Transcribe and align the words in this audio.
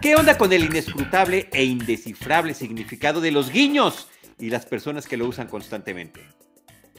¿Qué 0.00 0.16
onda 0.16 0.38
con 0.38 0.52
el 0.52 0.64
inescrutable 0.64 1.48
e 1.52 1.64
indescifrable 1.64 2.54
significado 2.54 3.20
de 3.20 3.30
los 3.30 3.50
guiños 3.52 4.08
y 4.38 4.50
las 4.50 4.66
personas 4.66 5.06
que 5.06 5.16
lo 5.16 5.26
usan 5.26 5.46
constantemente? 5.46 6.26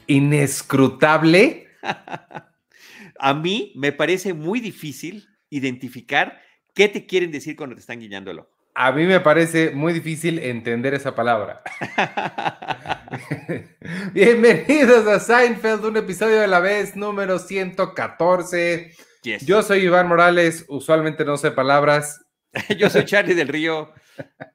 ¿Inescrutable? 0.06 1.66
A 3.18 3.34
mí 3.34 3.72
me 3.74 3.92
parece 3.92 4.34
muy 4.34 4.60
difícil 4.60 5.28
identificar 5.50 6.40
qué 6.74 6.88
te 6.88 7.04
quieren 7.04 7.30
decir 7.30 7.56
cuando 7.56 7.74
te 7.74 7.80
están 7.80 8.00
guiñando 8.00 8.30
el 8.30 8.38
ojo. 8.38 8.51
A 8.74 8.90
mí 8.92 9.04
me 9.04 9.20
parece 9.20 9.70
muy 9.72 9.92
difícil 9.92 10.38
entender 10.38 10.94
esa 10.94 11.14
palabra. 11.14 11.62
Bienvenidos 14.14 15.06
a 15.06 15.20
Seinfeld, 15.20 15.84
un 15.84 15.98
episodio 15.98 16.40
de 16.40 16.48
la 16.48 16.58
vez 16.58 16.96
número 16.96 17.38
114. 17.38 18.92
Yes. 19.24 19.44
Yo 19.44 19.62
soy 19.62 19.80
Iván 19.80 20.08
Morales, 20.08 20.64
usualmente 20.68 21.22
no 21.26 21.36
sé 21.36 21.50
palabras. 21.50 22.24
Yo 22.78 22.88
soy 22.88 23.04
Charlie 23.04 23.34
del 23.34 23.48
Río. 23.48 23.92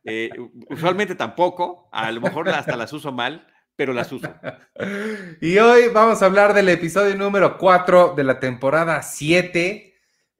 eh, 0.03 0.31
usualmente 0.69 1.13
tampoco, 1.13 1.87
a 1.91 2.11
lo 2.11 2.19
mejor 2.19 2.49
hasta 2.49 2.75
las 2.75 2.91
uso 2.93 3.11
mal, 3.11 3.45
pero 3.75 3.93
las 3.93 4.11
uso. 4.11 4.33
Y 5.41 5.59
hoy 5.59 5.89
vamos 5.93 6.23
a 6.23 6.25
hablar 6.25 6.55
del 6.55 6.69
episodio 6.69 7.15
número 7.15 7.59
4 7.59 8.15
de 8.17 8.23
la 8.23 8.39
temporada 8.39 9.03
7. 9.03 9.93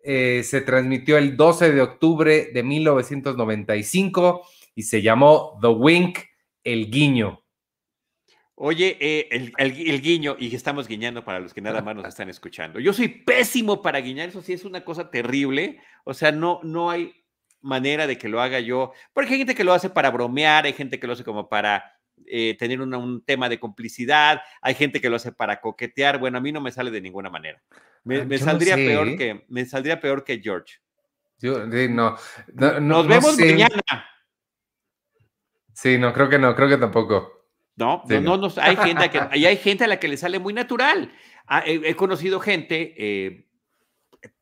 Eh, 0.04 0.44
se 0.44 0.62
transmitió 0.62 1.18
el 1.18 1.36
12 1.36 1.72
de 1.74 1.82
octubre 1.82 2.50
de 2.54 2.64
1995 2.64 4.42
y 4.76 4.84
se 4.84 5.02
llamó 5.02 5.58
The 5.62 5.68
Wink, 5.68 6.20
el 6.64 6.90
guiño. 6.90 7.44
Oye, 8.56 8.98
eh, 9.00 9.28
el, 9.32 9.54
el- 9.58 9.90
el 9.90 10.02
guiño, 10.02 10.36
y 10.40 10.56
estamos 10.56 10.88
guiñando 10.88 11.24
para 11.24 11.40
los 11.40 11.54
que 11.54 11.62
nada 11.62 11.82
más 11.82 11.96
nos 11.96 12.06
están 12.08 12.30
escuchando. 12.30 12.80
Yo 12.80 12.92
soy 12.92 13.08
pésimo 13.08 13.82
para 13.84 14.00
guiñar, 14.02 14.30
eso 14.30 14.42
sí 14.42 14.54
es 14.54 14.66
una 14.66 14.84
cosa 14.84 15.12
terrible. 15.12 15.80
O 16.06 16.14
sea, 16.16 16.32
no, 16.32 16.60
no 16.64 16.90
hay 16.90 17.14
manera 17.62 18.08
de 18.08 18.18
que 18.18 18.30
lo 18.30 18.42
haga 18.42 18.60
yo. 18.60 18.94
Porque 19.14 19.34
hay 19.34 19.38
gente 19.40 19.54
que 19.56 19.64
lo 19.64 19.74
hace 19.74 19.90
para 19.92 20.10
bromear, 20.10 20.66
hay 20.66 20.74
gente 20.74 21.00
que 21.00 21.06
lo 21.06 21.14
hace 21.14 21.24
como 21.24 21.50
para 21.50 21.97
eh, 22.26 22.56
tener 22.58 22.82
una- 22.82 22.98
un 22.98 23.22
tema 23.24 23.48
de 23.50 23.60
complicidad, 23.60 24.42
hay 24.62 24.74
gente 24.76 25.00
que 25.00 25.10
lo 25.10 25.16
hace 25.18 25.32
para 25.32 25.62
coquetear. 25.62 26.18
Bueno, 26.20 26.38
a 26.38 26.42
mí 26.42 26.52
no 26.52 26.62
me 26.62 26.72
sale 26.72 26.92
de 26.92 27.02
ninguna 27.02 27.30
manera. 27.30 27.62
Me, 28.04 28.18
Ah, 28.20 28.26
me 28.26 28.38
yo 28.38 28.46
no 28.46 28.52
saldría 28.52 28.76
sé, 28.76 28.86
peor 28.86 29.16
que 29.18 29.46
me 29.50 29.66
saldría 29.66 30.00
peor 30.00 30.24
que 30.24 30.40
George. 30.42 30.76
Yo, 31.40 31.66
no, 31.68 31.68
no, 31.68 32.18
no- 32.54 32.80
Nos 32.80 32.82
no 32.82 33.04
vemos 33.04 33.36
sé. 33.36 33.46
mañana. 33.52 33.82
Sí, 35.74 35.98
no, 35.98 36.12
creo 36.14 36.30
que 36.30 36.40
no, 36.40 36.56
creo 36.56 36.68
que 36.70 36.78
tampoco. 36.78 37.34
No, 37.76 38.04
Sí, 38.08 38.20
no, 38.20 38.38
no. 38.38 38.50
hay 38.58 38.76
gente 38.76 39.10
que, 39.12 39.20
hay 39.20 39.58
gente 39.58 39.84
a 39.84 39.88
la 39.88 40.00
que 40.00 40.08
le 40.08 40.18
sale 40.18 40.40
muy 40.40 40.54
natural. 40.54 41.12
Ah, 41.46 41.64
he, 41.66 41.76
he 41.90 41.96
conocido 41.96 42.40
gente 42.40 42.96
eh, 42.98 43.47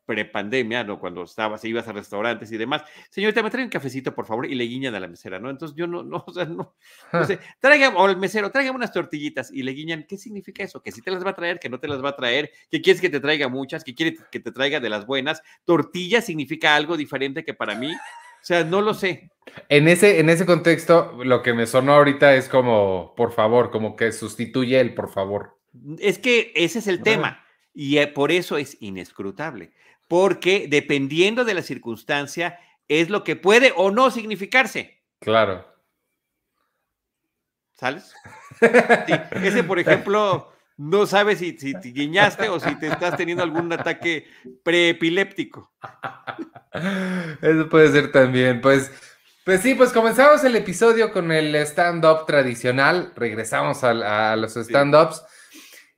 prepandemia, 0.06 0.84
¿no? 0.84 1.00
Cuando 1.00 1.24
estabas, 1.24 1.64
ibas 1.66 1.88
a 1.88 1.94
restaurantes 1.94 2.52
y 2.52 2.58
demás. 2.58 2.84
Señorita, 3.10 3.42
me 3.44 3.50
trae 3.50 3.64
un 3.64 3.70
cafecito, 3.70 4.14
por 4.14 4.26
favor, 4.26 4.46
y 4.46 4.56
le 4.56 4.64
guiñan 4.66 4.96
a 4.96 5.00
la 5.00 5.08
mesera, 5.08 5.40
¿no? 5.40 5.50
Entonces 5.50 5.76
yo 5.76 5.88
no, 5.88 6.04
no, 6.04 6.24
o 6.26 6.34
sea, 6.34 6.46
no, 6.46 6.76
no 7.12 7.26
sé, 7.26 7.40
traiga, 7.60 7.90
o 7.90 8.10
el 8.10 8.18
mesero, 8.18 8.52
tráigame 8.52 8.78
unas 8.78 8.92
tortillitas 8.92 9.52
y 9.52 9.64
le 9.64 9.72
guiñan, 9.72 10.06
¿qué 10.08 10.18
significa 10.18 10.64
eso? 10.64 10.82
Que 10.82 10.92
si 10.92 11.02
te 11.02 11.12
las 11.12 11.26
va 11.26 11.32
a 11.32 11.36
traer, 11.36 11.60
que 11.60 11.70
no 11.70 11.80
te 11.80 11.88
las 11.88 12.04
va 12.04 12.10
a 12.10 12.16
traer, 12.16 12.52
que 12.70 12.82
quieres 12.82 13.02
que 13.02 13.10
te 13.10 13.20
traiga 13.20 13.48
muchas, 13.48 13.84
que 13.84 13.96
quiere 13.96 14.16
que 14.32 14.40
te 14.40 14.52
traiga 14.52 14.80
de 14.80 14.90
las 14.90 15.06
buenas. 15.06 15.42
Tortilla 15.64 16.22
significa 16.22 16.76
algo 16.76 16.98
diferente 16.98 17.44
que 17.44 17.54
para 17.54 17.76
mí. 17.76 17.94
O 17.94 18.48
sea, 18.48 18.64
no 18.64 18.82
lo 18.82 18.94
sé. 18.94 19.32
En 19.70 19.88
ese, 19.88 20.20
en 20.20 20.30
ese 20.30 20.46
contexto, 20.46 21.18
lo 21.24 21.42
que 21.42 21.54
me 21.54 21.66
sonó 21.66 21.94
ahorita 21.94 22.36
es 22.36 22.48
como, 22.48 23.14
por 23.16 23.32
favor, 23.32 23.72
como 23.72 23.96
que 23.96 24.12
sustituye 24.12 24.80
el 24.80 24.94
por 24.94 25.12
favor. 25.12 25.58
Es 26.00 26.20
que 26.20 26.52
ese 26.56 26.80
es 26.80 26.88
el 26.88 27.02
tema 27.02 27.44
y 27.76 27.98
eh, 27.98 28.08
por 28.08 28.32
eso 28.32 28.58
es 28.58 28.78
inescrutable, 28.80 29.72
porque 30.08 30.68
dependiendo 30.70 31.46
de 31.46 31.54
la 31.54 31.62
circunstancia 31.62 32.60
es 32.88 33.10
lo 33.10 33.24
que 33.24 33.36
puede 33.36 33.74
o 33.76 33.92
no 33.92 34.12
significarse, 34.12 34.96
Claro. 35.20 35.66
¿sabes? 37.74 38.14
Sí, 38.60 39.14
ese, 39.44 39.64
por 39.64 39.80
ejemplo, 39.80 40.52
no 40.78 41.06
sabes 41.06 41.40
si, 41.40 41.58
si 41.58 41.74
te 41.74 41.90
guiñaste 41.90 42.48
o 42.50 42.60
si 42.60 42.76
te 42.76 42.88
estás 42.88 43.18
teniendo 43.18 43.44
algún 43.44 43.72
ataque 43.74 44.28
preepiléptico. 44.64 45.74
Eso 47.42 47.70
puede 47.70 47.92
ser 47.92 48.12
también. 48.12 48.62
Pues, 48.62 48.92
pues 49.44 49.62
sí, 49.62 49.76
pues 49.76 49.92
comenzamos 49.92 50.44
el 50.44 50.56
episodio 50.56 51.12
con 51.12 51.32
el 51.32 51.56
stand-up 51.56 52.26
tradicional. 52.26 53.12
Regresamos 53.16 53.84
a, 53.84 54.36
los 54.36 54.56
stand-ups. 54.56 55.24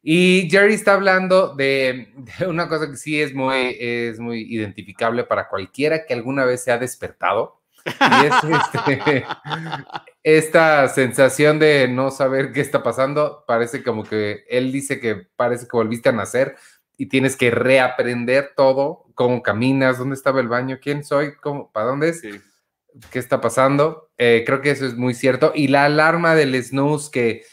Y 0.09 0.47
Jerry 0.49 0.75
está 0.75 0.93
hablando 0.93 1.53
de, 1.53 2.13
de 2.39 2.47
una 2.47 2.69
cosa 2.69 2.89
que 2.89 2.95
sí 2.95 3.21
es 3.21 3.33
muy, 3.33 3.75
es 3.77 4.21
muy 4.21 4.39
identificable 4.43 5.25
para 5.25 5.49
cualquiera 5.49 6.05
que 6.05 6.13
alguna 6.13 6.45
vez 6.45 6.63
se 6.63 6.71
ha 6.71 6.77
despertado. 6.77 7.59
Y 7.85 8.25
es 8.25 8.33
este, 8.63 9.25
esta 10.23 10.87
sensación 10.87 11.59
de 11.59 11.89
no 11.89 12.09
saber 12.09 12.53
qué 12.53 12.61
está 12.61 12.83
pasando. 12.83 13.43
Parece 13.45 13.83
como 13.83 14.05
que 14.05 14.45
él 14.47 14.71
dice 14.71 15.01
que 15.01 15.27
parece 15.35 15.65
que 15.65 15.75
volviste 15.75 16.07
a 16.07 16.13
nacer 16.13 16.55
y 16.95 17.07
tienes 17.07 17.35
que 17.35 17.51
reaprender 17.51 18.53
todo, 18.55 19.07
cómo 19.13 19.41
caminas, 19.43 19.97
dónde 19.97 20.15
estaba 20.15 20.39
el 20.39 20.47
baño, 20.47 20.79
quién 20.81 21.03
soy, 21.03 21.35
cómo, 21.35 21.69
para 21.73 21.87
dónde 21.87 22.09
es, 22.11 22.21
Sí. 22.21 22.29
qué 23.11 23.19
está 23.19 23.41
pasando. 23.41 24.09
Eh, 24.17 24.43
creo 24.45 24.61
que 24.61 24.71
eso 24.71 24.85
es 24.85 24.95
muy 24.95 25.13
cierto. 25.13 25.51
Y 25.53 25.67
la 25.67 25.83
alarma 25.83 26.33
del 26.33 26.55
snooze 26.63 27.11
que, 27.11 27.43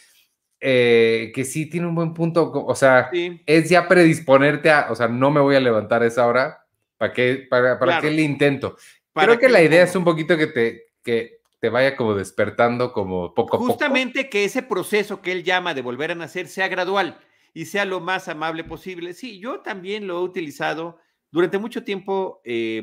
eh, 0.67 1.31
que 1.35 1.45
sí 1.45 1.67
tiene 1.67 1.87
un 1.87 1.95
buen 1.95 2.15
punto, 2.15 2.51
o 2.51 2.75
sea, 2.75 3.11
Sí. 3.13 3.43
es 3.45 3.69
ya 3.69 3.87
predisponerte 3.87 4.71
a, 4.71 4.87
o 4.91 4.95
sea, 4.95 5.09
no 5.09 5.31
me 5.31 5.41
voy 5.41 5.57
a 5.57 5.61
levantar 5.61 6.03
a 6.03 6.07
esa 6.07 6.27
hora, 6.27 6.65
¿para 6.97 7.13
qué, 7.13 7.47
para, 7.51 7.79
para 7.79 7.93
Claro. 7.93 8.03
qué 8.09 8.11
le 8.11 8.23
intento? 8.23 8.77
¿Para 9.13 9.27
Creo 9.29 9.39
que 9.41 9.49
la 9.51 9.63
idea 9.63 9.83
es 9.83 9.95
un 9.95 10.05
poquito 10.05 10.39
que 10.39 10.47
te, 10.47 10.87
que 11.03 11.41
te 11.61 11.69
vaya 11.69 11.95
como 11.97 12.15
despertando 12.15 12.93
como 12.95 13.35
poco 13.35 13.57
a 13.57 13.61
poco. 13.61 13.73
Justamente 13.73 14.31
que 14.31 14.45
ese 14.45 14.63
proceso 14.63 15.21
que 15.21 15.33
él 15.33 15.45
llama 15.45 15.75
de 15.75 15.83
volver 15.83 16.13
a 16.13 16.15
nacer 16.15 16.49
sea 16.49 16.69
gradual 16.69 17.19
y 17.53 17.67
sea 17.67 17.85
lo 17.85 18.01
más 18.01 18.29
amable 18.29 18.65
posible. 18.65 19.13
Sí, 19.13 19.39
yo 19.39 19.61
también 19.61 20.07
lo 20.07 20.19
he 20.19 20.23
utilizado 20.23 20.99
durante 21.31 21.59
mucho 21.59 21.83
tiempo, 21.85 22.41
eh, 22.45 22.83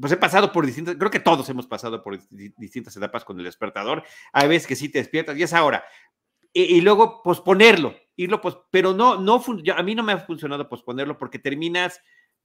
pues 0.00 0.12
he 0.12 0.16
pasado 0.16 0.50
por 0.50 0.64
distintas, 0.66 0.96
creo 0.96 1.10
que 1.10 1.20
todos 1.20 1.48
hemos 1.50 1.66
pasado 1.66 2.02
por 2.02 2.18
di- 2.30 2.52
distintas 2.56 2.96
etapas 2.96 3.22
con 3.24 3.38
el 3.38 3.44
despertador. 3.44 4.02
Hay 4.32 4.48
veces 4.48 4.66
que 4.66 4.76
sí 4.76 4.88
te 4.88 4.98
despiertas 4.98 5.36
y 5.36 5.42
es 5.42 5.52
ahora. 5.52 5.84
Y, 6.54 6.82
luego 6.82 7.22
posponerlo, 7.22 7.96
irlo, 8.16 8.40
pos- 8.40 8.58
pero 8.70 8.92
no, 8.92 9.18
no, 9.18 9.42
a 9.74 9.82
mí 9.82 9.94
no 9.94 10.02
me 10.02 10.12
ha 10.12 10.18
funcionado 10.18 10.68
posponerlo 10.68 11.16
porque 11.16 11.38
terminas 11.38 12.00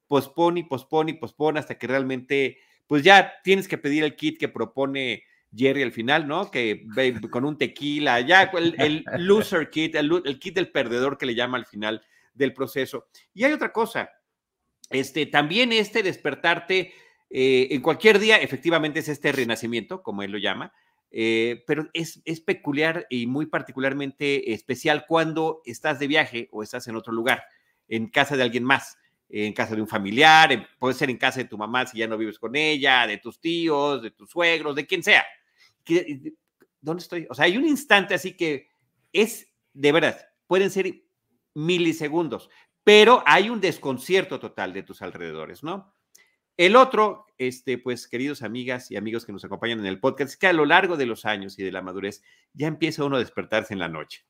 pospone 0.08 0.62
y 0.62 0.64
pospone 0.64 1.12
y 1.12 1.16
pospone 1.16 1.60
hasta 1.60 1.78
que 1.78 1.88
realmente, 1.88 2.58
pues 2.88 3.04
ya 3.04 3.34
tienes 3.44 3.68
que 3.68 3.78
pedir 3.78 4.06
el 4.06 4.16
kit 4.16 4.40
que 4.40 4.48
propone 4.48 5.24
Jerry 5.54 5.84
al 5.84 5.92
final, 5.92 6.28
¿no? 6.28 6.50
Que 6.50 6.86
con 7.30 7.44
un 7.44 7.58
tequila, 7.58 8.22
ya 8.22 8.44
el, 8.44 9.04
loser 9.18 9.70
kit, 9.70 9.96
el 9.96 10.40
kit 10.40 10.56
del 10.56 10.72
perdedor 10.72 11.18
que 11.18 11.26
le 11.26 11.36
llama 11.36 11.58
al 11.58 11.66
final 11.66 12.02
del 12.34 12.54
proceso. 12.54 13.08
Y 13.34 13.44
hay 13.44 13.52
otra 13.52 13.74
cosa, 13.74 14.10
este, 14.90 15.26
también 15.26 15.74
este 15.74 16.04
despertarte 16.04 16.94
eh, 17.30 17.68
en 17.72 17.82
cualquier 17.82 18.20
día, 18.20 18.38
efectivamente 18.38 19.00
es 19.00 19.10
este 19.10 19.32
renacimiento, 19.32 20.02
como 20.02 20.24
él 20.24 20.32
lo 20.32 20.38
llama, 20.38 20.72
eh, 21.12 21.64
pero 21.68 21.90
es, 21.94 22.22
es 22.26 22.42
peculiar 22.42 23.06
y 23.10 23.28
muy 23.28 23.46
particularmente 23.48 24.54
especial 24.54 25.06
cuando 25.08 25.62
estás 25.66 26.00
de 26.00 26.08
viaje 26.08 26.50
o 26.52 26.64
estás 26.64 26.88
en 26.88 26.96
otro 26.96 27.14
lugar, 27.14 27.44
en 27.88 28.10
casa 28.10 28.36
de 28.38 28.44
alguien 28.44 28.64
más, 28.64 28.98
en 29.30 29.54
casa 29.54 29.76
de 29.76 29.82
un 29.82 29.88
familiar, 29.88 30.52
en- 30.52 30.66
puede 30.80 30.94
ser 30.96 31.10
en 31.10 31.18
casa 31.18 31.40
de 31.40 31.46
tu 31.50 31.58
mamá 31.58 31.86
si 31.86 31.98
ya 32.00 32.08
no 32.08 32.18
vives 32.18 32.40
con 32.40 32.56
ella, 32.56 33.08
de 33.08 33.18
tus 33.18 33.40
tíos, 33.40 34.02
de 34.02 34.12
tus 34.12 34.30
suegros, 34.30 34.76
de 34.76 34.86
quien 34.88 35.04
sea. 35.04 35.26
¿Dónde 36.82 37.02
estoy? 37.02 37.28
O 37.30 37.34
sea, 37.36 37.46
hay 37.46 37.58
un 37.58 37.66
instante 37.66 38.14
así 38.14 38.36
que 38.36 38.70
es, 39.12 39.52
de 39.74 39.92
verdad, 39.92 40.18
pueden 40.48 40.70
ser 40.70 41.02
milisegundos, 41.54 42.50
pero 42.84 43.24
hay 43.26 43.50
un 43.50 43.60
desconcierto 43.60 44.40
total 44.40 44.74
de 44.74 44.84
tus 44.84 45.02
alrededores, 45.02 45.64
¿no? 45.64 45.94
El 46.58 46.76
otro, 46.76 47.28
este, 47.38 47.78
pues, 47.78 48.08
queridos 48.08 48.42
amigas 48.42 48.90
y 48.90 48.98
amigos 48.98 49.26
que 49.26 49.32
nos 49.32 49.46
acompañan 49.46 49.80
en 49.80 49.86
el 49.86 50.00
podcast, 50.00 50.32
es 50.32 50.38
que 50.38 50.48
a 50.48 50.54
lo 50.54 50.66
largo 50.66 50.98
de 50.98 51.06
los 51.06 51.26
años 51.26 51.58
y 51.60 51.64
de 51.64 51.72
la 51.72 51.82
madurez 51.84 52.24
ya 52.54 52.68
empieza 52.68 53.04
uno 53.04 53.18
a 53.18 53.20
despertarse 53.20 53.74
en 53.74 53.80
la 53.80 53.88
noche. 53.90 54.26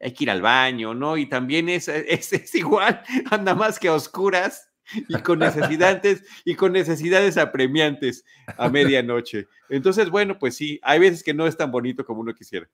Hay 0.00 0.12
que 0.14 0.24
ir 0.24 0.30
al 0.30 0.42
baño, 0.42 0.94
¿no? 0.94 1.16
Y 1.16 1.26
también 1.28 1.68
es, 1.68 1.88
es, 1.88 2.32
es 2.32 2.54
igual, 2.54 3.02
anda 3.30 3.54
más 3.54 3.78
que 3.78 3.88
a 3.88 3.94
oscuras 3.94 4.70
y 5.08 5.18
con 5.18 5.40
necesidades 5.40 6.24
y 6.44 6.54
con 6.54 6.72
necesidades 6.72 7.36
apremiantes 7.36 8.24
a 8.56 8.68
medianoche. 8.68 9.46
Entonces, 9.68 10.08
bueno, 10.10 10.38
pues 10.38 10.56
sí, 10.56 10.80
hay 10.82 10.98
veces 10.98 11.22
que 11.22 11.34
no 11.34 11.46
es 11.46 11.56
tan 11.56 11.70
bonito 11.70 12.04
como 12.06 12.20
uno 12.20 12.34
quisiera. 12.34 12.68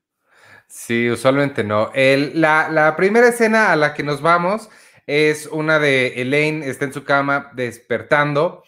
Sí, 0.69 1.11
usualmente 1.11 1.65
no. 1.65 1.91
El- 1.93 2.41
la, 2.41 2.69
la 2.71 2.95
primera 2.97 3.29
escena 3.29 3.73
a 3.73 3.77
la 3.77 3.95
que 3.95 4.03
nos 4.05 4.21
vamos 4.23 4.69
es 5.07 5.47
una 5.47 5.79
de 5.81 6.21
Elaine, 6.23 6.63
está 6.63 6.85
en 6.85 6.93
su 6.93 7.03
cama 7.03 7.51
despertando, 7.55 8.63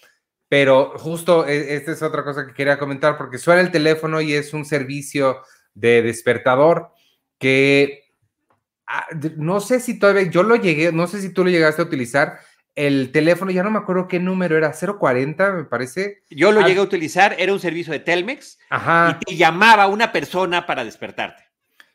pero 0.54 0.96
justo 0.98 1.48
e- 1.48 1.74
esta 1.74 1.90
es 1.90 2.00
otra 2.00 2.22
cosa 2.22 2.46
que 2.46 2.54
quería 2.54 2.78
comentar 2.78 3.18
porque 3.18 3.38
suena 3.38 3.60
el 3.60 3.72
teléfono 3.72 4.20
y 4.20 4.34
es 4.34 4.54
un 4.54 4.64
servicio 4.64 5.42
de 5.74 6.00
despertador 6.02 6.92
que 7.38 8.04
Ah, 8.86 9.06
no 9.36 9.60
sé 9.60 9.80
si 9.80 9.98
todavía, 9.98 10.24
yo 10.30 10.42
lo 10.42 10.56
llegué, 10.56 10.92
no 10.92 11.06
sé 11.06 11.20
si 11.20 11.32
tú 11.32 11.42
lo 11.42 11.50
llegaste 11.50 11.82
a 11.82 11.86
utilizar. 11.86 12.38
El 12.76 13.10
teléfono, 13.12 13.50
ya 13.50 13.62
no 13.62 13.70
me 13.70 13.78
acuerdo 13.78 14.06
qué 14.08 14.20
número 14.20 14.56
era, 14.56 14.72
040, 14.72 15.52
me 15.52 15.64
parece. 15.64 16.22
Yo 16.30 16.52
lo 16.52 16.60
llegué 16.60 16.80
a 16.80 16.84
utilizar, 16.84 17.34
era 17.38 17.52
un 17.52 17.60
servicio 17.60 17.92
de 17.92 18.00
Telmex 18.00 18.58
Ajá. 18.70 19.18
y 19.20 19.24
te 19.24 19.36
llamaba 19.36 19.86
una 19.88 20.12
persona 20.12 20.66
para 20.66 20.84
despertarte. 20.84 21.42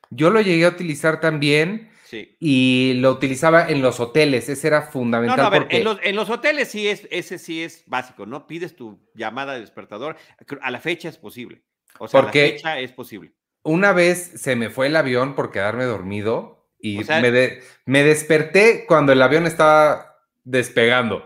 Yo 0.10 0.30
lo 0.30 0.42
llegué 0.42 0.66
a 0.66 0.70
utilizar 0.70 1.20
también 1.20 1.89
Sí. 2.10 2.36
y 2.40 2.94
lo 2.96 3.12
utilizaba 3.12 3.70
en 3.70 3.84
los 3.84 4.00
hoteles, 4.00 4.50
ese 4.50 4.66
era 4.68 4.82
fundamental. 4.82 5.38
no, 5.38 5.44
a 5.44 5.50
ver, 5.52 5.62
porque- 5.62 5.78
en 5.78 5.84
los, 5.84 6.00
en 6.02 6.16
los 6.16 6.28
hoteles 6.32 6.68
sí 6.72 6.88
es, 6.88 7.08
ese 7.12 7.38
sí 7.38 7.62
es 7.64 7.84
básico, 7.86 8.26
¿no? 8.26 8.48
Pides 8.48 8.76
tu 8.76 9.00
llamada 9.14 9.54
de 9.54 9.60
despertador. 9.60 10.16
A 10.62 10.72
la 10.72 10.80
fecha 10.80 11.08
es 11.08 11.20
posible. 11.20 11.62
O 12.00 12.08
sea, 12.08 12.20
a 12.20 12.24
Porque- 12.24 12.46
la 12.48 12.52
fecha 12.54 12.80
es 12.80 12.92
posible. 12.94 13.34
Una 13.62 13.94
vez 13.94 14.32
se 14.42 14.56
me 14.56 14.72
fue 14.72 14.88
el 14.88 14.96
avión 14.96 15.36
por 15.36 15.52
quedarme 15.52 15.84
dormido 15.84 16.68
y 16.80 17.02
O 17.02 17.04
sea- 17.04 17.22
me, 17.22 17.30
de- 17.30 17.62
me 17.86 18.04
desperté 18.04 18.86
cuando 18.88 19.12
el 19.12 19.22
avión 19.22 19.46
estaba 19.46 20.16
despegando. 20.44 21.18
Ok, 21.18 21.26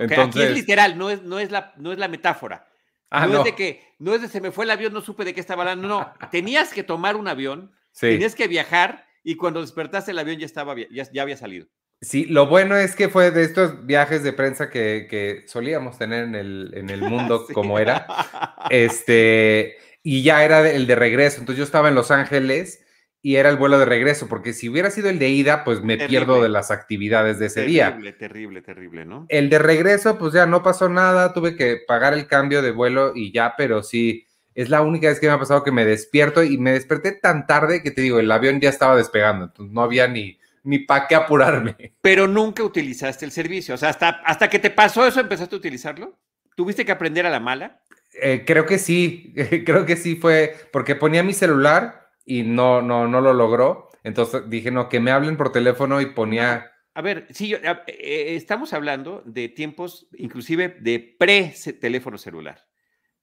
Aquí 0.00 0.02
es 0.02 0.10
Entonces, 0.18 0.50
literal, 0.54 0.98
no 0.98 1.10
es, 1.10 1.22
no 1.22 1.38
es, 1.38 1.52
la, 1.52 1.72
no 1.76 1.92
es 1.92 1.98
la 1.98 2.08
metáfora. 2.08 2.66
ah, 3.10 3.26
no, 3.28 3.34
no, 3.34 3.38
es 3.40 3.44
de 3.44 3.54
que, 3.54 3.82
no 4.00 4.12
es 4.14 4.22
de 4.22 4.26
se 4.28 4.40
me 4.40 4.50
fue 4.50 4.64
el 4.64 4.72
avión, 4.72 4.92
no 4.92 5.00
supe 5.00 5.24
de 5.24 5.32
qué 5.32 5.38
estaba 5.40 5.62
hablando. 5.62 5.86
No, 5.86 6.12
tenías 6.32 6.72
que 6.72 6.82
tomar 6.82 7.14
un 7.14 7.28
avión, 7.28 7.70
sí. 7.92 8.08
tenías 8.08 8.34
que 8.34 8.48
viajar 8.48 9.03
y 9.24 9.36
cuando 9.36 9.60
despertaste 9.60 10.12
el 10.12 10.18
avión 10.18 10.38
ya 10.38 10.46
estaba, 10.46 10.76
ya, 10.90 11.10
ya 11.10 11.22
había 11.22 11.36
salido. 11.36 11.66
Sí, 12.00 12.26
lo 12.26 12.46
bueno 12.46 12.76
es 12.76 12.94
que 12.94 13.08
fue 13.08 13.30
de 13.30 13.42
estos 13.44 13.86
viajes 13.86 14.22
de 14.22 14.34
prensa 14.34 14.68
que, 14.68 15.06
que 15.08 15.44
solíamos 15.46 15.96
tener 15.96 16.24
en 16.24 16.34
el, 16.34 16.70
en 16.74 16.90
el 16.90 17.00
mundo 17.00 17.44
Sí. 17.48 17.54
como 17.54 17.78
era. 17.78 18.06
Este, 18.70 19.76
y 20.02 20.22
ya 20.22 20.44
era 20.44 20.70
el 20.70 20.86
de 20.86 20.94
regreso. 20.94 21.40
Entonces 21.40 21.58
yo 21.58 21.64
estaba 21.64 21.88
en 21.88 21.94
Los 21.94 22.10
Ángeles 22.10 22.84
y 23.22 23.36
era 23.36 23.48
el 23.48 23.56
vuelo 23.56 23.78
de 23.78 23.86
regreso, 23.86 24.28
porque 24.28 24.52
si 24.52 24.68
hubiera 24.68 24.90
sido 24.90 25.08
el 25.08 25.18
de 25.18 25.30
ida, 25.30 25.64
pues 25.64 25.82
me 25.82 25.96
pierdo 25.96 26.42
de 26.42 26.50
las 26.50 26.70
actividades 26.70 27.38
de 27.38 27.46
ese 27.46 27.64
día. 27.64 27.86
Terrible, 27.88 28.12
terrible, 28.12 28.60
terrible, 28.60 29.04
¿no? 29.06 29.24
El 29.30 29.48
de 29.48 29.58
regreso, 29.58 30.18
pues 30.18 30.34
ya 30.34 30.44
no 30.44 30.62
pasó 30.62 30.90
nada, 30.90 31.32
tuve 31.32 31.56
que 31.56 31.78
pagar 31.86 32.12
el 32.12 32.26
cambio 32.26 32.60
de 32.60 32.70
vuelo 32.72 33.12
y 33.14 33.32
ya, 33.32 33.54
pero 33.56 33.82
sí, 33.82 34.26
es 34.54 34.68
la 34.70 34.82
única 34.82 35.08
vez 35.08 35.20
que 35.20 35.26
me 35.26 35.32
ha 35.32 35.38
pasado 35.38 35.64
que 35.64 35.72
me 35.72 35.84
despierto 35.84 36.42
y 36.42 36.58
me 36.58 36.72
desperté 36.72 37.12
tan 37.12 37.46
tarde 37.46 37.82
que 37.82 37.90
te 37.90 38.02
digo, 38.02 38.18
el 38.20 38.30
avión 38.30 38.60
ya 38.60 38.68
estaba 38.70 38.96
despegando, 38.96 39.46
entonces 39.46 39.72
no 39.72 39.82
había 39.82 40.06
ni, 40.08 40.38
ni 40.62 40.78
para 40.80 41.06
qué 41.08 41.14
apurarme. 41.14 41.76
Pero 42.00 42.26
nunca 42.28 42.62
utilizaste 42.62 43.24
el 43.24 43.32
servicio. 43.32 43.74
O 43.74 43.78
sea, 43.78 43.90
hasta, 43.90 44.08
hasta 44.24 44.48
que 44.48 44.58
te 44.58 44.70
pasó 44.70 45.06
eso, 45.06 45.20
empezaste 45.20 45.54
a 45.54 45.58
utilizarlo. 45.58 46.18
¿Tuviste 46.56 46.84
que 46.84 46.92
aprender 46.92 47.26
a 47.26 47.30
la 47.30 47.40
mala? 47.40 47.80
Eh, 48.22 48.44
creo 48.46 48.64
que 48.64 48.78
sí, 48.78 49.34
creo 49.66 49.84
que 49.86 49.96
sí 49.96 50.16
fue, 50.16 50.54
porque 50.72 50.94
ponía 50.94 51.22
mi 51.24 51.32
celular 51.32 52.10
y 52.24 52.42
no, 52.44 52.80
no, 52.80 53.08
no 53.08 53.20
lo 53.20 53.32
logró, 53.34 53.88
entonces 54.04 54.42
dije, 54.48 54.70
no, 54.70 54.88
que 54.88 55.00
me 55.00 55.10
hablen 55.10 55.36
por 55.36 55.50
teléfono 55.52 56.00
y 56.00 56.06
ponía... 56.06 56.70
A 56.94 57.02
ver, 57.02 57.26
sí, 57.30 57.48
yo- 57.48 57.58
a- 57.66 57.82
eh, 57.88 58.36
estamos 58.36 58.72
hablando 58.72 59.22
de 59.26 59.48
tiempos, 59.48 60.06
inclusive 60.16 60.68
de 60.80 61.16
pre-teléfono 61.18 62.16
celular, 62.18 62.63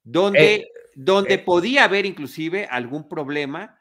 donde, 0.03 0.55
Eh, 0.55 0.67
donde 0.95 1.35
eh. 1.35 1.39
podía 1.39 1.83
haber 1.85 2.05
inclusive 2.05 2.67
algún 2.69 3.07
problema 3.07 3.77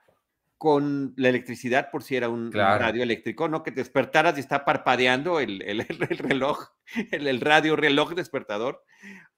con 0.58 1.14
la 1.16 1.30
electricidad 1.30 1.90
por 1.90 2.02
si 2.02 2.16
era 2.16 2.28
un, 2.28 2.52
radio 2.52 3.02
eléctrico, 3.02 3.48
¿no? 3.48 3.62
Que 3.62 3.70
te 3.72 3.80
despertaras 3.80 4.36
y 4.36 4.40
está 4.40 4.64
parpadeando 4.66 5.40
el, 5.40 5.62
el- 5.62 5.80
el 5.88 6.18
reloj, 6.18 6.68
el, 7.10 7.26
el 7.28 7.40
radio 7.40 7.76
reloj 7.76 8.12
despertador, 8.14 8.82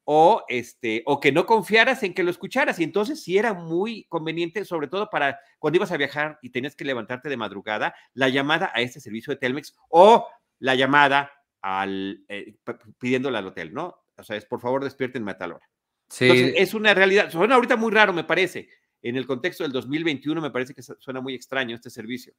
o, 0.04 0.42
este, 0.48 1.04
o 1.06 1.20
que 1.20 1.30
no 1.30 1.46
confiaras 1.46 2.02
en 2.02 2.12
que 2.12 2.24
lo 2.24 2.30
escucharas. 2.32 2.80
Y 2.80 2.82
entonces 2.84 3.22
sí 3.22 3.38
era 3.38 3.54
muy 3.54 4.04
conveniente, 4.08 4.64
sobre 4.64 4.88
todo 4.88 5.08
para 5.10 5.38
cuando 5.60 5.76
ibas 5.76 5.92
a 5.92 5.96
viajar 5.96 6.40
y 6.42 6.50
tenías 6.50 6.74
que 6.74 6.84
levantarte 6.84 7.28
de 7.28 7.36
madrugada, 7.36 7.94
la 8.14 8.28
llamada 8.28 8.72
a 8.74 8.80
este 8.80 8.98
servicio 8.98 9.32
de 9.32 9.38
Telmex 9.38 9.76
o 9.90 10.26
la 10.58 10.74
llamada 10.74 11.30
al, 11.60 12.24
eh, 12.26 12.56
p- 12.64 12.74
pidiéndole 12.98 13.38
al 13.38 13.46
hotel, 13.46 13.72
¿no? 13.72 13.94
O 14.16 14.24
sea, 14.24 14.36
es 14.36 14.44
por 14.44 14.60
favor 14.60 14.82
despiértenme 14.82 15.30
a 15.30 15.38
tal 15.38 15.52
hora. 15.52 15.68
Sí, 16.12 16.24
Entonces, 16.26 16.54
es 16.58 16.74
una 16.74 16.92
realidad. 16.92 17.30
Suena 17.30 17.54
ahorita 17.54 17.76
muy 17.76 17.90
raro, 17.90 18.12
me 18.12 18.24
parece. 18.24 18.68
En 19.00 19.16
el 19.16 19.26
contexto 19.26 19.64
del 19.64 19.72
2021 19.72 20.40
me 20.42 20.50
parece 20.50 20.74
que 20.74 20.82
su- 20.82 20.94
suena 21.00 21.20
muy 21.22 21.34
extraño 21.34 21.74
este 21.74 21.88
servicio. 21.90 22.34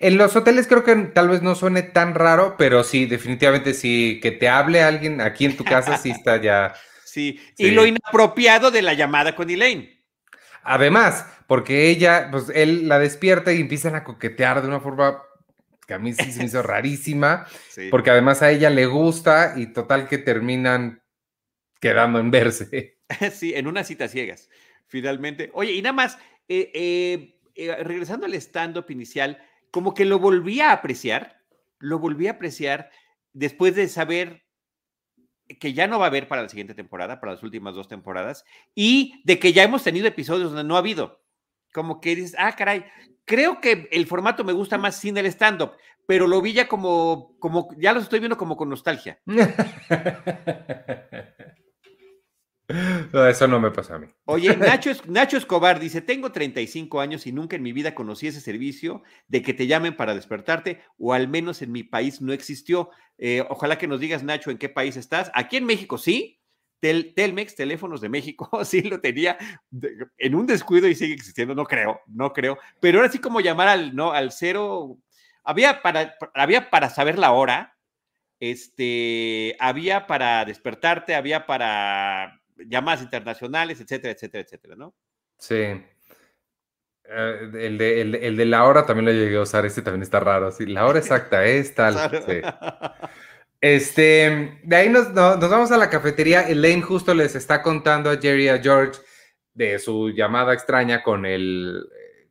En 0.00 0.16
los 0.18 0.34
hoteles 0.36 0.66
creo 0.66 0.82
que 0.84 0.94
tal 1.14 1.28
vez 1.28 1.40
no 1.42 1.54
suene 1.54 1.82
tan 1.82 2.14
raro, 2.14 2.56
pero 2.58 2.82
sí, 2.84 3.06
definitivamente 3.06 3.72
sí, 3.72 4.18
que 4.22 4.32
te 4.32 4.48
hable 4.48 4.82
alguien 4.82 5.20
aquí 5.20 5.44
en 5.46 5.56
tu 5.56 5.64
casa, 5.64 5.96
sí 5.96 6.10
está 6.10 6.40
ya. 6.40 6.74
Sí. 7.04 7.38
Sí. 7.56 7.66
Y 7.66 7.70
lo 7.70 7.86
inapropiado 7.86 8.72
de 8.72 8.82
la 8.82 8.94
llamada 8.94 9.36
con 9.36 9.48
Elaine. 9.48 10.02
Además, 10.64 11.26
porque 11.46 11.88
ella, 11.90 12.28
pues 12.32 12.50
él 12.54 12.88
la 12.88 12.98
despierta 12.98 13.52
y 13.52 13.60
empiezan 13.60 13.94
a 13.94 14.02
coquetear 14.02 14.62
de 14.62 14.68
una 14.68 14.80
forma 14.80 15.22
que 15.86 15.94
a 15.94 15.98
mí 16.00 16.12
sí 16.12 16.32
se 16.32 16.40
me 16.40 16.46
hizo 16.46 16.60
rarísima, 16.64 17.46
Sí. 17.68 17.88
porque 17.90 18.10
además 18.10 18.42
a 18.42 18.50
ella 18.50 18.68
le 18.70 18.86
gusta 18.86 19.54
y 19.56 19.66
total 19.72 20.08
que 20.08 20.18
terminan 20.18 21.02
quedando 21.84 22.18
en 22.18 22.30
verse. 22.30 22.96
Sí, 23.32 23.54
en 23.54 23.66
unas 23.66 23.86
citas 23.86 24.10
ciegas, 24.10 24.48
finalmente. 24.86 25.50
Oye, 25.52 25.72
y 25.72 25.82
nada 25.82 25.92
más, 25.92 26.18
eh, 26.48 26.70
eh, 26.74 27.38
eh, 27.54 27.84
regresando 27.84 28.24
al 28.24 28.34
stand-up 28.34 28.86
inicial, 28.88 29.38
como 29.70 29.92
que 29.92 30.06
lo 30.06 30.18
volví 30.18 30.62
a 30.62 30.72
apreciar, 30.72 31.42
lo 31.78 31.98
volví 31.98 32.26
a 32.26 32.32
apreciar 32.32 32.90
después 33.34 33.76
de 33.76 33.88
saber 33.88 34.46
que 35.60 35.74
ya 35.74 35.86
no 35.86 35.98
va 35.98 36.06
a 36.06 36.08
haber 36.08 36.26
para 36.26 36.42
la 36.42 36.48
siguiente 36.48 36.74
temporada, 36.74 37.20
para 37.20 37.32
las 37.32 37.42
últimas 37.42 37.74
dos 37.74 37.86
temporadas, 37.86 38.46
y 38.74 39.20
de 39.24 39.38
que 39.38 39.52
ya 39.52 39.62
hemos 39.62 39.84
tenido 39.84 40.06
episodios 40.06 40.48
donde 40.48 40.64
no 40.64 40.76
ha 40.76 40.78
habido. 40.78 41.22
Como 41.74 42.00
que 42.00 42.16
dices, 42.16 42.34
ah, 42.38 42.56
caray, 42.56 42.86
creo 43.26 43.60
que 43.60 43.88
el 43.92 44.06
formato 44.06 44.44
me 44.44 44.54
gusta 44.54 44.78
más 44.78 44.96
sin 44.96 45.18
el 45.18 45.26
stand-up, 45.26 45.72
pero 46.06 46.26
lo 46.26 46.40
vi 46.40 46.54
ya 46.54 46.66
como, 46.66 47.36
como, 47.38 47.68
ya 47.78 47.92
los 47.92 48.04
estoy 48.04 48.20
viendo 48.20 48.38
como 48.38 48.56
con 48.56 48.70
nostalgia. 48.70 49.20
No, 53.12 53.26
eso 53.28 53.46
no 53.46 53.60
me 53.60 53.70
pasa 53.70 53.96
a 53.96 53.98
mí. 53.98 54.06
Oye, 54.24 54.56
Nacho, 54.56 54.90
Nacho 55.06 55.36
Escobar 55.36 55.78
dice, 55.78 56.00
tengo 56.00 56.32
35 56.32 57.00
años 57.00 57.26
y 57.26 57.32
nunca 57.32 57.56
en 57.56 57.62
mi 57.62 57.72
vida 57.72 57.94
conocí 57.94 58.26
ese 58.28 58.40
servicio 58.40 59.02
de 59.28 59.42
que 59.42 59.52
te 59.52 59.66
llamen 59.66 59.96
para 59.96 60.14
despertarte, 60.14 60.80
o 60.98 61.12
al 61.12 61.28
menos 61.28 61.60
en 61.60 61.72
mi 61.72 61.82
país 61.82 62.22
no 62.22 62.32
existió. 62.32 62.90
Eh, 63.18 63.44
ojalá 63.50 63.76
que 63.76 63.86
nos 63.86 64.00
digas, 64.00 64.22
Nacho, 64.22 64.50
en 64.50 64.56
qué 64.58 64.68
país 64.70 64.96
estás. 64.96 65.30
Aquí 65.34 65.56
en 65.58 65.66
México 65.66 65.98
sí. 65.98 66.40
Tel- 66.80 67.14
Telmex, 67.14 67.54
teléfonos 67.54 68.00
de 68.02 68.08
México, 68.10 68.48
sí 68.64 68.82
lo 68.82 69.00
tenía 69.00 69.38
en 70.18 70.34
un 70.34 70.46
descuido 70.46 70.86
y 70.88 70.94
sigue 70.94 71.14
existiendo, 71.14 71.54
no 71.54 71.64
creo, 71.64 72.00
no 72.06 72.32
creo. 72.32 72.58
Pero 72.80 72.98
ahora 72.98 73.10
sí 73.10 73.18
como 73.18 73.40
llamar 73.40 73.68
al, 73.68 73.94
no, 73.94 74.12
al 74.12 74.32
cero, 74.32 74.98
había 75.44 75.80
para, 75.82 76.14
había 76.34 76.68
para 76.70 76.90
saber 76.90 77.18
la 77.18 77.32
hora, 77.32 77.76
este, 78.40 79.56
había 79.60 80.06
para 80.06 80.44
despertarte, 80.44 81.14
había 81.14 81.46
para 81.46 82.40
llamadas 82.56 83.02
internacionales, 83.02 83.80
etcétera, 83.80 84.12
etcétera, 84.12 84.42
etcétera, 84.44 84.76
¿no? 84.76 84.94
Sí. 85.38 85.54
Eh, 87.06 87.50
el, 87.54 87.78
de, 87.78 88.00
el, 88.00 88.14
el 88.14 88.36
de 88.36 88.44
la 88.46 88.64
hora 88.64 88.86
también 88.86 89.06
lo 89.06 89.12
llegué 89.12 89.36
a 89.36 89.42
usar, 89.42 89.66
este 89.66 89.82
también 89.82 90.02
está 90.02 90.20
raro. 90.20 90.50
Sí, 90.52 90.66
la 90.66 90.86
hora 90.86 90.98
exacta 90.98 91.44
es 91.44 91.74
tal. 91.76 91.94
sí. 92.26 92.40
Este, 93.60 94.60
de 94.62 94.76
ahí 94.76 94.90
nos, 94.90 95.10
no- 95.14 95.36
nos 95.36 95.48
vamos 95.50 95.70
a 95.72 95.78
la 95.78 95.88
cafetería. 95.88 96.42
Elaine 96.42 96.82
justo 96.82 97.14
les 97.14 97.34
está 97.34 97.62
contando 97.62 98.10
a 98.10 98.18
Jerry 98.18 98.44
y 98.44 98.48
a 98.48 98.58
George 98.62 99.00
de 99.54 99.78
su 99.78 100.10
llamada 100.10 100.52
extraña 100.52 101.02
con 101.02 101.24
el, 101.24 101.82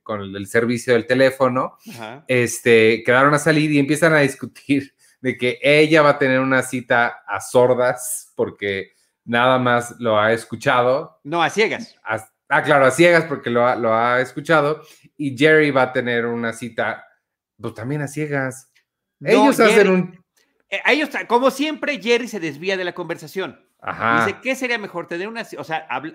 con 0.03 0.21
el 0.21 0.45
servicio 0.45 0.93
del 0.93 1.07
teléfono. 1.07 1.75
Ajá. 1.89 2.23
Este, 2.27 3.01
quedaron 3.03 3.33
a 3.33 3.39
salir 3.39 3.71
y 3.71 3.79
empiezan 3.79 4.13
a 4.13 4.19
discutir 4.19 4.93
de 5.21 5.35
que 5.35 5.57
ella 5.63 6.03
va 6.03 6.09
a 6.11 6.19
tener 6.19 6.39
una 6.39 6.61
cita 6.61 7.23
a 7.25 7.41
sordas 7.41 8.31
porque 8.35 8.91
nada 9.25 9.57
más 9.59 9.95
lo 9.99 10.19
ha 10.19 10.33
escuchado. 10.33 11.19
No, 11.23 11.41
a 11.41 11.49
ciegas. 11.49 11.95
a- 12.03 12.27
ah, 12.49 12.63
claro, 12.63 12.85
a 12.85 12.91
ciegas 12.91 13.25
porque 13.25 13.49
lo 13.49 13.65
ha, 13.67 13.75
lo 13.75 13.93
ha 13.93 14.21
escuchado. 14.21 14.81
Y 15.17 15.37
Jerry 15.37 15.71
va 15.71 15.83
a 15.83 15.93
tener 15.93 16.25
una 16.25 16.53
cita, 16.53 17.05
pues 17.59 17.73
también 17.73 18.01
a 18.01 18.07
ciegas. 18.07 18.71
No, 19.19 19.29
Ellos 19.29 19.59
hacen 19.59 19.89
un... 19.89 20.25
eh, 20.69 20.81
ellos, 20.87 21.09
como 21.27 21.49
siempre, 21.51 22.01
Jerry 22.01 22.27
se 22.27 22.39
desvía 22.39 22.75
de 22.77 22.83
la 22.83 22.93
conversación. 22.93 23.59
Ajá. 23.85 24.25
Dice, 24.25 24.39
¿qué 24.41 24.55
sería 24.55 24.77
mejor 24.77 25.07
tener 25.07 25.27
una, 25.27 25.45
o 25.57 25.63
sea, 25.65 25.85
habla- 25.89 26.13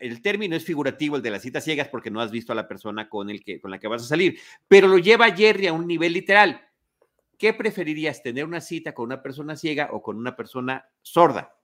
el 0.00 0.20
término 0.22 0.56
es 0.56 0.64
figurativo, 0.64 1.14
el 1.16 1.22
de 1.22 1.30
las 1.30 1.42
citas 1.42 1.62
ciegas, 1.62 1.86
porque 1.88 2.10
no 2.10 2.20
has 2.20 2.32
visto 2.32 2.50
a 2.52 2.56
la 2.56 2.66
persona 2.66 3.08
con, 3.08 3.30
el 3.30 3.44
que, 3.44 3.60
con 3.60 3.70
la 3.70 3.78
que 3.78 3.86
vas 3.86 4.02
a 4.02 4.06
salir, 4.06 4.38
pero 4.66 4.88
lo 4.88 4.98
lleva 4.98 5.30
Jerry 5.30 5.68
a 5.68 5.72
un 5.72 5.86
nivel 5.86 6.12
literal. 6.12 6.60
¿Qué 7.38 7.52
preferirías, 7.52 8.22
tener 8.22 8.44
una 8.44 8.60
cita 8.60 8.92
con 8.92 9.04
una 9.06 9.22
persona 9.22 9.54
ciega 9.56 9.90
o 9.92 10.02
con 10.02 10.16
una 10.16 10.34
persona 10.34 10.88
sorda? 11.02 11.54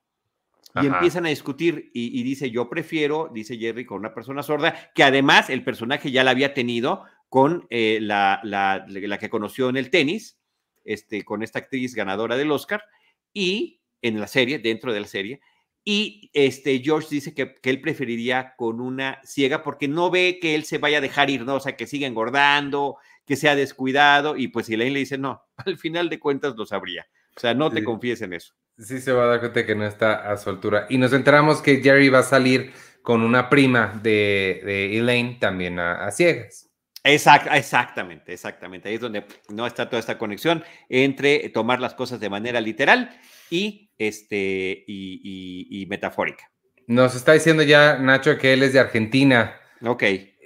Y 0.75 0.79
Ajá. 0.79 0.95
empiezan 0.95 1.25
a 1.25 1.29
discutir 1.29 1.91
y, 1.93 2.19
y 2.19 2.23
dice, 2.23 2.49
yo 2.49 2.69
prefiero, 2.69 3.29
dice 3.31 3.57
Jerry, 3.57 3.85
con 3.85 3.99
una 3.99 4.13
persona 4.13 4.41
sorda, 4.41 4.91
que 4.95 5.03
además 5.03 5.49
el 5.49 5.63
personaje 5.63 6.11
ya 6.11 6.23
la 6.23 6.31
había 6.31 6.53
tenido 6.55 7.03
con 7.29 7.67
eh, 7.69 7.99
la, 8.01 8.39
la, 8.43 8.85
la 8.87 9.17
que 9.19 9.29
conoció 9.29 9.69
en 9.69 9.77
el 9.77 9.89
tenis, 9.89 10.39
este, 10.83 11.23
con 11.23 11.43
esta 11.43 11.59
actriz 11.59 11.93
ganadora 11.93 12.37
del 12.37 12.51
Oscar, 12.51 12.83
y 13.31 13.81
en 14.01 14.19
la 14.19 14.27
serie, 14.27 14.59
dentro 14.59 14.93
de 14.93 14.99
la 14.99 15.07
serie, 15.07 15.41
y 15.85 16.31
este, 16.33 16.79
George 16.79 17.07
dice 17.11 17.33
que, 17.33 17.55
que 17.55 17.69
él 17.69 17.81
preferiría 17.81 18.55
con 18.57 18.79
una 18.79 19.19
ciega 19.23 19.63
porque 19.63 19.87
no 19.87 20.09
ve 20.09 20.39
que 20.41 20.55
él 20.55 20.63
se 20.63 20.77
vaya 20.77 20.99
a 20.99 21.01
dejar 21.01 21.29
ir, 21.29 21.43
¿no? 21.45 21.55
O 21.55 21.59
sea, 21.59 21.75
que 21.75 21.87
siga 21.87 22.07
engordando, 22.07 22.97
que 23.25 23.35
se 23.35 23.49
ha 23.49 23.55
descuidado 23.55 24.37
y 24.37 24.47
pues 24.47 24.69
Elaine 24.69 24.93
le 24.93 24.99
dice, 24.99 25.17
no, 25.17 25.43
al 25.57 25.77
final 25.77 26.09
de 26.09 26.19
cuentas 26.19 26.55
lo 26.55 26.65
sabría. 26.65 27.05
O 27.35 27.39
sea, 27.39 27.53
no 27.53 27.71
te 27.71 27.83
confíes 27.83 28.21
en 28.21 28.33
eso. 28.33 28.53
Sí, 28.77 28.99
se 28.99 29.11
va 29.11 29.25
a 29.25 29.27
dar 29.27 29.39
cuenta 29.39 29.65
que 29.65 29.75
no 29.75 29.85
está 29.85 30.31
a 30.31 30.37
su 30.37 30.49
altura. 30.49 30.87
Y 30.89 30.97
nos 30.97 31.13
enteramos 31.13 31.61
que 31.61 31.81
Jerry 31.81 32.09
va 32.09 32.19
a 32.19 32.23
salir 32.23 32.73
con 33.03 33.21
una 33.21 33.49
prima 33.49 33.99
de, 34.01 34.97
Elaine 34.97 35.37
también 35.39 35.77
a, 35.77 36.09
ciegas. 36.11 36.69
exactamente, 37.03 38.33
exactamente. 38.33 38.89
Ahí 38.89 38.95
es 38.95 39.01
donde 39.01 39.25
no 39.49 39.67
está 39.67 39.89
toda 39.89 39.99
esta 39.99 40.17
conexión 40.17 40.63
entre 40.89 41.49
tomar 41.49 41.79
las 41.79 41.93
cosas 41.93 42.19
de 42.19 42.29
manera 42.29 42.61
literal 42.61 43.09
y, 43.49 43.91
este, 43.97 44.83
y, 44.87 45.85
metafórica. 45.89 46.49
Nos 46.87 47.15
está 47.15 47.33
diciendo 47.33 47.63
ya 47.63 47.97
Nacho 47.97 48.37
que 48.37 48.53
él 48.53 48.63
es 48.63 48.73
de 48.73 48.79
Argentina. 48.79 49.59
Ok. 49.85 50.03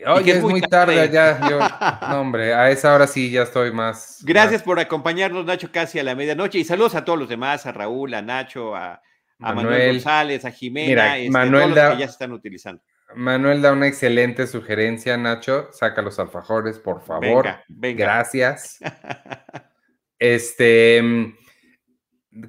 Oye, 0.07 0.31
es 0.31 0.41
muy 0.41 0.61
tarde, 0.61 1.09
ya. 1.11 1.39
no, 2.09 2.21
hombre, 2.21 2.53
a 2.53 2.71
esa 2.71 2.93
hora 2.93 3.07
sí 3.07 3.29
ya 3.29 3.43
estoy 3.43 3.71
más. 3.71 4.19
Gracias 4.23 4.63
por 4.63 4.79
acompañarnos, 4.79 5.45
Nacho, 5.45 5.71
casi 5.71 5.99
a 5.99 6.03
la 6.03 6.15
medianoche. 6.15 6.59
Y 6.59 6.63
saludos 6.63 6.95
a 6.95 7.05
todos 7.05 7.19
los 7.19 7.29
demás, 7.29 7.65
a 7.65 7.71
Raúl, 7.71 8.13
a 8.13 8.21
Nacho, 8.21 8.75
a, 8.75 9.01
Manuel, 9.37 9.93
González, 9.93 10.45
a 10.45 10.51
Jimena, 10.51 11.17
este, 11.17 11.29
Manuel 11.29 11.73
todos 11.73 11.93
que 11.93 11.99
ya 11.99 12.07
se 12.07 12.11
están 12.13 12.31
utilizando. 12.31 12.81
Manuel 13.15 13.61
da 13.61 13.71
una 13.71 13.87
excelente 13.87 14.47
sugerencia, 14.47 15.15
Nacho. 15.17 15.69
Saca 15.71 16.01
los 16.01 16.19
alfajores, 16.19 16.79
por 16.79 17.01
favor. 17.03 17.45
Venga, 17.45 17.63
venga. 17.67 18.05
Gracias. 18.05 18.79
este. 20.19 21.35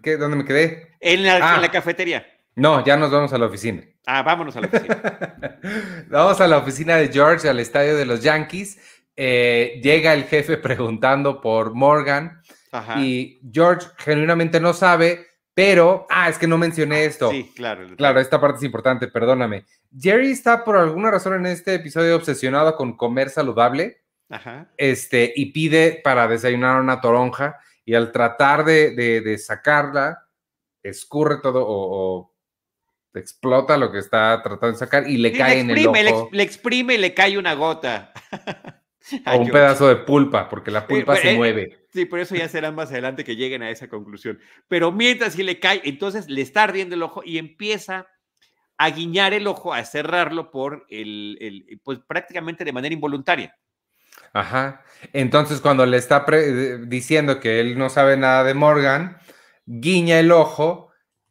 ¿qué, 0.02 0.16
¿Dónde 0.16 0.36
me 0.38 0.44
quedé? 0.44 0.96
En 1.00 1.22
la, 1.22 1.36
en 1.36 1.40
la 1.40 1.66
ah. 1.66 1.70
cafetería. 1.70 2.26
No, 2.56 2.84
ya 2.84 2.96
nos 2.96 3.10
vamos 3.10 3.32
a 3.32 3.38
la 3.38 3.46
oficina. 3.46 3.82
Ah, 4.10 4.22
vámonos 4.22 4.56
a 4.56 4.62
la 4.62 4.68
oficina. 4.68 5.58
Vamos 6.08 6.40
a 6.40 6.48
la 6.48 6.56
oficina 6.56 6.96
de 6.96 7.08
George, 7.08 7.46
al 7.46 7.60
estadio 7.60 7.94
de 7.94 8.06
los 8.06 8.22
Yankees. 8.22 8.78
Eh, 9.14 9.80
llega 9.82 10.14
el 10.14 10.24
jefe 10.24 10.56
preguntando 10.56 11.42
por 11.42 11.74
Morgan 11.74 12.40
y 12.96 13.38
George 13.52 13.86
genuinamente 13.98 14.60
no 14.60 14.72
sabe, 14.72 15.26
pero, 15.52 16.06
ah, 16.08 16.30
es 16.30 16.38
que 16.38 16.46
no 16.46 16.56
mencioné 16.56 17.04
esto. 17.04 17.30
Sí, 17.30 17.52
claro. 17.54 17.86
Claro, 17.98 18.18
esta 18.18 18.40
parte 18.40 18.56
es 18.56 18.64
importante, 18.64 19.08
perdóname. 19.08 19.66
Jerry 19.94 20.30
está 20.30 20.64
por 20.64 20.78
alguna 20.78 21.10
razón 21.10 21.34
en 21.34 21.44
este 21.44 21.74
episodio 21.74 22.16
obsesionado 22.16 22.76
con 22.76 22.96
comer 22.96 23.28
saludable. 23.28 24.04
Ajá. 24.30 24.70
Este, 24.78 25.34
y 25.36 25.52
pide 25.52 26.00
para 26.02 26.26
desayunar 26.28 26.80
una 26.80 27.02
toronja 27.02 27.58
y 27.84 27.94
al 27.94 28.10
tratar 28.10 28.64
de, 28.64 29.38
sacarla, 29.38 30.26
escurre 30.82 31.40
todo 31.42 31.62
o 31.66 32.37
explota 33.14 33.76
lo 33.76 33.90
que 33.90 33.98
está 33.98 34.40
tratando 34.42 34.72
de 34.72 34.78
sacar 34.78 35.08
y 35.08 35.16
le 35.16 35.32
cae 35.32 35.60
en 35.60 35.70
el 35.70 35.86
ojo. 35.86 36.28
Le, 36.32 36.42
exprime 36.42 36.94
y 36.94 36.98
le 36.98 37.14
cae 37.14 37.38
una 37.38 37.54
gota. 37.54 38.12
o 39.26 39.36
un 39.38 39.50
pedazo 39.50 39.88
de 39.88 39.96
pulpa, 39.96 40.48
porque 40.48 40.70
la 40.70 40.86
pulpa 40.86 41.16
se 41.16 41.32
eh, 41.32 41.36
mueve. 41.36 41.86
Sí, 41.92 42.04
por 42.04 42.20
eso 42.20 42.34
ya 42.34 42.48
será 42.48 42.70
más 42.70 42.90
adelante 42.90 43.24
que 43.24 43.36
lleguen 43.36 43.62
a 43.62 43.70
esa 43.70 43.88
conclusión. 43.88 44.38
Pero 44.68 44.92
mientras 44.92 45.34
sí 45.34 45.42
le 45.42 45.58
cae, 45.58 45.80
entonces 45.84 46.28
le 46.28 46.42
está 46.42 46.64
ardiendo 46.64 46.94
el 46.94 47.02
ojo 47.02 47.22
y 47.24 47.38
empieza 47.38 48.06
a 48.76 48.90
guiñar 48.90 49.34
el 49.34 49.46
ojo, 49.46 49.74
a 49.74 49.84
cerrarlo 49.84 50.50
por 50.50 50.86
el, 50.88 51.80
pues 51.82 51.98
prácticamente 52.06 52.64
de 52.64 52.72
manera 52.72 52.92
involuntaria. 52.92 53.56
Ajá. 54.32 54.84
Entonces, 55.12 55.60
cuando 55.60 55.84
le 55.86 55.96
está 55.96 56.24
diciendo 56.86 57.40
que 57.40 57.60
él 57.60 57.78
no 57.78 57.88
sabe 57.88 58.16
nada 58.16 58.44
de 58.44 58.54
Morgan, 58.54 59.18
guiña 59.66 60.20
el 60.20 60.30
ojo 60.30 60.87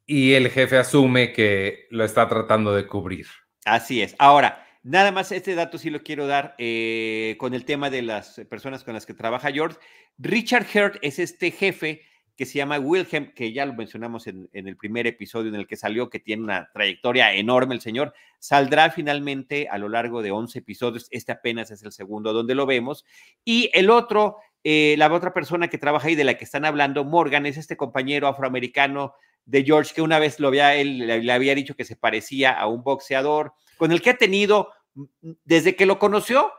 y 0.07 0.33
el 0.33 0.49
jefe 0.49 0.77
asume 0.77 1.33
que 1.33 1.85
lo 1.91 2.05
está 2.05 2.27
tratando 2.29 2.73
de 2.73 2.87
cubrir. 2.87 3.27
Así 3.65 4.01
es. 4.01 4.15
Ahora, 4.17 4.65
nada 4.81 5.11
más 5.11 5.33
este 5.33 5.53
dato 5.53 5.77
sí 5.77 5.89
lo 5.89 6.01
quiero 6.01 6.25
dar 6.25 6.55
eh, 6.57 7.35
con 7.37 7.53
el 7.53 7.65
tema 7.65 7.89
de 7.89 8.01
las 8.01 8.41
personas 8.49 8.85
con 8.85 8.93
las 8.93 9.05
que 9.05 9.13
trabaja 9.13 9.51
George. 9.51 9.77
Richard 10.17 10.65
Hurt 10.73 10.95
es 11.01 11.19
este 11.19 11.51
jefe 11.51 12.01
que 12.37 12.45
se 12.45 12.53
llama 12.53 12.79
Wilhelm, 12.79 13.33
que 13.33 13.51
ya 13.51 13.65
lo 13.65 13.73
mencionamos 13.73 14.27
en, 14.27 14.47
el 14.53 14.77
primer 14.77 15.07
episodio 15.07 15.49
en 15.49 15.55
el 15.55 15.67
que 15.67 15.75
salió, 15.75 16.09
que 16.09 16.19
tiene 16.19 16.43
una 16.43 16.69
trayectoria 16.71 17.33
enorme 17.33 17.73
el 17.73 17.81
señor, 17.81 18.13
saldrá 18.37 18.91
finalmente 18.91 19.67
a 19.69 19.79
lo 19.79 19.89
largo 19.89 20.21
de 20.21 20.29
11 20.29 20.59
episodios, 20.59 21.07
este 21.09 21.31
apenas 21.31 21.71
es 21.71 21.81
el 21.81 21.91
segundo 21.91 22.33
donde 22.33 22.53
lo 22.53 22.67
vemos, 22.67 23.05
y 23.43 23.71
el 23.73 23.89
otro, 23.89 24.37
eh, 24.63 24.93
la 24.99 25.11
otra 25.11 25.33
persona 25.33 25.67
que 25.67 25.79
trabaja 25.79 26.09
ahí 26.09 26.15
de 26.15 26.25
la 26.25 26.35
que 26.35 26.43
están 26.43 26.63
hablando, 26.63 27.03
Morgan, 27.03 27.47
es 27.47 27.57
este 27.57 27.75
compañero 27.75 28.27
afroamericano 28.27 29.15
de 29.47 29.63
George, 29.63 29.93
que 29.95 30.01
una 30.01 30.19
vez 30.19 30.39
lo 30.39 30.49
había, 30.49 30.75
él 30.75 31.07
le 31.07 31.31
había 31.31 31.55
dicho 31.55 31.75
que 31.75 31.85
se 31.85 31.95
parecía 31.95 32.51
a 32.51 32.67
un 32.67 32.83
boxeador, 32.83 33.53
con 33.77 33.91
el 33.91 34.01
que 34.01 34.11
ha 34.11 34.17
tenido, 34.17 34.69
mm, 34.93 35.31
desde 35.45 35.75
que 35.75 35.85
lo 35.85 35.97
conoció, 35.97 36.51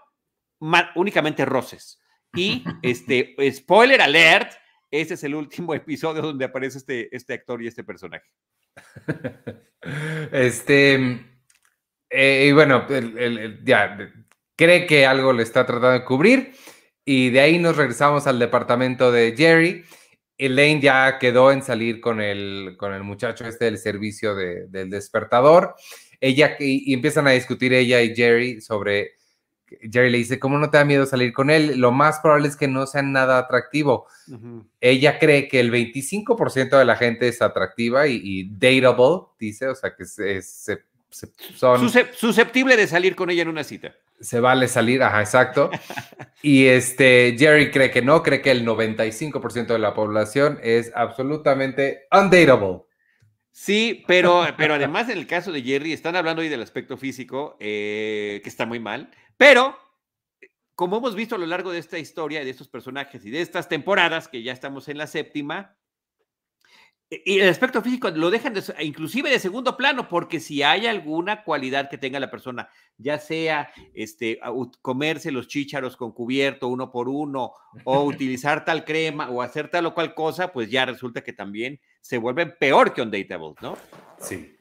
únicamente 0.96 1.44
roces. 1.44 2.00
Y 2.34 2.64
este, 2.82 3.36
spoiler 3.52 4.00
alert, 4.00 4.52
ese 4.90 5.14
es 5.14 5.24
el 5.24 5.34
último 5.34 5.74
episodio 5.74 6.22
donde 6.22 6.46
aparece 6.46 6.78
este, 6.78 7.14
este 7.14 7.34
actor 7.34 7.62
y 7.62 7.68
este 7.68 7.84
personaje. 7.84 8.26
Este, 10.32 11.24
eh, 12.10 12.46
y 12.48 12.52
bueno, 12.52 12.86
ya 13.62 13.96
cree 14.56 14.86
que 14.86 15.06
algo 15.06 15.32
le 15.32 15.44
está 15.44 15.64
tratando 15.64 15.92
de 15.92 16.04
cubrir. 16.04 16.52
Y 17.04 17.30
de 17.30 17.40
ahí 17.40 17.58
nos 17.58 17.76
regresamos 17.76 18.26
al 18.26 18.40
departamento 18.40 19.12
de 19.12 19.34
Jerry 19.36 19.84
Elaine 20.38 20.80
ya 20.80 21.18
quedó 21.18 21.50
en 21.50 21.62
salir 21.62 22.00
con 22.00 22.20
el, 22.20 22.76
con 22.78 22.94
el 22.94 23.02
muchacho 23.02 23.44
este 23.44 23.64
del 23.64 23.78
servicio 23.78 24.36
del 24.36 24.88
despertador. 24.88 25.74
Ella 26.20 26.56
y, 26.58 26.92
empiezan 26.94 27.26
a 27.26 27.32
discutir 27.32 27.72
ella 27.72 28.00
y 28.00 28.14
Jerry 28.14 28.60
sobre. 28.60 29.12
Jerry 29.82 30.08
le 30.08 30.18
dice, 30.18 30.38
¿cómo 30.38 30.56
no 30.56 30.70
te 30.70 30.78
da 30.78 30.84
miedo 30.86 31.04
salir 31.04 31.34
con 31.34 31.50
él? 31.50 31.78
Lo 31.78 31.92
más 31.92 32.20
probable 32.20 32.48
es 32.48 32.56
que 32.56 32.68
no 32.68 32.86
sea 32.86 33.02
nada 33.02 33.36
atractivo. 33.36 34.06
Ella 34.80 35.18
cree 35.18 35.46
que 35.46 35.60
el 35.60 35.70
25% 35.70 36.78
de 36.78 36.84
la 36.86 36.96
gente 36.96 37.28
es 37.28 37.42
atractiva 37.42 38.06
y, 38.06 38.48
dateable, 38.50 39.26
dice, 39.38 39.68
o 39.68 39.74
sea, 39.74 39.94
que 39.94 40.06
se, 40.06 40.40
son... 41.10 41.90
Susceptible 42.14 42.78
de 42.78 42.86
salir 42.86 43.14
con 43.14 43.28
ella 43.28 43.42
en 43.42 43.48
una 43.48 43.62
cita 43.62 43.94
se 44.20 44.40
vale 44.40 44.68
salir, 44.68 45.02
ajá, 45.02 45.20
exacto. 45.20 45.70
Y 46.42 46.66
este, 46.66 47.36
Jerry 47.38 47.70
cree 47.70 47.90
que 47.90 48.02
no, 48.02 48.22
cree 48.22 48.40
que 48.40 48.50
el 48.50 48.66
95% 48.66 49.66
de 49.66 49.78
la 49.78 49.94
población 49.94 50.60
es 50.62 50.92
absolutamente 50.94 52.06
undateable. 52.12 52.82
Sí, 53.50 54.04
pero, 54.06 54.46
pero 54.56 54.74
además 54.74 55.08
en 55.08 55.18
el 55.18 55.26
caso 55.26 55.50
de 55.50 55.62
Jerry, 55.62 55.92
están 55.92 56.14
hablando 56.14 56.42
hoy 56.42 56.48
del 56.48 56.62
aspecto 56.62 56.96
físico, 56.96 57.56
eh, 57.58 58.40
que 58.44 58.48
está 58.48 58.66
muy 58.66 58.78
mal, 58.78 59.10
pero 59.36 59.76
como 60.76 60.98
hemos 60.98 61.16
visto 61.16 61.34
a 61.34 61.38
lo 61.38 61.46
largo 61.46 61.72
de 61.72 61.80
esta 61.80 61.98
historia, 61.98 62.44
de 62.44 62.50
estos 62.50 62.68
personajes 62.68 63.24
y 63.24 63.30
de 63.30 63.40
estas 63.40 63.68
temporadas, 63.68 64.28
que 64.28 64.44
ya 64.44 64.52
estamos 64.52 64.88
en 64.88 64.96
la 64.96 65.08
séptima, 65.08 65.76
y 67.10 67.40
el 67.40 67.48
aspecto 67.48 67.80
físico 67.80 68.10
lo 68.10 68.30
dejan 68.30 68.54
inclusive 68.80 69.30
de 69.30 69.38
segundo 69.38 69.78
plano, 69.78 70.08
porque 70.08 70.40
si 70.40 70.62
hay 70.62 70.86
alguna 70.86 71.42
cualidad 71.42 71.88
que 71.88 71.96
tenga 71.96 72.20
la 72.20 72.30
persona, 72.30 72.68
ya 72.98 73.18
sea 73.18 73.72
este, 73.94 74.38
comerse 74.82 75.32
los 75.32 75.48
chícharos 75.48 75.96
con 75.96 76.12
cubierto 76.12 76.68
uno 76.68 76.90
por 76.90 77.08
uno, 77.08 77.52
o 77.84 78.02
utilizar 78.04 78.66
tal 78.66 78.84
crema, 78.84 79.30
o 79.30 79.40
hacer 79.40 79.70
tal 79.70 79.86
o 79.86 79.94
cual 79.94 80.14
cosa, 80.14 80.52
pues 80.52 80.70
ya 80.70 80.84
resulta 80.84 81.22
que 81.22 81.32
también 81.32 81.80
se 82.02 82.18
vuelven 82.18 82.54
peor 82.60 82.92
que 82.92 83.00
un 83.00 83.10
dateable, 83.10 83.54
¿no? 83.62 83.78
Sí. 84.20 84.54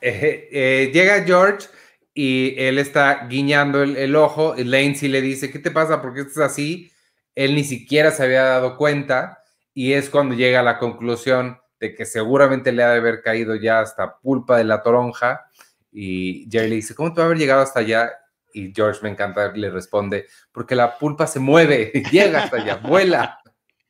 Eh, 0.00 0.48
eh, 0.50 0.90
llega 0.92 1.24
George 1.24 1.68
y 2.12 2.54
él 2.58 2.78
está 2.78 3.26
guiñando 3.28 3.84
el, 3.84 3.96
el 3.96 4.16
ojo. 4.16 4.54
Lane 4.56 4.96
sí 4.96 5.06
le 5.06 5.20
dice, 5.20 5.52
¿qué 5.52 5.60
te 5.60 5.70
pasa? 5.70 6.02
¿Por 6.02 6.12
qué 6.12 6.22
estás 6.22 6.38
así? 6.38 6.90
Él 7.36 7.54
ni 7.54 7.62
siquiera 7.62 8.10
se 8.10 8.24
había 8.24 8.42
dado 8.42 8.76
cuenta 8.76 9.44
y 9.74 9.92
es 9.92 10.10
cuando 10.10 10.34
llega 10.34 10.58
a 10.58 10.64
la 10.64 10.80
conclusión 10.80 11.60
de 11.80 11.94
que 11.94 12.04
seguramente 12.06 12.72
le 12.72 12.82
ha 12.82 12.90
de 12.90 12.98
haber 12.98 13.22
caído 13.22 13.54
ya 13.54 13.80
hasta 13.80 14.18
pulpa 14.18 14.56
de 14.58 14.64
la 14.64 14.82
toronja. 14.82 15.46
Y 15.92 16.48
Jerry 16.50 16.68
le 16.68 16.74
dice, 16.76 16.94
¿cómo 16.94 17.12
te 17.12 17.20
va 17.20 17.24
a 17.24 17.26
haber 17.26 17.38
llegado 17.38 17.62
hasta 17.62 17.80
allá? 17.80 18.10
Y 18.52 18.72
George 18.74 19.00
me 19.02 19.10
encanta, 19.10 19.52
le 19.52 19.70
responde, 19.70 20.26
porque 20.52 20.74
la 20.74 20.98
pulpa 20.98 21.26
se 21.26 21.40
mueve, 21.40 21.92
llega 22.10 22.44
hasta 22.44 22.56
allá, 22.56 22.76
vuela. 22.76 23.38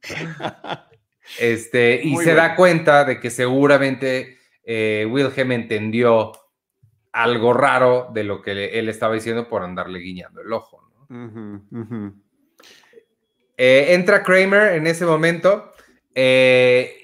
Este, 1.38 2.00
y 2.02 2.16
se 2.16 2.32
da 2.32 2.56
cuenta 2.56 3.04
de 3.04 3.20
que 3.20 3.28
seguramente 3.28 4.38
eh, 4.64 5.06
Wilhelm 5.10 5.52
entendió 5.52 6.32
algo 7.12 7.52
raro 7.52 8.08
de 8.14 8.24
lo 8.24 8.40
que 8.40 8.78
él 8.78 8.88
estaba 8.88 9.14
diciendo 9.14 9.46
por 9.46 9.62
andarle 9.62 9.98
guiñando 9.98 10.40
el 10.40 10.50
ojo. 10.52 10.88
Eh, 13.56 13.86
entra 13.94 14.22
Kramer 14.22 14.74
en 14.74 14.86
ese 14.86 15.04
momento. 15.04 15.72
Eh, 16.14 16.97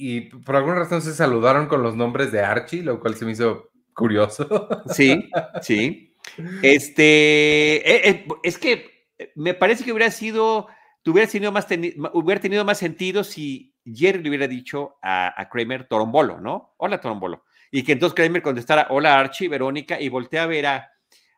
y 0.00 0.20
por 0.22 0.56
alguna 0.56 0.76
razón 0.76 1.02
se 1.02 1.12
saludaron 1.12 1.66
con 1.66 1.82
los 1.82 1.94
nombres 1.94 2.32
de 2.32 2.40
Archie, 2.40 2.82
lo 2.82 3.00
cual 3.00 3.16
se 3.16 3.26
me 3.26 3.32
hizo 3.32 3.70
curioso. 3.94 4.66
Sí, 4.94 5.30
sí. 5.62 6.16
Este, 6.62 7.76
eh, 7.76 8.08
eh, 8.08 8.26
es 8.42 8.56
que 8.56 9.08
me 9.34 9.52
parece 9.52 9.84
que 9.84 9.92
hubiera 9.92 10.10
sido, 10.10 10.68
hubiera 11.04 11.28
tenido 11.28 11.52
más, 11.52 11.66
hubiera 12.14 12.40
tenido 12.40 12.64
más 12.64 12.78
sentido 12.78 13.24
si 13.24 13.74
Jerry 13.84 14.22
le 14.22 14.30
hubiera 14.30 14.48
dicho 14.48 14.96
a, 15.02 15.48
Kramer 15.50 15.86
Torombolo, 15.86 16.40
¿no? 16.40 16.74
Hola 16.78 16.98
Torombolo. 16.98 17.44
Y 17.70 17.82
que 17.82 17.92
entonces 17.92 18.14
Kramer 18.14 18.40
contestara, 18.40 18.86
hola 18.88 19.18
Archie, 19.18 19.48
Verónica, 19.48 20.00
y 20.00 20.08
voltea 20.08 20.44
a 20.44 20.46
ver 20.46 20.66
a, 20.66 20.90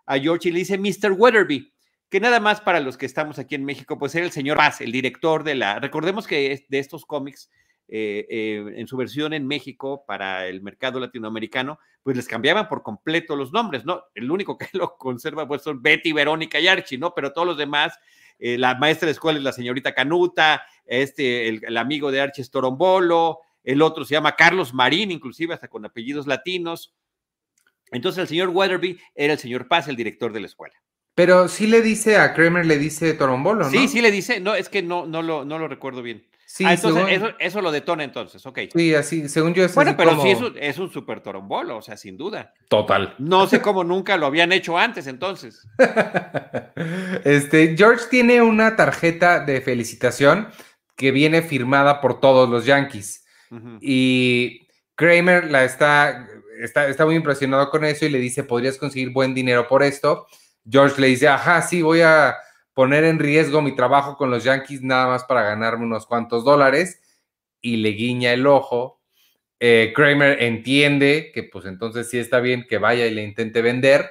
a 0.07 0.19
George 0.19 0.49
y 0.49 0.53
le 0.53 0.61
dice 0.61 0.79
Mr. 0.79 1.13
Weatherby, 1.13 1.73
que 2.09 2.21
nada 2.21 2.39
más 2.39 2.61
para 2.61 2.79
los 2.79 2.97
que 2.97 3.07
estamos 3.07 3.39
aquí 3.39 3.55
en 3.55 3.65
México, 3.65 3.99
pues 3.99 4.15
era 4.15 4.25
el 4.25 4.33
señor 4.33 4.57
Paz, 4.57 4.81
el 4.81 4.93
director 4.93 5.43
de 5.43 5.57
la, 5.57 5.81
recordemos 5.81 6.27
que 6.27 6.65
de 6.69 6.79
estos 6.79 7.05
cómics, 7.05 7.51
eh, 7.95 8.27
eh, 8.31 8.73
en 8.77 8.87
su 8.87 8.97
versión 8.97 9.35
en 9.35 9.47
México 9.47 10.07
para 10.07 10.47
el 10.47 10.63
mercado 10.63 10.99
latinoamericano, 10.99 11.79
pues 12.03 12.17
les 12.17 12.27
cambiaban 12.27 12.67
por 12.67 12.83
completo 12.83 13.37
los 13.37 13.53
nombres, 13.53 13.85
¿no? 13.85 14.05
El 14.15 14.31
único 14.31 14.57
que 14.57 14.67
lo 14.73 14.97
conserva 14.97 15.47
pues 15.47 15.61
son 15.61 15.83
Betty, 15.83 16.15
Verónica 16.15 16.59
y 16.59 16.69
Archie, 16.69 16.97
¿no? 16.97 17.13
Pero 17.15 17.35
todos 17.35 17.47
los 17.47 17.59
demás, 17.59 17.93
eh, 18.39 18.57
la 18.57 18.77
maestra 18.77 19.05
de 19.05 19.13
escuela 19.13 19.39
es 19.39 19.45
la 19.45 19.53
señorita 19.53 19.93
Canuta, 19.93 20.63
este, 20.87 21.51
el, 21.51 21.77
amigo 21.77 22.11
de 22.11 22.23
Archie 22.23 22.41
es 22.41 22.51
Torombolo, 22.51 23.41
el 23.63 23.83
otro 23.83 24.07
se 24.07 24.15
llama 24.15 24.37
Carlos 24.37 24.73
Marín, 24.73 25.11
inclusive 25.11 25.53
hasta 25.53 25.69
con 25.69 25.85
apellidos 25.85 26.27
latinos. 26.27 26.95
Entonces 27.91 28.23
el 28.23 28.29
señor 28.29 28.49
Weatherby 28.49 28.99
era 29.15 29.35
el 29.35 29.39
señor 29.39 29.69
Paz, 29.69 29.87
el 29.89 29.97
director 29.97 30.33
de 30.33 30.41
la 30.41 30.47
escuela. 30.47 30.83
Pero 31.15 31.47
sí 31.47 31.67
le 31.67 31.83
dice 31.83 32.17
a 32.17 32.33
Kramer, 32.33 32.65
le 32.65 32.79
dice 32.79 33.13
Torombolo, 33.13 33.65
¿no? 33.65 33.71
Sí, 33.71 33.87
sí 33.87 34.01
le 34.01 34.11
dice, 34.11 34.41
no, 34.41 34.55
es 34.55 34.71
que 34.71 34.83
no, 34.83 35.05
no, 35.05 35.21
lo, 35.21 35.45
no 35.45 35.59
lo 35.59 35.69
recuerdo 35.69 36.01
bien. 36.01 36.27
Sí, 36.55 36.67
ah, 36.67 36.75
entonces 36.75 37.05
eso, 37.09 37.31
eso, 37.39 37.63
lo 37.63 37.73
detona 37.73 38.05
entonces, 38.05 38.45
ok. 38.45 38.59
Sí, 38.75 38.95
así, 38.95 39.27
según 39.31 39.55
yo 39.55 39.65
es 39.65 39.75
Bueno, 39.75 39.97
pero 39.97 40.21
sí 40.21 40.33
es 40.33 40.39
un, 40.39 40.55
es 40.61 40.79
un 40.79 40.93
super 40.93 41.23
torombolo, 41.23 41.79
o 41.79 41.81
sea, 41.81 41.97
sin 41.97 42.19
duda. 42.19 42.53
Total. 42.69 43.15
No 43.17 43.47
sé 43.47 43.63
cómo 43.63 43.85
nunca 43.85 44.19
lo 44.19 44.27
habían 44.27 44.53
hecho 44.53 44.77
antes, 44.77 45.07
entonces. 45.07 45.67
este, 47.25 47.75
George 47.75 48.05
tiene 48.11 48.43
una 48.43 48.77
tarjeta 48.77 49.41
de 49.41 49.63
felicitación 49.63 50.49
que 50.95 51.11
viene 51.11 51.41
firmada 51.41 52.03
por 52.03 52.21
todos 52.21 52.51
los 52.51 52.67
Yankees. 52.67 53.25
Y 53.81 54.69
Kramer 54.95 55.51
la 55.51 55.65
está, 55.65 56.29
está, 56.61 56.87
está 56.87 57.07
muy 57.07 57.15
impresionado 57.15 57.71
con 57.71 57.83
eso 57.87 58.05
y 58.05 58.11
le 58.11 58.19
dice, 58.19 58.45
podrías 58.45 58.77
conseguir 58.77 59.09
buen 59.09 59.33
dinero 59.33 59.67
por 59.69 59.83
esto. 59.83 60.27
George 60.71 61.01
le 61.01 61.07
dice, 61.07 61.29
ajá, 61.29 61.63
sí, 61.63 61.81
voy 61.81 62.03
a 62.03 62.37
poner 62.75 63.05
en 63.05 63.19
riesgo 63.19 63.63
mi 63.63 63.75
trabajo 63.75 64.17
con 64.17 64.31
los 64.31 64.45
Yankees 64.45 64.83
nada 64.83 65.07
más 65.07 65.25
para 65.25 65.43
ganarme 65.43 65.85
unos 65.85 66.07
cuantos 66.07 66.45
dólares 66.45 67.01
y 67.61 67.77
le 67.77 67.91
guiña 67.91 68.33
el 68.33 68.47
ojo. 68.47 69.01
Eh, 69.61 69.93
Kramer 69.95 70.43
entiende 70.43 71.31
que 71.33 71.45
pues 71.45 71.67
entonces 71.67 72.11
sí 72.11 72.19
está 72.19 72.41
bien 72.41 72.67
que 72.69 72.79
vaya 72.79 73.07
y 73.07 73.15
le 73.15 73.23
intente 73.23 73.63
vender 73.63 74.11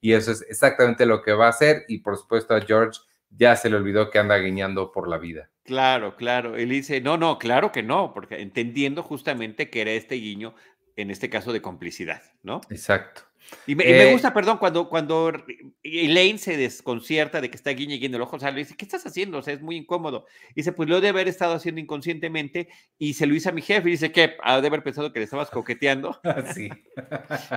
y 0.00 0.12
eso 0.12 0.32
es 0.32 0.42
exactamente 0.42 1.06
lo 1.06 1.22
que 1.22 1.32
va 1.32 1.46
a 1.46 1.50
hacer 1.50 1.84
y 1.88 1.98
por 1.98 2.16
supuesto 2.16 2.54
a 2.54 2.60
George 2.60 3.00
ya 3.30 3.56
se 3.56 3.70
le 3.70 3.76
olvidó 3.76 4.10
que 4.10 4.18
anda 4.18 4.36
guiñando 4.36 4.90
por 4.92 5.08
la 5.08 5.16
vida. 5.16 5.50
Claro, 5.62 6.16
claro. 6.16 6.56
Él 6.56 6.70
dice, 6.70 7.00
no, 7.00 7.16
no, 7.16 7.38
claro 7.38 7.70
que 7.70 7.82
no, 7.82 8.12
porque 8.12 8.40
entendiendo 8.40 9.02
justamente 9.02 9.70
que 9.70 9.82
era 9.82 9.92
este 9.92 10.16
guiño, 10.16 10.54
en 10.96 11.10
este 11.10 11.30
caso 11.30 11.52
de 11.52 11.62
complicidad, 11.62 12.22
¿no? 12.42 12.60
Exacto. 12.70 13.29
Y 13.66 13.74
me, 13.74 13.84
eh, 13.84 14.12
gusta, 14.12 14.32
perdón, 14.32 14.58
cuando, 14.58 14.88
cuando 14.88 15.32
Elaine 15.82 16.38
se 16.38 16.56
desconcierta 16.56 17.40
de 17.40 17.50
que 17.50 17.56
está 17.56 17.70
guiñe 17.70 17.96
guiñando 17.96 18.16
el 18.16 18.22
ojo, 18.22 18.36
o 18.36 18.38
sea, 18.38 18.50
le 18.50 18.58
dice, 18.58 18.76
¿qué 18.76 18.84
estás 18.84 19.04
haciendo? 19.06 19.38
O 19.38 19.42
sea, 19.42 19.54
es 19.54 19.60
muy 19.60 19.76
incómodo. 19.76 20.26
Y 20.50 20.54
dice, 20.56 20.72
pues 20.72 20.88
lo 20.88 20.98
he 20.98 21.00
de 21.00 21.08
haber 21.08 21.28
estado 21.28 21.54
haciendo 21.54 21.80
inconscientemente 21.80 22.68
y 22.98 23.14
se 23.14 23.26
lo 23.26 23.34
hice 23.34 23.48
a 23.48 23.52
mi 23.52 23.62
jefe 23.62 23.88
y 23.88 23.92
dice, 23.92 24.12
¿qué? 24.12 24.36
Ha 24.42 24.60
de 24.60 24.66
haber 24.66 24.82
pensado 24.82 25.12
que 25.12 25.20
le 25.20 25.24
estabas 25.24 25.50
coqueteando. 25.50 26.20
Sí. 26.54 26.68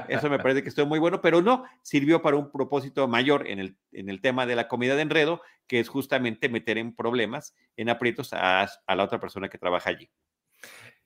Eso 0.07 0.29
me 0.29 0.37
parece 0.37 0.61
que 0.61 0.69
estoy 0.69 0.85
muy 0.85 0.99
bueno, 0.99 1.21
pero 1.21 1.41
no, 1.41 1.63
sirvió 1.81 2.21
para 2.21 2.37
un 2.37 2.51
propósito 2.51 3.07
mayor 3.07 3.47
en 3.47 3.59
el, 3.59 3.77
en 3.91 4.09
el 4.09 4.21
tema 4.21 4.45
de 4.45 4.55
la 4.55 4.67
comida 4.67 4.95
de 4.95 5.01
enredo, 5.01 5.41
que 5.67 5.79
es 5.79 5.89
justamente 5.89 6.49
meter 6.49 6.77
en 6.77 6.95
problemas, 6.95 7.55
en 7.75 7.89
aprietos 7.89 8.33
a, 8.33 8.69
la 8.87 9.03
otra 9.03 9.19
persona 9.19 9.49
que 9.49 9.57
trabaja 9.57 9.89
allí. 9.89 10.09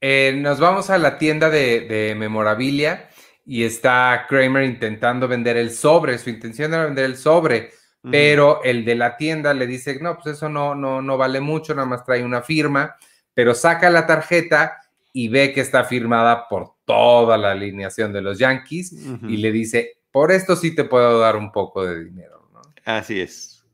Eh, 0.01 0.33
nos 0.37 0.59
vamos 0.59 0.89
a 0.89 0.97
la 0.97 1.17
tienda 1.17 1.49
de, 1.49 1.81
de 1.81 2.15
memorabilia 2.15 3.09
y 3.47 3.63
está 3.63 4.25
Kramer 4.27 4.65
intentando 4.65 5.25
vender 5.25 5.55
el 5.55 5.71
sobre, 5.71 6.17
su 6.17 6.29
intención 6.29 6.73
era 6.73 6.85
vender 6.85 7.05
el 7.05 7.15
sobre, 7.15 7.71
pero 8.11 8.61
el 8.63 8.85
de 8.85 8.95
la 8.95 9.17
tienda 9.17 9.53
le 9.53 9.65
dice, 9.65 9.97
no, 10.01 10.15
pues 10.15 10.35
eso 10.35 10.49
no, 10.49 10.75
no, 10.75 11.01
no 11.01 11.17
vale 11.17 11.39
mucho, 11.39 11.73
nada 11.73 11.87
más 11.87 12.05
trae 12.05 12.23
una 12.23 12.41
firma, 12.41 12.95
pero 13.33 13.53
saca 13.53 13.89
la 13.89 14.05
tarjeta 14.05 14.77
y 15.13 15.29
ve 15.29 15.53
que 15.53 15.61
está 15.61 15.85
firmada 15.85 16.47
por 16.47 16.73
toda 16.85 17.37
la 17.37 17.51
alineación 17.51 18.11
de 18.11 18.21
los 18.21 18.37
Yankees 18.37 18.93
y 19.23 19.37
le 19.37 19.51
dice, 19.51 19.97
por 20.11 20.31
esto 20.31 20.55
sí 20.55 20.75
te 20.75 20.83
puedo 20.83 21.19
dar 21.19 21.37
un 21.37 21.51
poco 21.51 21.85
de 21.85 22.03
dinero. 22.03 22.49
¿no? 22.53 22.61
Así 22.85 23.19
es. 23.21 23.65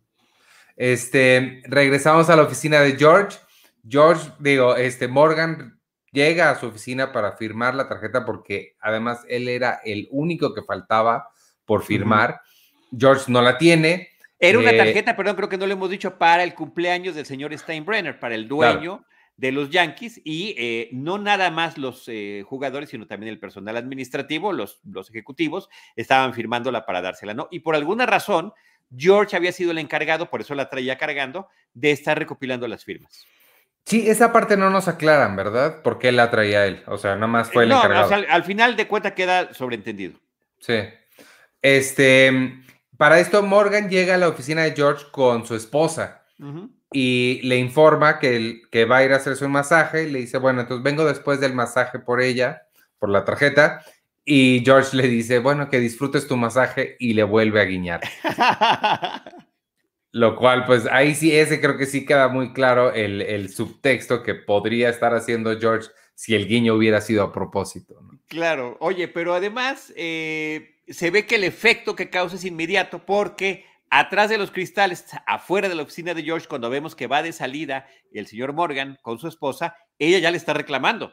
Este, 0.75 1.61
regresamos 1.65 2.29
a 2.29 2.35
la 2.35 2.43
oficina 2.43 2.79
de 2.81 2.95
George. 2.95 3.37
George, 3.87 4.31
digo, 4.39 4.75
este, 4.75 5.07
Morgan 5.07 5.72
llega 6.13 6.49
a 6.49 6.59
su 6.59 6.67
oficina 6.67 7.11
para 7.11 7.33
firmar 7.33 7.75
la 7.75 7.89
tarjeta 7.89 8.23
porque 8.23 8.77
además 8.79 9.25
él 9.27 9.49
era 9.49 9.81
el 9.83 10.07
único 10.11 10.53
que 10.53 10.61
faltaba 10.61 11.27
por 11.65 11.83
firmar. 11.83 12.39
George 12.97 13.25
no 13.31 13.41
la 13.41 13.57
tiene. 13.57 14.09
Era 14.39 14.59
una 14.59 14.71
eh, 14.71 14.77
tarjeta, 14.77 15.15
perdón, 15.15 15.35
creo 15.35 15.49
que 15.49 15.57
no 15.57 15.65
le 15.65 15.73
hemos 15.73 15.89
dicho, 15.89 16.17
para 16.17 16.43
el 16.43 16.53
cumpleaños 16.53 17.15
del 17.15 17.25
señor 17.25 17.57
Steinbrenner, 17.57 18.19
para 18.19 18.35
el 18.35 18.47
dueño 18.47 19.05
de 19.35 19.51
los 19.51 19.71
Yankees 19.71 20.21
y 20.23 20.53
eh, 20.57 20.89
no 20.91 21.17
nada 21.17 21.49
más 21.49 21.77
los 21.77 22.07
eh, 22.07 22.43
jugadores, 22.45 22.89
sino 22.89 23.07
también 23.07 23.31
el 23.31 23.39
personal 23.39 23.75
administrativo, 23.77 24.53
los, 24.53 24.79
los 24.83 25.09
ejecutivos, 25.09 25.69
estaban 25.95 26.33
firmándola 26.33 26.85
para 26.85 27.01
dársela, 27.01 27.33
¿no? 27.33 27.47
Y 27.49 27.61
por 27.61 27.75
alguna 27.75 28.05
razón, 28.05 28.53
George 28.95 29.35
había 29.35 29.51
sido 29.51 29.71
el 29.71 29.79
encargado, 29.79 30.29
por 30.29 30.41
eso 30.41 30.53
la 30.53 30.69
traía 30.69 30.97
cargando, 30.97 31.47
de 31.73 31.91
estar 31.91 32.19
recopilando 32.19 32.67
las 32.67 32.83
firmas. 32.83 33.25
Sí, 33.85 34.09
esa 34.09 34.31
parte 34.31 34.55
no 34.55 34.69
nos 34.69 34.87
aclaran, 34.87 35.35
¿verdad? 35.35 35.81
¿Por 35.81 35.99
qué 35.99 36.11
la 36.11 36.31
traía 36.31 36.65
él? 36.65 36.83
O 36.87 36.97
sea, 36.97 37.15
nada 37.15 37.27
más 37.27 37.51
fue 37.51 37.63
el 37.63 37.69
no, 37.69 37.77
encargado. 37.77 38.13
al 38.29 38.43
final 38.43 38.75
de 38.75 38.87
cuenta 38.87 39.13
queda 39.13 39.53
sobreentendido. 39.53 40.13
Sí. 40.59 40.75
Este, 41.61 42.63
para 42.97 43.19
esto 43.19 43.43
Morgan 43.43 43.89
llega 43.89 44.15
a 44.15 44.17
la 44.17 44.29
oficina 44.29 44.63
de 44.63 44.71
George 44.71 45.05
con 45.11 45.45
su 45.45 45.55
esposa 45.55 46.23
y 46.91 47.41
le 47.43 47.57
informa 47.57 48.19
que, 48.19 48.61
que 48.71 48.85
va 48.85 48.97
a 48.97 49.03
ir 49.03 49.13
a 49.13 49.17
hacerse 49.17 49.45
un 49.45 49.51
masaje 49.51 50.03
y 50.03 50.11
le 50.11 50.19
dice, 50.19 50.37
bueno, 50.37 50.61
entonces 50.61 50.83
vengo 50.83 51.05
después 51.05 51.39
del 51.39 51.53
masaje 51.53 51.99
por 51.99 52.21
ella, 52.21 52.63
por 52.99 53.09
la 53.09 53.25
tarjeta, 53.25 53.83
y 54.25 54.61
George 54.63 54.95
le 54.95 55.07
dice, 55.07 55.39
bueno, 55.39 55.69
que 55.69 55.79
disfrutes 55.79 56.27
tu 56.27 56.37
masaje 56.37 56.95
y 56.99 57.13
le 57.13 57.23
vuelve 57.23 57.61
a 57.61 57.65
guiñar. 57.65 58.01
Lo 60.13 60.35
cual, 60.35 60.65
pues 60.67 60.85
ahí 60.91 61.15
sí, 61.15 61.35
ese 61.35 61.59
creo 61.59 61.75
que 61.75 61.87
sí 61.87 62.05
queda 62.05 62.27
muy 62.27 62.53
claro 62.53 62.93
el, 62.93 63.49
subtexto 63.49 64.21
que 64.21 64.35
podría 64.35 64.89
estar 64.89 65.15
haciendo 65.15 65.59
George 65.59 65.89
si 66.13 66.35
el 66.35 66.47
guiño 66.47 66.75
hubiera 66.75 67.01
sido 67.01 67.23
a 67.23 67.33
propósito. 67.33 67.99
Claro, 68.27 68.77
oye, 68.79 69.07
pero 69.07 69.33
además 69.33 69.91
eh, 69.95 70.75
se 70.87 71.09
ve 71.09 71.25
que 71.25 71.33
el 71.33 71.43
efecto 71.43 71.95
que 71.95 72.11
causa 72.11 72.35
es 72.35 72.45
inmediato 72.45 73.03
porque 73.07 73.65
atrás 73.89 74.29
de 74.29 74.37
los 74.37 74.51
cristales, 74.51 75.03
afuera 75.25 75.67
de 75.67 75.73
la 75.73 75.81
oficina 75.81 76.13
de 76.13 76.21
George, 76.21 76.47
cuando 76.47 76.69
vemos 76.69 76.95
que 76.95 77.07
va 77.07 77.23
de 77.23 77.33
salida 77.33 77.87
el 78.11 78.27
señor 78.27 78.53
Morgan 78.53 78.99
con 79.01 79.17
su 79.17 79.27
esposa, 79.27 79.75
ella 79.97 80.19
ya 80.19 80.29
le 80.29 80.37
está 80.37 80.53
reclamando. 80.53 81.11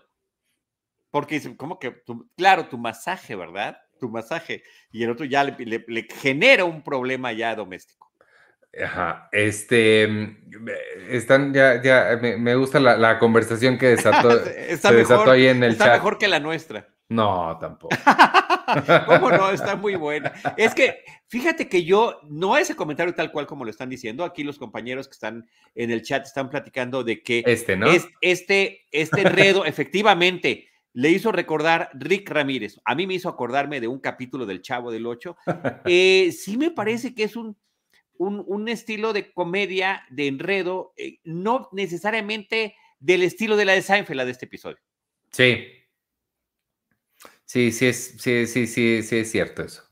Porque 1.10 1.36
dice, 1.36 1.56
¿cómo 1.56 1.78
que? 1.78 2.02
claro, 2.36 2.66
tu 2.66 2.76
masaje, 2.76 3.34
¿verdad? 3.34 3.78
Tu 3.98 4.10
masaje. 4.10 4.62
Y 4.92 5.04
el 5.04 5.10
otro 5.10 5.24
ya 5.24 5.42
le 5.42 6.06
genera 6.20 6.66
un 6.66 6.82
problema 6.82 7.32
ya 7.32 7.56
doméstico. 7.56 7.99
Ajá, 8.78 9.28
este, 9.32 10.06
mm, 10.06 10.68
están 11.08 11.52
ya, 11.52 11.82
ya, 11.82 12.18
me, 12.20 12.54
gusta 12.54 12.78
la, 12.78 13.18
conversación 13.18 13.78
que 13.78 13.88
desató, 13.88 14.30
se 14.44 14.94
desató 14.94 15.30
ahí 15.30 15.46
en 15.46 15.64
el 15.64 15.72
está 15.72 15.92
mejor 15.92 16.18
que 16.18 16.28
la 16.28 16.38
nuestra. 16.38 16.88
No, 17.08 17.58
tampoco. 17.60 17.96
¿Cómo 19.06 19.32
no? 19.32 19.50
Está 19.50 19.74
muy 19.74 19.94
buena. 19.96 20.32
Es 20.56 20.74
que, 20.74 21.02
fíjate 21.26 21.68
que 21.68 21.84
yo, 21.84 22.20
no 22.28 22.56
ese 22.56 22.76
comentario 22.76 23.12
tal 23.12 23.32
cual 23.32 23.46
como 23.46 23.64
lo 23.64 23.70
están 23.70 23.88
diciendo, 23.88 24.22
aquí 24.22 24.44
los 24.44 24.58
compañeros 24.58 25.08
que 25.08 25.14
están 25.14 25.48
en 25.74 25.90
el 25.90 26.02
chat 26.02 26.24
están 26.24 26.48
platicando 26.48 27.02
de 27.02 27.20
que 27.22 27.42
este, 27.46 27.76
¿no? 27.76 27.88
este, 28.20 28.86
este 28.92 29.20
enredo, 29.22 29.64
efectivamente, 29.64 30.68
le 30.92 31.10
hizo 31.10 31.32
recordar 31.32 31.90
Rick 31.94 32.30
Ramírez. 32.30 32.78
A 32.84 32.94
mí 32.94 33.08
me 33.08 33.14
hizo 33.14 33.28
acordarme 33.28 33.80
de 33.80 33.88
un 33.88 33.98
capítulo 33.98 34.46
del 34.46 34.62
Chavo 34.62 34.92
del 34.92 35.06
Ocho. 35.06 35.36
Eh, 35.84 36.30
sí 36.32 36.56
me 36.56 36.70
parece 36.70 37.14
que 37.14 37.24
es 37.24 37.34
un 37.34 37.56
un, 38.20 38.68
estilo 38.68 39.12
de 39.14 39.32
comedia, 39.32 40.04
de 40.10 40.26
enredo, 40.26 40.92
eh, 40.96 41.18
no 41.24 41.68
necesariamente 41.72 42.76
del 42.98 43.22
estilo 43.22 43.56
de 43.56 43.64
la 43.64 43.72
de 43.72 43.82
Seinfeld, 43.82 44.16
la 44.16 44.26
de 44.26 44.32
este 44.32 44.44
episodio. 44.44 44.78
Sí. 45.32 45.66
Sí, 47.46 47.72
sí 47.72 47.86
es, 47.86 48.16
sí, 48.18 48.46
sí, 48.46 48.66
sí, 48.66 49.02
sí 49.02 49.16
es 49.16 49.30
cierto 49.30 49.62
eso. 49.62 49.84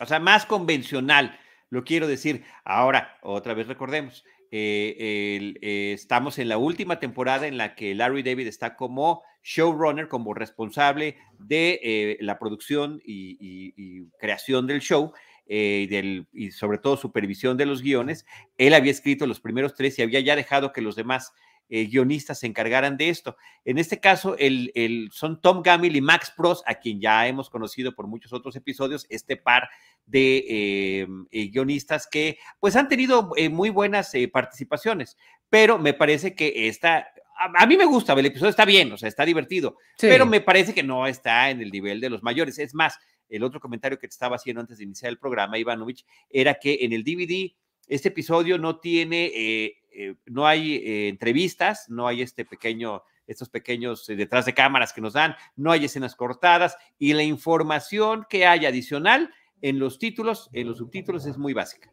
O 0.00 0.04
sea, 0.04 0.20
más 0.20 0.44
convencional, 0.44 1.40
lo 1.70 1.82
quiero 1.82 2.06
decir. 2.06 2.44
Ahora, 2.62 3.18
otra 3.22 3.54
vez 3.54 3.66
recordemos, 3.66 4.22
eh, 4.50 5.54
eh, 5.62 5.92
estamos 5.94 6.38
en 6.38 6.50
la 6.50 6.58
última 6.58 7.00
temporada 7.00 7.46
en 7.46 7.56
la 7.56 7.74
que 7.74 7.94
Larry 7.94 8.22
David 8.22 8.48
está 8.48 8.76
como 8.76 9.22
showrunner, 9.42 10.08
como 10.08 10.34
responsable 10.34 11.16
de 11.38 12.18
la 12.20 12.38
producción 12.38 13.00
y, 13.02 14.04
creación 14.18 14.66
del 14.66 14.80
show. 14.80 15.14
Eh, 15.48 16.24
y 16.32 16.50
sobre 16.50 16.78
todo 16.78 16.96
supervisión 16.96 17.56
de 17.56 17.66
los 17.66 17.82
guiones, 17.82 18.26
él 18.58 18.74
había 18.74 18.90
escrito 18.90 19.26
los 19.26 19.40
primeros 19.40 19.74
tres 19.74 19.98
y 19.98 20.02
había 20.02 20.20
ya 20.20 20.34
dejado 20.34 20.72
que 20.72 20.80
los 20.80 20.96
demás 20.96 21.32
eh, 21.68 21.86
guionistas 21.86 22.38
se 22.38 22.46
encargaran 22.46 22.96
de 22.96 23.08
esto. 23.08 23.36
En 23.64 23.78
este 23.78 23.98
caso, 23.98 24.36
el, 24.38 24.70
el, 24.76 25.10
son 25.12 25.40
Tom 25.40 25.62
Gamil 25.62 25.96
y 25.96 26.00
Max 26.00 26.32
Pross, 26.36 26.62
a 26.64 26.76
quien 26.76 27.00
ya 27.00 27.26
hemos 27.26 27.50
conocido 27.50 27.92
por 27.92 28.06
muchos 28.06 28.32
otros 28.32 28.54
episodios, 28.54 29.04
este 29.08 29.36
par 29.36 29.68
de 30.04 30.44
eh, 30.48 31.06
eh, 31.32 31.48
guionistas 31.48 32.06
que 32.08 32.38
pues 32.60 32.76
han 32.76 32.88
tenido 32.88 33.32
muy 33.50 33.70
buenas 33.70 34.12
participaciones, 34.32 35.16
pero 35.50 35.76
me 35.76 35.92
parece 35.92 36.36
que 36.36 36.68
esta, 36.68 37.08
a, 37.36 37.66
mí 37.66 37.76
me 37.76 37.84
gusta, 37.84 38.12
el 38.12 38.26
episodio 38.26 38.50
está 38.50 38.64
bien, 38.64 38.92
o 38.92 38.96
sea, 38.96 39.08
está 39.08 39.24
divertido, 39.24 39.76
pero 40.00 40.24
me 40.24 40.40
parece 40.40 40.72
que 40.72 40.84
no 40.84 41.08
está 41.08 41.50
en 41.50 41.60
el 41.60 41.72
nivel 41.72 42.00
de 42.00 42.10
los 42.10 42.22
mayores. 42.22 42.60
Es 42.60 42.74
más, 42.74 43.00
el 43.28 43.42
otro 43.42 43.60
comentario 43.60 43.98
que 43.98 44.08
te 44.08 44.12
estaba 44.12 44.36
haciendo 44.36 44.60
antes 44.60 44.78
de 44.78 44.84
iniciar 44.84 45.10
el 45.10 45.18
programa, 45.18 45.58
Ivanovich, 45.58 46.04
era 46.30 46.54
que 46.54 46.78
en 46.82 46.92
el 46.92 47.04
DVD 47.04 47.52
este 47.86 48.08
episodio 48.08 48.58
no 48.58 48.78
tiene, 48.78 49.26
eh, 49.34 49.76
eh, 49.92 50.14
no 50.26 50.46
hay 50.46 50.76
eh, 50.76 51.08
entrevistas, 51.08 51.86
no 51.88 52.06
hay 52.06 52.22
este 52.22 52.44
pequeño, 52.44 53.02
estos 53.26 53.48
pequeños 53.48 54.06
detrás 54.06 54.46
de 54.46 54.54
cámaras 54.54 54.92
que 54.92 55.00
nos 55.00 55.12
dan, 55.12 55.36
no 55.54 55.72
hay 55.72 55.84
escenas 55.84 56.14
cortadas 56.16 56.76
y 56.98 57.12
la 57.12 57.22
información 57.22 58.26
que 58.28 58.46
hay 58.46 58.66
adicional 58.66 59.32
en 59.62 59.78
los 59.78 59.98
títulos, 59.98 60.50
en 60.52 60.68
los 60.68 60.78
subtítulos 60.78 61.26
es 61.26 61.38
muy 61.38 61.52
básica. 61.52 61.90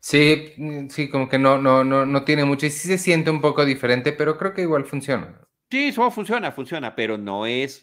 Sí, 0.00 0.52
mm, 0.56 0.88
sí, 0.88 1.08
como 1.08 1.28
que 1.28 1.38
no, 1.38 1.58
no, 1.58 1.82
no, 1.82 2.06
no 2.06 2.24
tiene 2.24 2.44
mucho 2.44 2.66
y 2.66 2.70
sí 2.70 2.88
se 2.88 2.98
siente 2.98 3.30
un 3.30 3.40
poco 3.40 3.64
diferente, 3.64 4.12
pero 4.12 4.38
creo 4.38 4.54
que 4.54 4.62
igual 4.62 4.84
funciona. 4.84 5.40
Sí, 5.70 5.88
eso 5.88 6.08
funciona, 6.12 6.52
funciona, 6.52 6.94
pero 6.94 7.18
no 7.18 7.44
es 7.44 7.82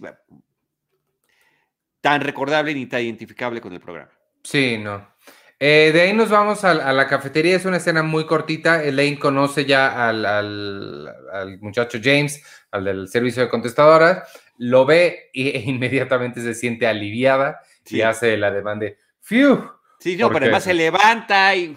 tan 2.04 2.20
recordable 2.20 2.74
ni 2.74 2.86
tan 2.86 3.02
identificable 3.02 3.62
con 3.62 3.72
el 3.72 3.80
programa. 3.80 4.12
Sí, 4.44 4.78
no. 4.78 5.16
Eh, 5.58 5.92
de 5.94 6.02
ahí 6.02 6.14
nos 6.14 6.30
vamos 6.30 6.66
a, 6.66 6.74
la 6.74 7.08
cafetería, 7.08 7.56
es 7.56 7.64
una 7.64 7.78
escena 7.78 8.04
muy 8.04 8.26
cortita. 8.26 8.84
Elaine 8.84 9.18
conoce 9.18 9.64
ya 9.64 10.10
al, 10.10 11.60
muchacho 11.62 12.00
James, 12.04 12.44
al 12.72 12.84
del 12.84 13.08
servicio 13.08 13.42
de 13.42 13.48
contestadoras, 13.48 14.30
lo 14.58 14.86
ve 14.86 15.30
e 15.34 15.64
inmediatamente 15.66 16.42
se 16.42 16.54
siente 16.54 16.88
aliviada 16.88 17.62
y 17.86 18.02
hace 18.02 18.36
la 18.36 18.52
demanda 18.52 18.88
de 18.88 18.98
¡Fiu! 19.22 19.72
Sí, 20.00 20.18
no, 20.18 20.30
pero 20.30 20.44
además 20.44 20.66
se 20.66 20.74
levanta 20.74 21.56
y 21.56 21.74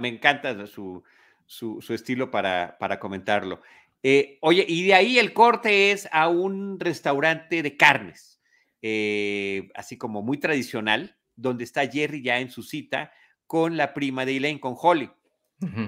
me 0.00 0.08
encanta 0.08 0.66
su, 0.66 1.04
estilo 1.90 2.30
para, 2.30 2.78
para 2.80 2.98
comentarlo. 2.98 3.60
Eh, 4.02 4.38
oye, 4.40 4.64
y 4.66 4.86
de 4.86 4.94
ahí 4.94 5.18
el 5.18 5.34
corte 5.34 5.90
es 5.90 6.08
a 6.10 6.28
un 6.28 6.80
restaurante 6.80 7.62
de 7.62 7.76
carnes, 7.76 8.37
eh, 8.82 9.68
así 9.74 9.96
como 9.96 10.22
muy 10.22 10.38
tradicional, 10.38 11.16
donde 11.36 11.64
está 11.64 11.86
Jerry 11.86 12.22
ya 12.22 12.38
en 12.38 12.50
su 12.50 12.62
cita 12.62 13.12
con 13.46 13.76
la 13.76 13.94
prima 13.94 14.24
de 14.24 14.36
Elaine, 14.36 14.60
con 14.60 14.74
Holly. 14.80 15.10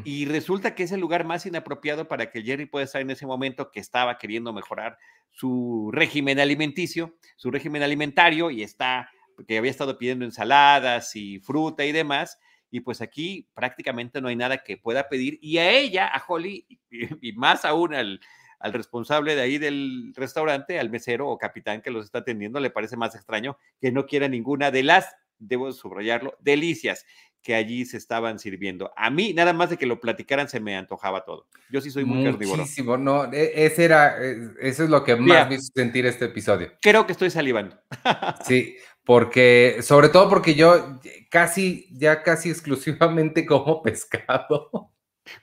Y 0.04 0.24
resulta 0.24 0.74
que 0.74 0.82
es 0.82 0.90
el 0.90 1.00
lugar 1.00 1.24
más 1.24 1.46
inapropiado 1.46 2.08
para 2.08 2.32
que 2.32 2.42
Jerry 2.42 2.66
pueda 2.66 2.84
estar 2.84 3.00
en 3.00 3.10
ese 3.10 3.24
momento 3.24 3.70
que 3.70 3.78
estaba 3.78 4.18
queriendo 4.18 4.52
mejorar 4.52 4.98
su 5.30 5.90
régimen 5.92 6.40
alimenticio, 6.40 7.16
su 7.36 7.52
régimen 7.52 7.84
alimentario, 7.84 8.50
y 8.50 8.64
está, 8.64 9.10
que 9.46 9.58
había 9.58 9.70
estado 9.70 9.96
pidiendo 9.96 10.24
ensaladas 10.24 11.14
y 11.14 11.38
fruta 11.38 11.84
y 11.84 11.92
demás. 11.92 12.40
Y 12.72 12.80
pues 12.80 13.00
aquí 13.00 13.48
prácticamente 13.54 14.20
no 14.20 14.26
hay 14.26 14.34
nada 14.34 14.58
que 14.58 14.76
pueda 14.76 15.08
pedir. 15.08 15.38
Y 15.40 15.58
a 15.58 15.70
ella, 15.70 16.08
a 16.08 16.20
Holly, 16.26 16.66
y, 17.20 17.32
más 17.34 17.64
aún 17.64 17.94
al, 17.94 18.20
al 18.60 18.72
responsable 18.72 19.34
de 19.34 19.42
ahí 19.42 19.58
del 19.58 20.12
restaurante, 20.14 20.78
al 20.78 20.90
mesero 20.90 21.28
o 21.28 21.38
capitán 21.38 21.82
que 21.82 21.90
los 21.90 22.04
está 22.04 22.20
atendiendo, 22.20 22.60
le 22.60 22.70
parece 22.70 22.96
más 22.96 23.14
extraño 23.14 23.58
que 23.80 23.90
no 23.90 24.06
quiera 24.06 24.28
ninguna 24.28 24.70
de 24.70 24.84
las 24.84 25.16
debo 25.40 25.72
subrayarlo, 25.72 26.36
delicias 26.40 27.04
que 27.42 27.54
allí 27.54 27.86
se 27.86 27.96
estaban 27.96 28.38
sirviendo. 28.38 28.92
A 28.96 29.10
mí, 29.10 29.32
nada 29.32 29.54
más 29.54 29.70
de 29.70 29.78
que 29.78 29.86
lo 29.86 29.98
platicaran, 29.98 30.48
se 30.48 30.60
me 30.60 30.76
antojaba 30.76 31.24
todo. 31.24 31.46
Yo 31.70 31.80
sí 31.80 31.90
soy 31.90 32.04
muy 32.04 32.22
carnívoro. 32.22 32.58
Muchísimo, 32.58 32.98
no, 32.98 33.32
e, 33.32 33.64
ese 33.64 33.86
era, 33.86 34.22
e, 34.22 34.36
eso 34.60 34.84
es 34.84 34.90
lo 34.90 35.02
que 35.02 35.16
más 35.16 35.48
me 35.48 35.54
hizo 35.54 35.72
sentir 35.74 36.04
este 36.04 36.26
episodio. 36.26 36.72
Creo 36.82 37.06
que 37.06 37.12
estoy 37.12 37.30
salivando. 37.30 37.78
sí, 38.46 38.76
porque, 39.04 39.78
sobre 39.80 40.10
todo 40.10 40.28
porque 40.28 40.54
yo 40.54 41.00
casi, 41.30 41.88
ya 41.92 42.22
casi 42.22 42.50
exclusivamente 42.50 43.46
como 43.46 43.82
pescado. 43.82 44.92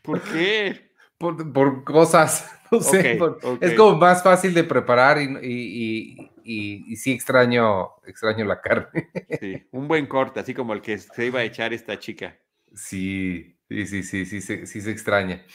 ¿Por 0.03 0.21
qué? 0.21 0.87
Por, 1.17 1.83
cosas, 1.83 2.56
no 2.71 2.81
sé, 2.81 3.19
es 3.61 3.73
como 3.73 3.97
más 3.97 4.23
fácil 4.23 4.53
de 4.53 4.63
preparar 4.63 5.21
y 5.21 6.31
y, 6.47 6.95
sí 6.95 7.11
extraño, 7.11 7.89
extraño 8.05 8.45
la 8.45 8.61
carne. 8.61 9.09
Sí, 9.39 9.67
un 9.71 9.87
buen 9.87 10.07
corte, 10.07 10.39
así 10.39 10.53
como 10.53 10.73
el 10.73 10.81
que 10.81 10.97
se 10.97 11.25
iba 11.25 11.41
a 11.41 11.43
echar 11.43 11.73
esta 11.73 11.99
chica. 11.99 12.39
Sí, 12.73 13.57
sí, 13.67 13.85
sí, 13.85 14.03
sí, 14.03 14.25
sí, 14.25 14.65
sí, 14.65 14.81
se 14.81 14.91
extraña. 14.91 15.45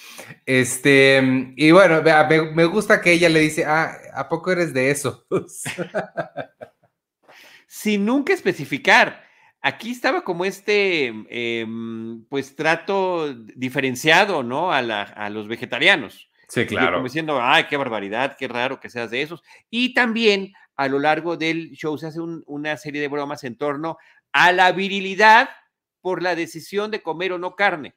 Este, 0.45 1.23
y 1.57 1.71
bueno, 1.71 2.03
me, 2.03 2.53
me 2.53 2.65
gusta 2.67 3.01
que 3.01 3.13
ella 3.13 3.31
le 3.31 3.41
dice, 3.41 3.65
ah, 3.65 3.97
¿a 4.15 4.29
poco 4.29 4.53
eres 4.53 4.75
de 4.75 4.91
eso? 4.91 5.27
Sin 7.67 8.05
nunca 8.05 8.35
especificar. 8.35 9.25
Aquí 9.63 9.93
estaba 9.93 10.25
como 10.25 10.45
este, 10.45 11.07
em, 11.07 12.25
pues, 12.27 12.55
trato 12.55 13.33
diferenciado, 13.33 14.43
¿no? 14.43 14.73
A, 14.73 14.83
la, 14.83 15.03
a 15.03 15.31
los 15.31 15.49
vegetarianos. 15.49 16.32
Sí, 16.49 16.67
claro. 16.67 16.95
Como 16.95 17.05
diciendo, 17.05 17.39
ay, 17.41 17.65
qué 17.69 17.77
barbaridad, 17.77 18.37
qué 18.39 18.49
raro 18.49 18.81
que 18.81 18.91
seas 18.91 19.11
de 19.11 19.23
esos. 19.23 19.43
Y 19.71 19.95
también 19.95 20.53
a 20.77 20.89
lo 20.89 20.99
largo 20.99 21.37
del 21.37 21.73
show 21.73 21.97
se 21.97 22.07
hace 22.07 22.21
una 22.21 22.77
serie 22.77 23.01
de 23.01 23.09
bromas 23.09 23.45
en 23.45 23.57
torno 23.57 23.99
a 24.33 24.53
la 24.53 24.73
virilidad 24.73 25.51
por 26.01 26.23
la 26.23 26.35
decisión 26.35 26.91
de 26.91 27.03
comer 27.03 27.33
o 27.33 27.39
no 27.39 27.55
carne. 27.55 27.95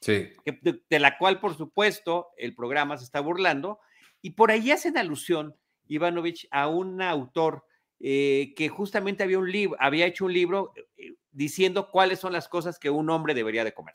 Sí. 0.00 0.30
De, 0.44 0.98
la 0.98 1.18
cual, 1.18 1.40
por 1.40 1.56
supuesto, 1.56 2.28
el 2.36 2.54
programa 2.54 2.96
se 2.96 3.04
está 3.04 3.20
burlando. 3.20 3.80
Y 4.22 4.30
por 4.30 4.50
ahí 4.50 4.70
hacen 4.70 4.96
alusión, 4.96 5.56
Ivanovich, 5.86 6.46
a 6.50 6.68
un 6.68 7.02
autor 7.02 7.64
eh, 7.98 8.52
que 8.56 8.68
justamente 8.68 9.22
había, 9.22 9.38
un 9.38 9.50
libro, 9.50 9.76
había 9.80 10.06
hecho 10.06 10.26
un 10.26 10.32
libro 10.32 10.72
eh, 10.96 11.14
diciendo 11.32 11.90
cuáles 11.90 12.18
son 12.18 12.32
las 12.32 12.48
cosas 12.48 12.78
que 12.78 12.90
un 12.90 13.10
hombre 13.10 13.34
debería 13.34 13.64
de 13.64 13.74
comer. 13.74 13.94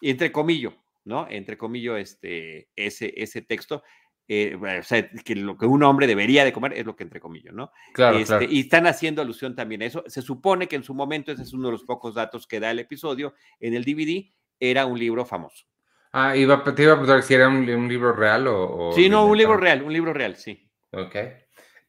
Entre 0.00 0.32
comillas, 0.32 0.74
¿no? 1.06 1.26
Entre 1.30 1.56
comillas, 1.56 1.98
este, 1.98 2.68
ese, 2.76 3.14
ese 3.16 3.40
texto. 3.40 3.82
Eh, 4.28 4.56
o 4.56 4.82
sea, 4.82 5.08
que 5.08 5.36
lo 5.36 5.56
que 5.56 5.66
un 5.66 5.84
hombre 5.84 6.08
debería 6.08 6.44
de 6.44 6.52
comer 6.52 6.72
es 6.72 6.84
lo 6.84 6.96
que 6.96 7.04
entre 7.04 7.20
comillas, 7.20 7.54
¿no? 7.54 7.70
Claro, 7.94 8.18
este, 8.18 8.46
Y 8.50 8.60
están 8.60 8.88
haciendo 8.88 9.22
alusión 9.22 9.54
también 9.54 9.82
a 9.82 9.86
eso. 9.86 10.02
Se 10.08 10.20
supone 10.20 10.66
que 10.66 10.76
en 10.76 10.82
su 10.82 10.94
momento, 10.94 11.30
ese 11.30 11.42
es 11.42 11.52
uno 11.52 11.68
de 11.68 11.72
los 11.72 11.84
pocos 11.84 12.14
datos 12.14 12.46
que 12.46 12.58
da 12.58 12.72
el 12.72 12.80
episodio, 12.80 13.34
en 13.60 13.74
el 13.74 13.84
DVD 13.84 14.32
era 14.58 14.84
un 14.84 14.98
libro 14.98 15.24
famoso. 15.24 15.64
Ah, 16.12 16.36
iba, 16.36 16.64
te 16.64 16.82
iba 16.82 16.94
a 16.94 16.96
preguntar 16.96 17.22
si 17.22 17.34
era 17.34 17.48
un, 17.48 17.88
libro 17.88 18.12
real 18.12 18.46
o, 18.48 18.90
Sí, 18.92 19.08
no, 19.08 19.26
un 19.26 19.38
libro 19.38 19.56
real, 19.56 19.82
un 19.82 19.92
libro 19.92 20.12
real, 20.12 20.34
sí. 20.36 20.68
Ok. 20.90 21.14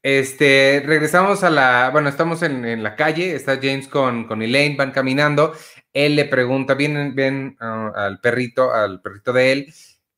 Este, 0.04 0.84
regresamos 0.86 1.44
a 1.44 1.50
la, 1.50 1.90
bueno, 1.92 2.10
estamos 2.10 2.42
en, 2.44 2.82
la 2.84 2.96
calle, 2.96 3.36
está 3.36 3.60
James 3.62 3.88
con, 3.88 4.26
con 4.26 4.42
Elaine, 4.42 4.78
van 4.78 4.92
caminando, 4.92 5.54
él 5.94 6.16
le 6.16 6.26
pregunta, 6.26 6.76
ven 6.76 7.58
ah, 7.60 7.92
al 7.96 8.20
perrito, 8.20 8.74
al 8.74 9.02
perrito 9.02 9.34
de 9.34 9.52
él, 9.52 9.74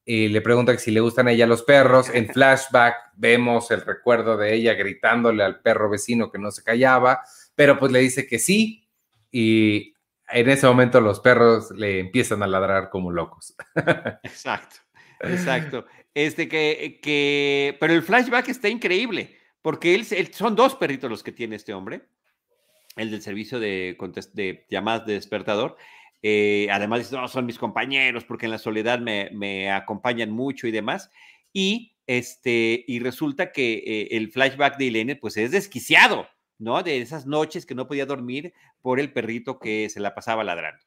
y 0.05 0.27
le 0.27 0.41
pregunta 0.41 0.75
si 0.77 0.89
le 0.89 0.99
gustan 1.01 1.27
a 1.27 1.31
ella 1.31 1.45
los 1.45 1.63
perros. 1.63 2.09
En 2.09 2.27
flashback 2.33 2.95
vemos 3.15 3.69
el 3.71 3.81
recuerdo 3.81 4.37
de 4.37 4.55
ella 4.55 4.73
gritándole 4.73 5.43
al 5.43 5.61
perro 5.61 5.89
vecino 5.89 6.31
que 6.31 6.39
no 6.39 6.49
se 6.51 6.63
callaba, 6.63 7.21
pero 7.55 7.77
pues 7.77 7.91
le 7.91 7.99
dice 7.99 8.25
que 8.27 8.39
sí 8.39 8.89
y 9.31 9.93
en 10.27 10.49
ese 10.49 10.67
momento 10.67 10.99
los 10.99 11.19
perros 11.19 11.71
le 11.71 11.99
empiezan 11.99 12.41
a 12.43 12.47
ladrar 12.47 12.89
como 12.89 13.11
locos. 13.11 13.55
Exacto, 14.23 14.77
exacto. 15.21 15.85
Este 16.13 16.49
que, 16.49 16.99
que, 17.01 17.77
pero 17.79 17.93
el 17.93 18.03
flashback 18.03 18.49
está 18.49 18.67
increíble, 18.67 19.37
porque 19.61 19.95
él, 19.95 20.05
son 20.33 20.55
dos 20.55 20.75
perritos 20.75 21.09
los 21.09 21.23
que 21.23 21.31
tiene 21.31 21.55
este 21.55 21.73
hombre, 21.73 22.07
el 22.95 23.11
del 23.11 23.21
servicio 23.21 23.59
de, 23.59 23.97
de 24.33 24.65
llamadas 24.69 25.05
de 25.05 25.13
despertador, 25.13 25.77
eh, 26.21 26.67
además, 26.71 27.11
no, 27.11 27.27
son 27.27 27.45
mis 27.45 27.57
compañeros 27.57 28.25
porque 28.25 28.45
en 28.45 28.51
la 28.51 28.57
soledad 28.57 28.99
me, 28.99 29.71
acompañan 29.71 30.31
mucho 30.31 30.67
y 30.67 30.71
demás. 30.71 31.09
Y, 31.53 31.95
este, 32.07 32.83
y 32.87 32.99
resulta 32.99 33.51
que 33.51 33.73
eh, 33.85 34.07
el 34.11 34.31
flashback 34.31 34.77
de 34.77 34.85
Irene, 34.85 35.15
pues 35.15 35.37
es 35.37 35.51
desquiciado, 35.51 36.27
¿no? 36.57 36.83
De 36.83 37.01
esas 37.01 37.25
noches 37.25 37.65
que 37.65 37.75
no 37.75 37.87
podía 37.87 38.05
dormir 38.05 38.53
por 38.81 38.99
el 38.99 39.13
perrito 39.13 39.59
que 39.59 39.89
se 39.89 39.99
la 39.99 40.13
pasaba 40.13 40.43
ladrando. 40.43 40.83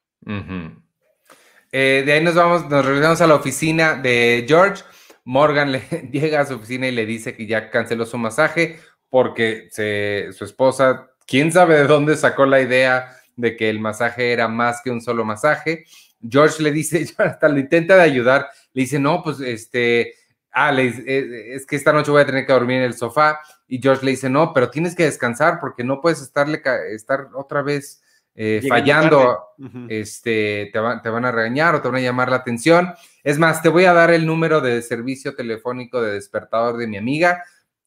Eh, 1.71 2.03
de 2.05 2.13
ahí 2.13 2.23
nos 2.23 2.35
vamos, 2.35 2.69
nos 2.69 2.85
regresamos 2.85 3.21
a 3.21 3.27
la 3.27 3.35
oficina 3.35 3.95
de 3.95 4.45
George. 4.47 4.83
Morgan 5.25 5.71
le, 5.71 5.79
llega 6.11 6.41
a 6.41 6.45
su 6.45 6.55
oficina 6.55 6.87
y 6.87 6.91
le 6.91 7.05
dice 7.05 7.35
que 7.35 7.45
ya 7.45 7.69
canceló 7.69 8.05
su 8.05 8.17
masaje 8.17 8.79
porque 9.09 9.67
su 10.35 10.43
esposa, 10.43 11.11
quién 11.27 11.51
sabe 11.51 11.75
de 11.75 11.87
dónde 11.87 12.17
sacó 12.17 12.47
la 12.47 12.61
idea 12.61 13.15
de 13.35 13.55
que 13.55 13.69
el 13.69 13.79
masaje 13.79 14.31
era 14.31 14.47
más 14.47 14.81
que 14.83 14.91
un 14.91 15.01
solo 15.01 15.23
masaje. 15.23 15.85
George 16.27 16.63
le 16.63 16.71
dice, 16.71 17.05
hasta 17.17 17.47
lo 17.47 17.59
intenta 17.59 17.95
de 17.95 18.01
ayudar, 18.01 18.49
le 18.73 18.81
dice, 18.81 18.99
no, 18.99 19.21
pues 19.21 19.39
este, 19.39 20.15
ah, 20.51 20.75
eh, 20.75 21.53
es 21.53 21.65
que 21.65 21.75
esta 21.75 21.93
noche 21.93 22.11
voy 22.11 22.21
a 22.21 22.25
tener 22.25 22.45
que 22.45 22.53
dormir 22.53 22.77
en 22.77 22.83
el 22.83 22.93
sofá. 22.93 23.39
Y 23.67 23.79
George 23.81 24.05
le 24.05 24.11
dice, 24.11 24.29
no, 24.29 24.53
pero 24.53 24.69
tienes 24.69 24.95
que 24.95 25.03
descansar 25.03 25.59
porque 25.59 25.83
no 25.83 26.01
puedes 26.01 26.21
estarle, 26.21 26.61
estar 26.91 27.29
otra 27.35 27.61
vez 27.61 28.02
eh, 28.35 28.63
fallando, 28.67 29.39
este, 29.89 30.71
te, 30.73 30.79
te, 31.03 31.09
van 31.09 31.25
a 31.25 31.31
regañar 31.31 31.75
o 31.75 31.81
te 31.81 31.87
van 31.87 31.97
a 31.97 32.01
llamar 32.01 32.29
la 32.29 32.37
atención. 32.37 32.93
Es 33.23 33.37
más, 33.37 33.61
te 33.61 33.69
voy 33.69 33.85
a 33.85 33.93
dar 33.93 34.11
el 34.11 34.25
número 34.25 34.59
de 34.59 34.81
servicio 34.81 35.35
telefónico 35.35 36.01
de 36.01 36.13
despertador 36.13 36.77
de 36.77 36.87
mi 36.87 36.97
amiga. 36.97 37.43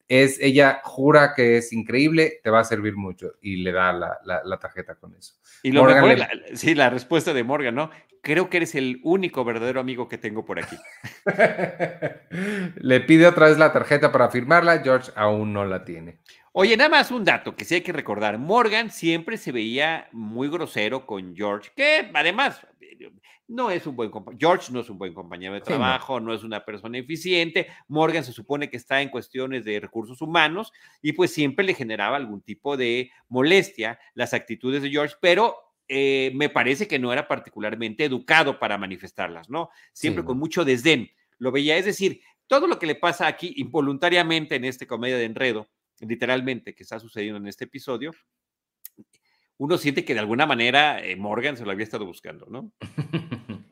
Es, 0.07 0.39
ella 0.39 0.79
jura 0.83 1.33
que 1.35 1.57
es 1.57 1.73
increíble, 1.73 2.39
te 2.41 2.49
va 2.49 2.61
a 2.61 2.63
servir 2.63 2.95
mucho 2.95 3.33
y 3.41 3.57
le 3.57 3.73
da 3.73 3.91
la, 3.91 4.57
tarjeta 4.59 4.95
con 4.95 5.13
eso. 5.15 5.33
Y 5.63 5.73
lo 5.73 5.83
mejor, 5.83 6.17
sí, 6.53 6.75
la 6.75 6.89
respuesta 6.89 7.33
de 7.33 7.43
Morgan, 7.43 7.75
¿no? 7.75 7.91
Creo 8.21 8.49
que 8.49 8.57
eres 8.57 8.73
el 8.75 9.01
único 9.03 9.43
verdadero 9.43 9.81
amigo 9.81 10.07
que 10.07 10.17
tengo 10.17 10.45
por 10.45 10.59
aquí. 10.59 10.77
le 12.75 13.01
pide 13.01 13.27
otra 13.27 13.47
vez 13.47 13.57
la 13.57 13.73
tarjeta 13.73 14.11
para 14.11 14.29
firmarla, 14.29 14.79
George 14.79 15.11
aún 15.15 15.51
no 15.51 15.65
la 15.65 15.83
tiene. 15.83 16.19
Oye, 16.53 16.75
nada 16.75 16.89
más 16.89 17.11
un 17.11 17.23
dato 17.23 17.55
que 17.55 17.65
sí 17.65 17.75
hay 17.75 17.81
que 17.81 17.93
recordar. 17.93 18.37
Morgan 18.37 18.89
siempre 18.89 19.37
se 19.37 19.51
veía 19.51 20.09
muy 20.11 20.49
grosero 20.49 21.05
con 21.05 21.35
George, 21.35 21.71
que 21.75 22.09
además 22.13 22.65
no 23.47 23.71
es 23.71 23.87
un 23.87 23.95
buen 23.95 24.11
George 24.37 24.71
no 24.73 24.81
es 24.81 24.89
un 24.89 24.97
buen 24.97 25.13
compañero 25.13 25.53
de 25.53 25.61
trabajo, 25.61 26.19
no. 26.19 26.33
es 26.33 26.43
una 26.43 26.65
persona 26.65 26.97
eficiente. 26.97 27.67
Morgan 27.87 28.23
se 28.23 28.33
supone 28.33 28.69
que 28.69 28.77
está 28.77 29.01
en 29.01 29.09
cuestiones 29.09 29.63
de 29.65 29.79
recursos 29.79 30.21
humanos 30.21 30.73
y 31.01 31.13
pues 31.13 31.33
siempre 31.33 31.65
le 31.65 31.73
generaba 31.73 32.17
algún 32.17 32.41
tipo 32.41 32.75
de 32.75 33.11
molestia 33.29 33.99
las 34.13 34.33
actitudes 34.33 34.81
de 34.81 34.89
George, 34.89 35.15
pero 35.21 35.55
eh, 35.87 36.31
me 36.35 36.49
parece 36.49 36.87
que 36.87 36.99
no 36.99 37.13
era 37.13 37.27
particularmente 37.27 38.03
educado 38.03 38.59
para 38.59 38.77
manifestarlas, 38.77 39.49
¿no? 39.49 39.69
Siempre 39.93 40.25
con 40.25 40.37
mucho 40.37 40.65
desdén. 40.65 41.09
Lo 41.37 41.51
veía, 41.51 41.77
es 41.77 41.85
decir, 41.85 42.21
todo 42.47 42.67
lo 42.67 42.79
que 42.79 42.87
le 42.87 42.95
pasa 42.95 43.27
aquí 43.27 43.53
involuntariamente 43.57 44.55
en 44.55 44.65
este 44.65 44.87
comedia 44.87 45.17
de 45.17 45.25
enredo 45.25 45.69
literalmente, 45.99 46.73
que 46.75 46.83
está 46.83 46.99
sucediendo 46.99 47.37
en 47.37 47.47
este 47.47 47.65
episodio, 47.65 48.13
uno 49.57 49.77
siente 49.77 50.05
que 50.05 50.13
de 50.13 50.19
alguna 50.19 50.45
manera 50.45 51.03
eh, 51.03 51.15
Morgan 51.15 51.57
se 51.57 51.65
lo 51.65 51.71
había 51.71 51.83
estado 51.83 52.05
buscando, 52.05 52.47
¿no? 52.49 52.71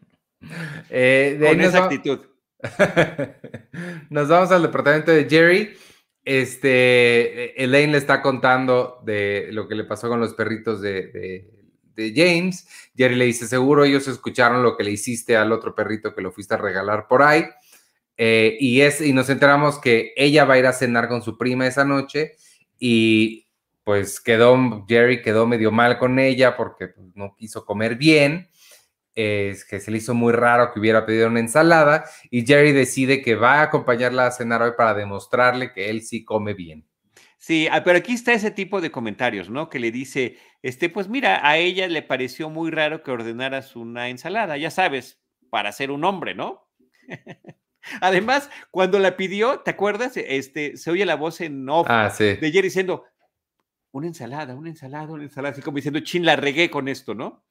Eh, 0.91 1.39
Con 1.41 1.59
esa 1.59 1.85
actitud. 1.85 2.19
nos 4.11 4.27
vamos 4.27 4.51
al 4.51 4.61
departamento 4.61 5.11
de 5.11 5.27
Jerry. 5.27 5.75
Este, 6.23 7.63
Elaine 7.63 7.93
le 7.93 7.97
está 7.97 8.21
contando 8.21 9.01
de 9.03 9.49
lo 9.51 9.67
que 9.67 9.73
le 9.73 9.85
pasó 9.85 10.07
con 10.07 10.19
los 10.19 10.35
perritos 10.35 10.81
de, 10.81 11.49
James. 11.95 12.67
Jerry 12.95 13.15
le 13.15 13.25
dice, 13.25 13.47
seguro 13.47 13.85
ellos 13.85 14.07
escucharon 14.07 14.61
lo 14.61 14.77
que 14.77 14.83
le 14.83 14.91
hiciste 14.91 15.35
al 15.35 15.51
otro 15.51 15.73
perrito 15.73 16.13
que 16.13 16.21
lo 16.21 16.31
fuiste 16.31 16.53
a 16.53 16.57
regalar 16.57 17.07
por 17.07 17.23
ahí. 17.23 17.45
Eh, 18.17 18.57
y, 18.59 18.81
es, 18.81 19.01
y 19.01 19.13
nos 19.13 19.29
enteramos 19.29 19.79
que 19.79 20.13
ella 20.15 20.45
va 20.45 20.53
a 20.53 20.59
ir 20.59 20.65
a 20.65 20.73
cenar 20.73 21.07
con 21.07 21.21
su 21.21 21.37
prima 21.37 21.67
esa 21.67 21.83
noche 21.83 22.35
y 22.79 23.47
pues 23.83 24.19
quedó, 24.19 24.85
Jerry 24.87 25.21
quedó 25.21 25.45
medio 25.45 25.71
mal 25.71 25.97
con 25.97 26.17
ella 26.17 26.55
porque 26.55 26.87
pues, 26.87 27.07
no 27.13 27.35
quiso 27.35 27.65
comer 27.65 27.95
bien, 27.95 28.49
es 29.13 29.63
que 29.63 29.79
se 29.79 29.91
le 29.91 29.97
hizo 29.97 30.13
muy 30.13 30.33
raro 30.33 30.71
que 30.73 30.79
hubiera 30.79 31.05
pedido 31.05 31.27
una 31.27 31.39
ensalada 31.39 32.05
y 32.29 32.45
Jerry 32.45 32.71
decide 32.71 33.21
que 33.21 33.35
va 33.35 33.59
a 33.59 33.63
acompañarla 33.63 34.27
a 34.27 34.31
cenar 34.31 34.61
hoy 34.61 34.71
para 34.77 34.93
demostrarle 34.93 35.71
que 35.71 35.89
él 35.89 36.01
sí 36.01 36.25
come 36.25 36.53
bien. 36.53 36.85
Sí, 37.37 37.67
ah, 37.71 37.83
pero 37.83 37.99
aquí 37.99 38.13
está 38.13 38.33
ese 38.33 38.49
tipo 38.49 38.81
de 38.81 38.91
comentarios, 38.91 39.51
¿no? 39.51 39.69
Que 39.69 39.77
le 39.77 39.91
dice, 39.91 40.37
este, 40.63 40.89
pues 40.89 41.07
mira, 41.07 41.47
a 41.47 41.57
ella 41.57 41.87
le 41.87 42.01
pareció 42.01 42.49
muy 42.49 42.71
raro 42.71 43.03
que 43.03 43.11
ordenaras 43.11 43.75
una 43.75 44.09
ensalada, 44.09 44.57
ya 44.57 44.71
sabes, 44.71 45.21
para 45.51 45.71
ser 45.71 45.91
un 45.91 46.03
hombre, 46.05 46.33
¿no? 46.33 46.67
Además, 48.01 48.49
cuando 48.71 48.99
la 48.99 49.17
pidió, 49.17 49.59
¿te 49.59 49.71
acuerdas? 49.71 50.17
Este, 50.17 50.77
se 50.77 50.91
oye 50.91 51.05
la 51.05 51.15
voz 51.15 51.41
en 51.41 51.67
off 51.69 51.87
ah, 51.89 52.13
de 52.17 52.37
Jerry 52.51 52.67
diciendo, 52.67 53.05
una 53.91 54.07
ensalada, 54.07 54.55
una 54.55 54.69
ensalada, 54.69 55.11
una 55.11 55.23
ensalada, 55.23 55.53
así 55.53 55.61
como 55.61 55.77
diciendo, 55.77 55.99
chin, 56.01 56.25
la 56.25 56.35
regué 56.35 56.69
con 56.69 56.87
esto, 56.87 57.13
¿no? 57.13 57.45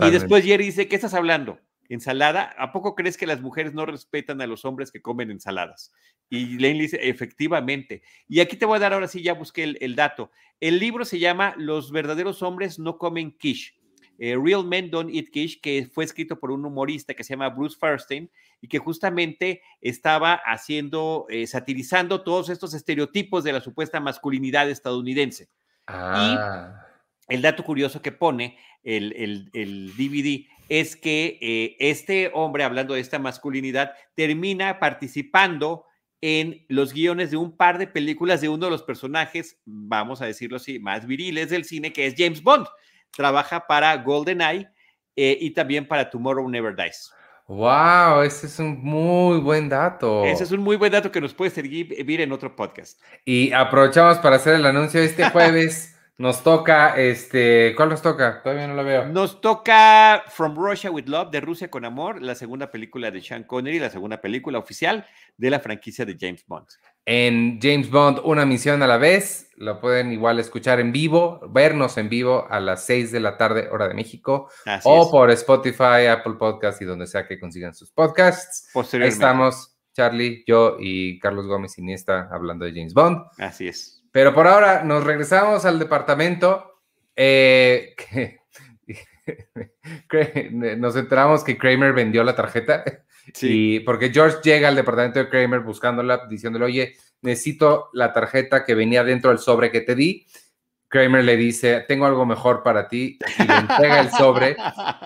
Y 0.00 0.10
después 0.10 0.44
Jerry 0.44 0.66
dice, 0.66 0.88
¿qué 0.88 0.96
estás 0.96 1.14
hablando? 1.14 1.58
¿Ensalada? 1.88 2.54
¿A 2.58 2.72
poco 2.72 2.94
crees 2.94 3.16
que 3.16 3.26
las 3.26 3.40
mujeres 3.40 3.74
no 3.74 3.84
respetan 3.84 4.40
a 4.40 4.46
los 4.46 4.64
hombres 4.64 4.90
que 4.90 5.02
comen 5.02 5.30
ensaladas? 5.30 5.92
Y 6.30 6.58
Lane 6.58 6.80
dice, 6.80 6.98
efectivamente. 7.02 8.02
Y 8.26 8.40
aquí 8.40 8.56
te 8.56 8.66
voy 8.66 8.76
a 8.76 8.80
dar, 8.80 8.94
ahora 8.94 9.08
sí, 9.08 9.22
ya 9.22 9.34
busqué 9.34 9.64
el, 9.64 9.78
el 9.80 9.94
dato. 9.94 10.30
El 10.60 10.78
libro 10.78 11.04
se 11.04 11.18
llama 11.18 11.54
Los 11.58 11.92
verdaderos 11.92 12.42
hombres 12.42 12.78
no 12.78 12.96
comen 12.96 13.36
quiche 13.36 13.74
eh, 14.18 14.36
Real 14.40 14.64
Men 14.64 14.90
Don't 14.90 15.12
Eat 15.12 15.28
Kish, 15.30 15.60
que 15.60 15.88
fue 15.92 16.04
escrito 16.04 16.38
por 16.38 16.50
un 16.50 16.64
humorista 16.64 17.14
que 17.14 17.24
se 17.24 17.34
llama 17.34 17.48
Bruce 17.48 17.76
Firestein 17.78 18.30
y 18.60 18.68
que 18.68 18.78
justamente 18.78 19.62
estaba 19.80 20.34
haciendo, 20.34 21.26
eh, 21.28 21.46
satirizando 21.46 22.22
todos 22.22 22.48
estos 22.48 22.74
estereotipos 22.74 23.44
de 23.44 23.52
la 23.52 23.60
supuesta 23.60 24.00
masculinidad 24.00 24.70
estadounidense. 24.70 25.48
Ah. 25.86 26.80
Y 27.28 27.34
el 27.34 27.42
dato 27.42 27.64
curioso 27.64 28.02
que 28.02 28.12
pone 28.12 28.58
el, 28.82 29.50
DVD 29.96 30.46
es 30.68 30.96
que 30.96 31.38
eh, 31.40 31.76
este 31.78 32.30
hombre, 32.34 32.64
hablando 32.64 32.94
de 32.94 33.00
esta 33.00 33.18
masculinidad, 33.18 33.92
termina 34.14 34.78
participando 34.78 35.86
en 36.20 36.64
los 36.68 36.94
guiones 36.94 37.30
de 37.30 37.36
un 37.36 37.54
par 37.54 37.76
de 37.76 37.86
películas 37.86 38.40
de 38.40 38.48
uno 38.48 38.64
de 38.64 38.70
los 38.70 38.82
personajes, 38.82 39.60
vamos 39.66 40.22
a 40.22 40.26
decirlo 40.26 40.56
así, 40.56 40.78
más 40.78 41.06
viriles 41.06 41.50
del 41.50 41.64
cine, 41.64 41.92
que 41.92 42.06
es 42.06 42.14
James 42.16 42.42
Bond 42.42 42.66
trabaja 43.16 43.66
para 43.66 43.96
GoldenEye 43.96 44.68
eh, 45.16 45.38
y 45.40 45.50
también 45.50 45.86
para 45.86 46.10
Tomorrow 46.10 46.48
Never 46.48 46.74
Dies. 46.74 47.12
Wow, 47.46 48.22
ese 48.22 48.46
es 48.46 48.58
un 48.58 48.82
muy 48.82 49.38
buen 49.38 49.68
dato. 49.68 50.24
Ese 50.24 50.44
es 50.44 50.50
un 50.50 50.60
muy 50.60 50.76
buen 50.76 50.90
dato 50.90 51.12
que 51.12 51.20
nos 51.20 51.34
puede 51.34 51.50
servir 51.50 52.20
en 52.20 52.32
otro 52.32 52.56
podcast. 52.56 53.00
Y 53.24 53.52
aprovechamos 53.52 54.18
para 54.18 54.36
hacer 54.36 54.54
el 54.54 54.64
anuncio 54.64 55.00
este 55.02 55.28
jueves. 55.30 55.90
Nos 56.16 56.44
toca, 56.44 56.96
este, 56.96 57.74
¿cuál 57.76 57.88
nos 57.88 58.00
toca? 58.00 58.40
Todavía 58.40 58.68
no 58.68 58.74
lo 58.74 58.84
veo. 58.84 59.06
Nos 59.06 59.40
toca 59.40 60.22
From 60.28 60.54
Russia 60.54 60.88
with 60.88 61.06
Love, 61.06 61.32
de 61.32 61.40
Rusia 61.40 61.68
con 61.68 61.84
Amor, 61.84 62.22
la 62.22 62.36
segunda 62.36 62.70
película 62.70 63.10
de 63.10 63.20
Sean 63.20 63.42
Connery, 63.42 63.80
la 63.80 63.90
segunda 63.90 64.20
película 64.20 64.60
oficial 64.60 65.04
de 65.36 65.50
la 65.50 65.58
franquicia 65.58 66.04
de 66.04 66.16
James 66.18 66.44
Bond. 66.46 66.68
En 67.04 67.58
James 67.60 67.90
Bond, 67.90 68.20
una 68.22 68.46
misión 68.46 68.80
a 68.84 68.86
la 68.86 68.96
vez, 68.96 69.50
lo 69.56 69.80
pueden 69.80 70.12
igual 70.12 70.38
escuchar 70.38 70.78
en 70.78 70.92
vivo, 70.92 71.40
vernos 71.50 71.98
en 71.98 72.08
vivo 72.08 72.46
a 72.48 72.60
las 72.60 72.86
6 72.86 73.10
de 73.10 73.18
la 73.18 73.36
tarde, 73.36 73.68
hora 73.72 73.88
de 73.88 73.94
México, 73.94 74.48
o 74.84 75.10
por 75.10 75.32
Spotify, 75.32 76.06
Apple 76.08 76.34
Podcast 76.38 76.80
y 76.80 76.84
donde 76.84 77.08
sea 77.08 77.26
que 77.26 77.40
consigan 77.40 77.74
sus 77.74 77.90
podcasts. 77.90 78.68
estamos, 79.00 79.76
Charlie, 79.92 80.44
yo 80.46 80.76
y 80.78 81.18
Carlos 81.18 81.48
Gómez 81.48 81.76
Iniesta 81.76 82.28
hablando 82.30 82.64
de 82.64 82.72
James 82.72 82.94
Bond. 82.94 83.18
Así 83.38 83.66
es. 83.66 83.93
Pero 84.14 84.32
por 84.32 84.46
ahora 84.46 84.84
nos 84.84 85.02
regresamos 85.02 85.64
al 85.64 85.80
departamento. 85.80 86.80
Eh, 90.12 90.50
nos 90.52 90.94
enteramos 90.96 91.42
que 91.42 91.56
Kramer 91.56 91.94
vendió 91.94 92.22
la 92.22 92.36
tarjeta. 92.36 92.84
Sí. 93.32 93.80
porque 93.80 94.10
George 94.10 94.36
llega 94.44 94.68
al 94.68 94.76
departamento 94.76 95.18
de 95.18 95.30
Kramer 95.30 95.60
buscándola, 95.60 96.26
diciéndole, 96.28 96.66
oye, 96.66 96.96
necesito 97.22 97.88
la 97.94 98.12
tarjeta 98.12 98.66
que 98.66 98.74
venía 98.74 99.02
dentro 99.02 99.30
del 99.30 99.38
sobre 99.38 99.70
que 99.70 99.80
te 99.80 99.94
di. 99.94 100.26
Kramer 100.88 101.24
le 101.24 101.38
dice, 101.38 101.80
tengo 101.88 102.04
algo 102.04 102.26
mejor 102.26 102.62
para 102.62 102.86
ti. 102.86 103.18
Y 103.38 103.44
le 103.44 103.56
entrega 103.56 104.00
el 104.00 104.10
sobre 104.10 104.56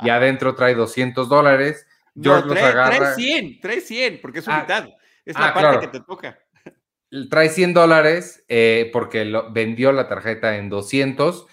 y 0.03 0.11
adentro 0.11 0.57
trae 0.57 0.75
200 0.75 1.29
dólares. 1.29 1.87
George 2.21 2.49
los 2.49 2.59
agarra. 2.59 2.97
Trae 2.97 3.14
100, 3.14 3.61
trae 3.61 3.81
100, 3.81 4.21
porque 4.21 4.40
es 4.40 4.44
su 4.44 4.51
ah, 4.51 4.61
mitad. 4.61 4.88
Es 5.25 5.38
la 5.38 5.49
ah, 5.49 5.55
parte 5.55 5.87
que 5.87 5.99
te 5.99 6.05
toca 6.05 6.37
trae 7.31 7.49
100 7.49 7.75
dólares 7.75 8.44
eh, 8.49 8.90
porque 8.92 9.25
lo, 9.25 9.53
vendió 9.53 9.92
la 9.92 10.09
tarjeta 10.09 10.57
en 10.57 10.68
200. 10.68 11.47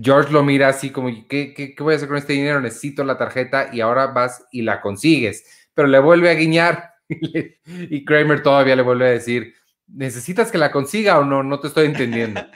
George 0.00 0.32
lo 0.32 0.42
mira 0.42 0.68
así 0.68 0.90
como, 0.90 1.08
¿qué, 1.28 1.52
¿qué, 1.54 1.74
voy 1.80 1.94
a 1.94 1.96
hacer 1.96 2.08
con 2.08 2.16
este 2.16 2.32
dinero? 2.32 2.60
Necesito 2.60 3.04
la 3.04 3.18
tarjeta 3.18 3.70
y 3.72 3.80
ahora 3.80 4.08
vas 4.08 4.46
y 4.52 4.62
la 4.62 4.80
consigues. 4.80 5.68
Pero 5.74 5.88
le 5.88 5.98
vuelve 5.98 6.30
a 6.30 6.34
guiñar 6.34 6.94
y 7.08 8.04
Kramer 8.04 8.42
todavía 8.42 8.76
le 8.76 8.82
vuelve 8.82 9.06
a 9.06 9.10
decir, 9.10 9.54
¿necesitas 9.88 10.52
que 10.52 10.58
la 10.58 10.70
consiga 10.70 11.18
o 11.18 11.24
no? 11.24 11.42
No 11.42 11.60
te 11.60 11.68
estoy 11.68 11.86
entendiendo. 11.86 12.40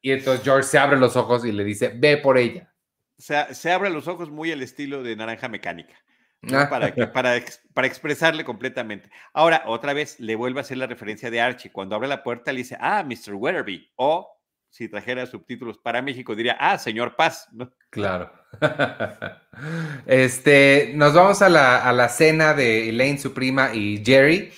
Y 0.00 0.12
entonces 0.12 0.44
George 0.44 0.62
se 0.62 0.78
abre 0.78 0.96
los 0.96 1.16
ojos 1.16 1.44
y 1.44 1.50
le 1.50 1.64
dice, 1.64 1.92
ve 1.94 2.18
por 2.18 2.38
ella. 2.38 2.72
Se, 3.18 3.52
se 3.52 3.72
abre 3.72 3.90
los 3.90 4.06
ojos 4.06 4.30
muy 4.30 4.52
al 4.52 4.62
estilo 4.62 5.02
de 5.02 5.16
naranja 5.16 5.48
mecánica. 5.48 5.94
Para, 6.40 6.94
para, 7.12 7.42
para, 7.74 7.86
expresarle 7.86 8.44
completamente. 8.44 9.10
Ahora, 9.32 9.64
otra 9.66 9.92
vez, 9.92 10.20
le 10.20 10.36
vuelve 10.36 10.60
a 10.60 10.62
hacer 10.62 10.76
la 10.76 10.86
referencia 10.86 11.30
de 11.30 11.40
Archie. 11.40 11.72
Cuando 11.72 11.96
abre 11.96 12.06
la 12.06 12.22
puerta, 12.22 12.52
le 12.52 12.58
dice, 12.58 12.76
ah, 12.80 13.02
Mr. 13.02 13.34
Weatherby. 13.34 13.90
O, 13.96 14.28
si 14.70 14.88
trajera 14.88 15.26
subtítulos 15.26 15.78
para 15.78 16.00
México, 16.00 16.36
diría, 16.36 16.56
ah, 16.60 16.78
señor 16.78 17.16
Paz. 17.16 17.48
Claro. 17.90 18.32
este, 20.06 20.92
nos 20.94 21.12
vamos 21.12 21.42
a 21.42 21.48
la, 21.48 21.78
a 21.78 21.92
la, 21.92 22.08
cena 22.08 22.54
de 22.54 22.88
Elaine, 22.88 23.18
su 23.18 23.34
prima, 23.34 23.74
y 23.74 24.02
Jerry. 24.04 24.52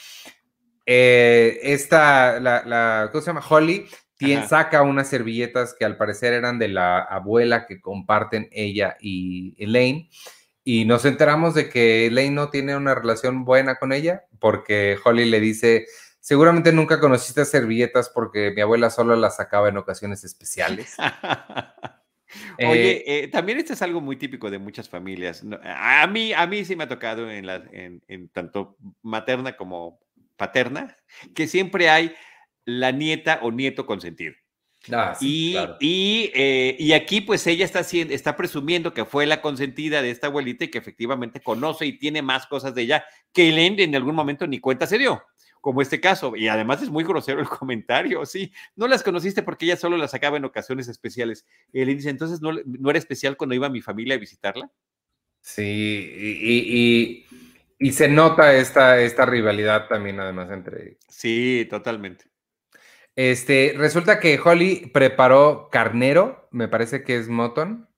Eh, 0.84 1.60
esta, 1.62 2.40
la, 2.40 2.62
la, 2.66 3.08
¿cómo 3.10 3.22
se 3.22 3.28
llama? 3.28 3.44
Holly, 3.48 3.86
saca 4.46 4.82
unas 4.82 5.08
servilletas 5.08 5.74
que 5.78 5.86
al 5.86 5.96
parecer 5.96 6.34
eran 6.34 6.58
de 6.58 6.68
la 6.68 6.98
abuela 6.98 7.64
que 7.66 7.80
comparten 7.80 8.48
ella 8.52 8.96
y 9.00 9.54
Elaine 9.62 10.10
y 10.64 10.85
nos 10.85 11.05
enteramos 11.05 11.55
de 11.55 11.68
que 11.68 12.11
Lane 12.11 12.31
no 12.31 12.51
tiene 12.51 12.77
una 12.77 12.94
relación 12.94 13.44
buena 13.44 13.77
con 13.77 13.92
ella, 13.92 14.25
porque 14.38 14.96
Holly 15.03 15.25
le 15.25 15.40
dice, 15.40 15.87
seguramente 16.20 16.73
nunca 16.73 17.01
conociste 17.01 17.44
servilletas 17.44 18.11
porque 18.11 18.53
mi 18.55 18.61
abuela 18.61 18.90
solo 18.90 19.16
las 19.16 19.37
sacaba 19.37 19.68
en 19.68 19.79
ocasiones 19.79 20.23
especiales. 20.25 20.96
Oye, 22.59 23.03
eh, 23.07 23.29
también 23.29 23.59
esto 23.59 23.73
es 23.73 23.83
algo 23.83 24.01
muy 24.01 24.16
típico 24.16 24.51
de 24.51 24.59
muchas 24.59 24.88
familias. 24.88 25.42
A 25.64 26.07
mí, 26.07 26.33
a 26.33 26.46
mí 26.46 26.64
sí 26.64 26.77
me 26.77 26.85
ha 26.85 26.88
tocado 26.88 27.31
en, 27.31 27.46
la, 27.46 27.64
en, 27.73 28.29
tanto 28.29 28.77
materna 29.03 29.57
como 29.57 29.99
paterna, 30.37 30.96
que 31.35 31.49
siempre 31.49 31.90
hay 31.90 32.14
la 32.64 32.92
nieta 32.92 33.40
o 33.42 33.51
nieto 33.51 33.87
consentido. 33.87 34.35
Ah, 34.92 35.16
y, 35.20 35.54
eh, 36.34 36.76
y, 36.78 36.92
aquí 36.92 37.20
pues 37.20 37.46
ella 37.46 37.66
está, 37.66 37.80
está 37.80 38.36
presumiendo 38.36 38.94
que 38.94 39.04
fue 39.04 39.26
la 39.26 39.42
consentida 39.42 40.00
de 40.00 40.10
esta 40.10 40.28
abuelita 40.28 40.64
y 40.64 40.68
que 40.68 40.78
efectivamente 40.78 41.40
conoce 41.40 41.84
y 41.84 41.98
tiene 41.98 42.22
más 42.22 42.46
cosas 42.46 42.74
de 42.74 42.82
ella 42.82 43.04
que 43.32 43.50
Ellen 43.50 43.78
en 43.78 43.94
algún 43.94 44.14
momento 44.14 44.46
ni 44.46 44.58
cuenta 44.58 44.86
se 44.86 44.96
dio 44.96 45.22
como 45.60 45.82
este 45.82 46.00
caso. 46.00 46.34
Y 46.36 46.48
además 46.48 46.82
es 46.82 46.90
muy 46.90 47.04
grosero 47.04 47.40
el 47.40 47.48
comentario, 47.48 48.24
sí, 48.26 48.52
no 48.76 48.88
las 48.88 49.02
conociste 49.02 49.42
porque 49.42 49.66
ella 49.66 49.76
solo 49.76 49.96
las 49.96 50.12
sacaba 50.12 50.36
en 50.36 50.44
ocasiones 50.44 50.88
especiales. 50.88 51.46
Él 51.72 51.88
dice, 51.88 52.10
entonces, 52.10 52.40
¿no, 52.40 52.52
¿no 52.64 52.90
era 52.90 52.98
especial 52.98 53.36
cuando 53.36 53.54
iba 53.54 53.68
mi 53.68 53.80
familia 53.80 54.14
a 54.14 54.18
visitarla? 54.18 54.70
Sí, 55.42 55.62
y, 55.62 57.26
y, 57.78 57.92
se 57.92 58.08
nota 58.08 58.54
esta, 58.54 59.00
esta 59.00 59.24
rivalidad 59.24 59.88
también 59.88 60.20
además 60.20 60.50
entre... 60.50 60.98
Sí, 61.08 61.66
totalmente. 61.70 62.29
Este, 63.16 63.75
resulta 63.77 64.20
que 64.20 64.40
Holly 64.42 64.90
preparó 64.92 65.68
carnero, 65.70 66.49
me 66.51 66.68
parece 66.68 67.03
que 67.03 67.16
es 67.16 67.29
Moton. 67.29 67.88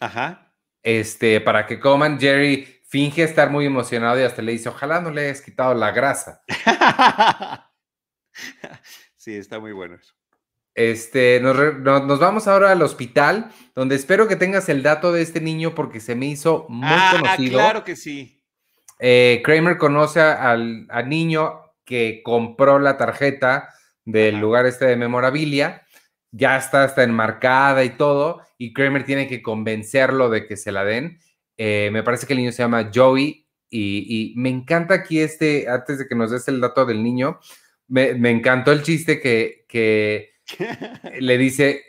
Ajá. 0.00 0.54
Este, 0.82 1.40
para 1.40 1.66
que 1.66 1.78
coman. 1.78 2.18
Jerry 2.18 2.82
finge 2.88 3.22
estar 3.22 3.50
muy 3.50 3.66
emocionado 3.66 4.18
y 4.20 4.24
hasta 4.24 4.42
le 4.42 4.52
dice, 4.52 4.68
ojalá 4.68 5.00
no 5.00 5.10
le 5.10 5.22
hayas 5.22 5.40
quitado 5.40 5.74
la 5.74 5.92
grasa. 5.92 6.42
sí, 9.16 9.34
está 9.34 9.60
muy 9.60 9.72
bueno 9.72 9.94
eso. 9.94 10.14
Este, 10.74 11.38
nos, 11.40 12.18
vamos 12.18 12.48
ahora 12.48 12.72
al 12.72 12.82
hospital, 12.82 13.50
donde 13.74 13.94
espero 13.94 14.26
que 14.26 14.36
tengas 14.36 14.68
el 14.68 14.82
dato 14.82 15.12
de 15.12 15.22
este 15.22 15.40
niño 15.40 15.74
porque 15.74 16.00
se 16.00 16.14
me 16.14 16.26
hizo 16.26 16.66
muy 16.68 16.88
ah, 16.90 17.16
conocido. 17.18 17.58
Claro 17.58 17.84
que 17.84 17.94
sí. 17.94 18.42
Eh, 18.98 19.42
Kramer 19.44 19.76
conoce 19.78 20.20
al, 20.20 20.86
niño 21.06 21.60
que 21.84 22.22
compró 22.24 22.78
la 22.78 22.96
tarjeta 22.96 23.68
del 24.04 24.38
lugar 24.38 24.66
este 24.66 24.86
de 24.86 24.96
memorabilia, 24.96 25.82
ya 26.30 26.56
está 26.56 26.84
hasta 26.84 27.02
enmarcada 27.02 27.84
y 27.84 27.90
todo, 27.90 28.42
y 28.58 28.72
Kramer 28.72 29.04
tiene 29.04 29.28
que 29.28 29.42
convencerlo 29.42 30.30
de 30.30 30.46
que 30.46 30.56
se 30.56 30.72
la 30.72 30.84
den. 30.84 31.18
Eh, 31.56 31.90
me 31.92 32.02
parece 32.02 32.26
que 32.26 32.32
el 32.32 32.38
niño 32.38 32.52
se 32.52 32.62
llama 32.62 32.90
Joey 32.92 33.46
y, 33.70 34.34
me 34.36 34.50
encanta 34.50 34.94
aquí 34.94 35.20
este, 35.20 35.68
antes 35.68 35.98
de 35.98 36.06
que 36.06 36.14
nos 36.14 36.30
des 36.30 36.46
el 36.48 36.60
dato 36.60 36.84
del 36.84 37.02
niño, 37.02 37.40
me, 37.88 38.10
encantó 38.30 38.72
el 38.72 38.82
chiste 38.82 39.20
que, 39.20 39.64
que 39.68 40.34
le 41.20 41.38
dice, 41.38 41.82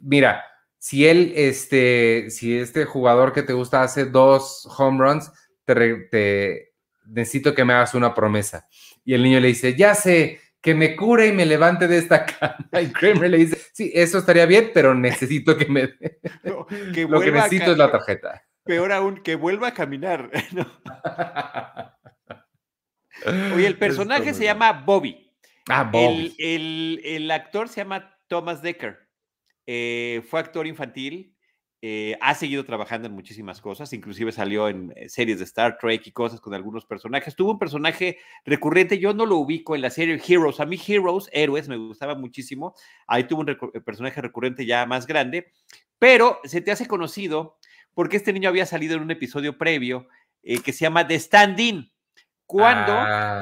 mira, 0.00 0.44
si 0.78 1.06
él, 1.06 1.32
este, 1.36 2.30
si 2.30 2.56
este 2.56 2.84
jugador 2.84 3.32
que 3.32 3.42
te 3.42 3.52
gusta 3.52 3.82
hace 3.82 4.04
dos 4.04 4.68
home 4.78 4.98
runs, 4.98 5.32
te, 5.64 6.72
necesito 7.06 7.54
que 7.54 7.64
me 7.64 7.72
hagas 7.72 7.94
una 7.94 8.14
promesa. 8.14 8.68
Y 9.04 9.14
el 9.14 9.22
niño 9.22 9.40
le 9.40 9.48
dice, 9.48 9.74
ya 9.74 9.94
sé, 9.94 10.40
que 10.66 10.74
me 10.74 10.96
cure 10.96 11.28
y 11.28 11.32
me 11.32 11.46
levante 11.46 11.86
de 11.86 11.96
esta 11.96 12.26
cama. 12.40 12.82
Y 12.82 12.88
Kramer 12.88 13.30
le 13.30 13.38
dice, 13.38 13.56
sí, 13.72 13.92
eso 13.94 14.18
estaría 14.18 14.46
bien, 14.46 14.72
pero 14.74 14.96
necesito 14.96 15.56
que 15.56 15.66
me... 15.66 15.82
Lo 16.42 16.66
que 17.20 17.30
necesito 17.30 17.70
es 17.70 17.78
la 17.78 17.92
tarjeta. 17.92 18.42
Peor 18.64 18.90
aún, 18.90 19.22
que 19.22 19.36
vuelva 19.36 19.68
a 19.68 19.74
caminar. 19.74 20.28
Oye, 23.54 23.64
el 23.68 23.78
personaje 23.78 24.34
se 24.34 24.42
llama 24.42 24.72
Bobby. 24.72 25.32
Ah, 25.68 25.84
Bobby. 25.84 26.34
El, 26.36 27.30
actor 27.30 27.68
se 27.68 27.82
llama 27.82 28.18
Thomas 28.26 28.60
Decker. 28.60 29.08
Eh, 29.68 30.24
fue 30.28 30.40
actor 30.40 30.66
infantil. 30.66 31.35
Eh, 31.82 32.16
ha 32.22 32.34
seguido 32.34 32.64
trabajando 32.64 33.06
en 33.06 33.14
muchísimas 33.14 33.60
cosas, 33.60 33.92
inclusive 33.92 34.32
salió 34.32 34.68
en 34.68 34.94
eh, 34.96 35.10
series 35.10 35.38
de 35.38 35.44
Star 35.44 35.76
Trek 35.78 36.06
y 36.06 36.12
cosas 36.12 36.40
con 36.40 36.54
algunos 36.54 36.86
personajes. 36.86 37.36
Tuvo 37.36 37.52
un 37.52 37.58
personaje 37.58 38.18
recurrente, 38.44 38.98
yo 38.98 39.12
no 39.12 39.26
lo 39.26 39.36
ubico 39.36 39.74
en 39.74 39.82
la 39.82 39.90
serie 39.90 40.20
Heroes. 40.26 40.58
A 40.60 40.66
mí 40.66 40.80
Heroes, 40.84 41.28
héroes, 41.32 41.68
me 41.68 41.76
gustaba 41.76 42.14
muchísimo. 42.14 42.74
Ahí 43.06 43.24
tuvo 43.24 43.42
un 43.42 43.82
personaje 43.84 44.22
recurrente 44.22 44.64
ya 44.64 44.86
más 44.86 45.06
grande, 45.06 45.52
pero 45.98 46.40
se 46.44 46.60
te 46.60 46.70
hace 46.70 46.86
conocido 46.86 47.58
porque 47.92 48.16
este 48.16 48.32
niño 48.32 48.48
había 48.48 48.66
salido 48.66 48.96
en 48.96 49.02
un 49.02 49.10
episodio 49.10 49.56
previo 49.56 50.08
eh, 50.42 50.60
que 50.60 50.72
se 50.72 50.80
llama 50.80 51.06
The 51.06 51.14
Stand-In, 51.14 51.90
cuando 52.46 52.92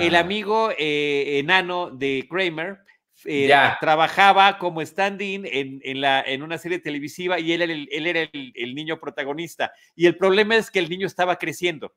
el 0.00 0.14
ah. 0.14 0.20
amigo 0.20 0.70
eh, 0.78 1.38
enano 1.38 1.90
de 1.90 2.26
Kramer 2.30 2.83
eh, 3.24 3.50
trabajaba 3.80 4.58
como 4.58 4.80
stand-in 4.82 5.46
en, 5.46 5.80
en, 5.82 6.42
una 6.42 6.58
serie 6.58 6.78
televisiva 6.78 7.38
y 7.38 7.52
él 7.52 7.62
era, 7.62 7.72
el, 7.72 7.88
él 7.90 8.06
era 8.06 8.28
el, 8.32 8.74
niño 8.74 8.98
protagonista. 8.98 9.72
Y 9.94 10.06
el 10.06 10.16
problema 10.16 10.56
es 10.56 10.70
que 10.70 10.78
el 10.78 10.88
niño 10.88 11.06
estaba 11.06 11.36
creciendo. 11.38 11.94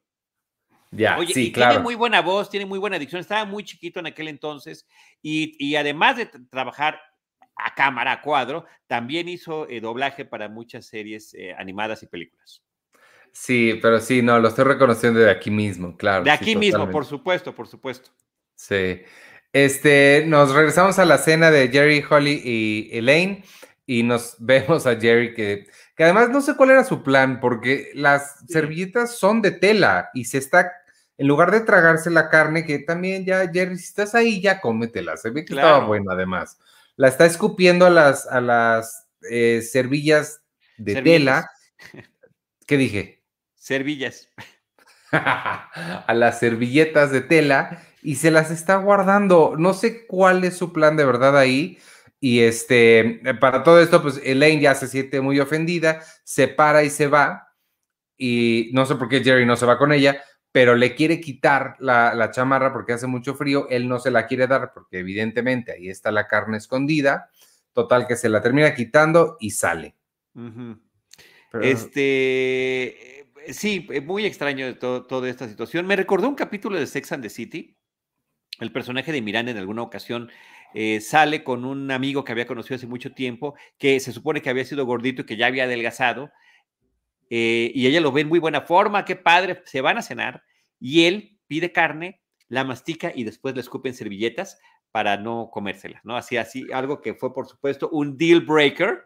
Ya, 0.91 1.17
sí, 1.27 1.51
claro. 1.51 1.71
Tiene 1.71 1.83
muy 1.83 1.95
buena 1.95 2.21
voz, 2.21 2.49
tiene 2.49 2.65
muy 2.65 2.79
buena 2.79 2.97
dicción, 2.97 3.19
estaba 3.19 3.43
muy 3.45 3.63
chiquito 3.63 3.99
en 3.99 4.07
aquel 4.07 4.29
entonces 4.29 4.87
y, 5.21 5.55
y 5.59 5.75
además 5.75 6.15
de 6.15 6.27
trabajar 6.49 7.01
a 7.57 7.73
cámara, 7.73 8.13
a 8.13 8.21
cuadro, 8.21 8.65
también 8.85 9.27
hizo 9.27 9.67
eh, 9.67 9.81
doblaje 9.81 10.25
para 10.25 10.47
muchas 10.47 10.85
series 10.85 11.33
eh, 11.33 11.53
animadas 11.57 12.03
y 12.03 12.07
películas. 12.07 12.63
Sí, 13.31 13.77
pero 13.81 13.99
sí, 13.99 14.21
no, 14.21 14.39
lo 14.39 14.47
estoy 14.47 14.63
reconociendo 14.63 15.19
de 15.19 15.29
aquí 15.29 15.51
mismo, 15.51 15.97
claro. 15.97 16.23
De 16.23 16.31
aquí 16.31 16.55
mismo, 16.55 16.89
por 16.89 17.05
supuesto, 17.05 17.53
por 17.53 17.67
supuesto. 17.67 18.11
Sí. 18.55 19.01
Este, 19.65 20.23
nos 20.27 20.53
regresamos 20.53 20.99
a 20.99 21.05
la 21.05 21.17
cena 21.17 21.49
de 21.49 21.69
Jerry, 21.69 22.03
Holly 22.07 22.41
y 22.43 22.89
Elaine 22.91 23.43
y 23.87 24.03
nos 24.03 24.35
vemos 24.39 24.85
a 24.85 24.99
Jerry 24.99 25.33
que, 25.33 25.67
que 25.95 26.03
además 26.03 26.29
no 26.29 26.41
sé 26.41 26.55
cuál 26.55 26.71
era 26.71 26.83
su 26.83 27.01
plan 27.01 27.39
porque 27.39 27.89
las 27.95 28.43
servilletas 28.47 29.17
son 29.17 29.41
de 29.41 29.51
tela 29.51 30.11
y 30.13 30.25
se 30.25 30.37
está, 30.37 30.71
en 31.17 31.27
lugar 31.27 31.49
de 31.49 31.61
tragarse 31.61 32.11
la 32.11 32.29
carne, 32.29 32.65
que 32.65 32.77
también 32.77 33.25
ya, 33.25 33.49
Jerry, 33.51 33.77
si 33.79 33.85
estás 33.85 34.13
ahí, 34.13 34.41
ya 34.41 34.61
cómetela, 34.61 35.17
se 35.17 35.31
ve 35.31 35.43
que 35.43 35.55
estaba 35.55 35.85
bueno 35.85 36.11
además 36.11 36.59
la 36.97 37.07
está 37.07 37.25
escupiendo 37.25 37.85
a 37.85 37.89
las, 37.89 38.27
a 38.27 38.41
las 38.41 39.07
eh, 39.29 39.61
servillas 39.61 40.41
de 40.77 41.01
tela. 41.01 41.49
¿Qué 42.65 42.75
dije? 42.75 43.23
Servillas. 43.55 44.29
a 45.11 46.13
las 46.13 46.39
servilletas 46.39 47.11
de 47.11 47.21
tela 47.21 47.86
y 48.07 48.15
se 48.15 48.31
las 48.31 48.51
está 48.51 48.77
guardando. 48.77 49.55
No 49.57 49.73
sé 49.73 50.07
cuál 50.07 50.45
es 50.45 50.55
su 50.55 50.71
plan 50.71 50.95
de 50.95 51.03
verdad 51.03 51.37
ahí. 51.37 51.77
Y 52.21 52.39
este, 52.39 53.19
para 53.41 53.63
todo 53.63 53.81
esto, 53.81 54.01
pues 54.01 54.21
Elaine 54.23 54.61
ya 54.61 54.75
se 54.75 54.87
siente 54.87 55.19
muy 55.19 55.41
ofendida, 55.41 56.01
se 56.23 56.47
para 56.47 56.85
y 56.85 56.89
se 56.89 57.07
va. 57.07 57.49
Y 58.15 58.69
no 58.71 58.85
sé 58.85 58.95
por 58.95 59.09
qué 59.09 59.21
Jerry 59.21 59.45
no 59.45 59.57
se 59.57 59.65
va 59.65 59.77
con 59.77 59.91
ella, 59.91 60.23
pero 60.53 60.77
le 60.77 60.95
quiere 60.95 61.19
quitar 61.19 61.75
la, 61.79 62.31
chamarra 62.31 62.71
porque 62.71 62.93
hace 62.93 63.07
mucho 63.07 63.35
frío, 63.35 63.67
él 63.69 63.89
no 63.89 63.99
se 63.99 64.09
la 64.09 64.25
quiere 64.25 64.47
dar 64.47 64.71
porque 64.73 64.99
evidentemente 64.99 65.73
ahí 65.73 65.89
está 65.89 66.09
la 66.09 66.27
carne 66.27 66.55
escondida, 66.59 67.29
total 67.73 68.07
que 68.07 68.15
se 68.15 68.29
la 68.29 68.41
termina 68.41 68.73
quitando 68.73 69.35
y 69.41 69.51
sale. 69.51 69.97
Este, 71.61 73.19
eh, 73.19 73.53
sí, 73.53 73.85
eh, 73.91 73.99
muy 73.99 74.25
extraño 74.25 74.77
todo, 74.77 75.05
toda 75.05 75.27
esta 75.27 75.49
situación. 75.49 75.85
Me 75.85 75.97
recordó 75.97 76.29
un 76.29 76.35
capítulo 76.35 76.79
de 76.79 76.87
Sex 76.87 77.11
and 77.11 77.23
the 77.23 77.29
City. 77.29 77.76
El 78.59 78.71
personaje 78.71 79.11
de 79.11 79.21
Miranda 79.21 79.51
en 79.51 79.57
alguna 79.57 79.83
ocasión 79.83 80.29
eh, 80.73 80.99
sale 81.01 81.43
con 81.43 81.65
un 81.65 81.91
amigo 81.91 82.23
que 82.23 82.31
había 82.31 82.47
conocido 82.47 82.75
hace 82.75 82.87
mucho 82.87 83.13
tiempo, 83.13 83.55
que 83.77 83.99
se 83.99 84.11
supone 84.11 84.41
que 84.41 84.49
había 84.49 84.65
sido 84.65 84.85
gordito 84.85 85.21
y 85.21 85.25
que 85.25 85.37
ya 85.37 85.47
había 85.47 85.65
adelgazado, 85.65 86.31
eh, 87.29 87.71
y 87.73 87.87
ella 87.87 88.01
lo 88.01 88.11
ve 88.11 88.21
en 88.21 88.29
muy 88.29 88.39
buena 88.39 88.61
forma, 88.61 89.05
qué 89.05 89.15
padre, 89.15 89.61
se 89.65 89.81
van 89.81 89.97
a 89.97 90.01
cenar 90.01 90.43
y 90.79 91.05
él 91.05 91.37
pide 91.47 91.71
carne, 91.71 92.21
la 92.49 92.63
mastica 92.63 93.11
y 93.13 93.23
después 93.23 93.55
le 93.55 93.61
escupen 93.61 93.93
servilletas 93.93 94.57
para 94.91 95.17
no 95.17 95.49
comérsela, 95.51 95.99
¿no? 96.03 96.15
Así, 96.15 96.37
así, 96.37 96.65
algo 96.71 97.01
que 97.01 97.13
fue, 97.13 97.33
por 97.33 97.47
supuesto, 97.47 97.89
un 97.91 98.17
deal 98.17 98.41
breaker, 98.41 99.03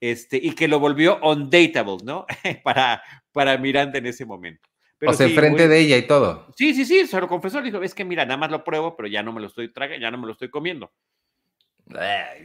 este, 0.00 0.36
y 0.36 0.54
que 0.54 0.68
lo 0.68 0.78
volvió 0.78 1.18
undateable, 1.22 1.96
¿no? 2.04 2.26
para, 2.62 3.02
para 3.32 3.56
Miranda 3.56 3.98
en 3.98 4.06
ese 4.06 4.26
momento. 4.26 4.68
Pero 4.98 5.12
o 5.12 5.14
sea, 5.14 5.26
enfrente 5.26 5.68
de 5.68 5.78
ella 5.78 5.96
y 5.96 6.06
todo. 6.06 6.46
Sí, 6.56 6.74
sí, 6.74 6.84
sí, 6.84 7.06
se 7.06 7.20
lo 7.20 7.28
confesó, 7.28 7.60
dijo, 7.60 7.82
es 7.82 7.94
que 7.94 8.04
mira, 8.04 8.24
nada 8.24 8.36
más 8.36 8.50
lo 8.50 8.64
pruebo, 8.64 8.96
pero 8.96 9.08
ya 9.08 9.22
no 9.22 9.32
me 9.32 9.40
lo 9.40 9.48
estoy 9.48 9.72
tragando, 9.72 10.00
ya 10.00 10.10
no 10.10 10.18
me 10.18 10.26
lo 10.26 10.32
estoy 10.32 10.50
comiendo. 10.50 10.92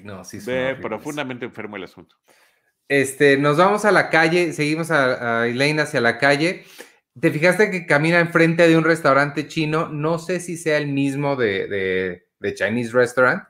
no, 0.04 0.24
sí, 0.24 0.40
Ve 0.46 0.76
profundamente 0.76 1.46
enfermo 1.46 1.78
el 1.78 1.84
asunto. 1.84 2.16
Este, 2.90 3.38
nos 3.38 3.58
vamos 3.58 3.86
a 3.86 3.92
la 3.92 4.10
calle, 4.10 4.52
seguimos 4.52 4.90
a, 4.90 5.48
Elaine 5.48 5.84
hacia 5.84 6.02
la 6.02 6.18
calle. 6.18 6.66
¿Te 7.20 7.30
fijaste 7.32 7.70
que 7.70 7.86
camina 7.86 8.20
enfrente 8.20 8.68
de 8.68 8.78
un 8.78 8.84
restaurante 8.84 9.48
chino? 9.48 9.90
No 9.90 10.18
sé 10.18 10.40
si 10.40 10.58
sea 10.58 10.78
el 10.78 10.88
mismo 10.88 11.36
de, 11.36 12.26
Chinese 12.56 12.92
Restaurant. 12.92 13.44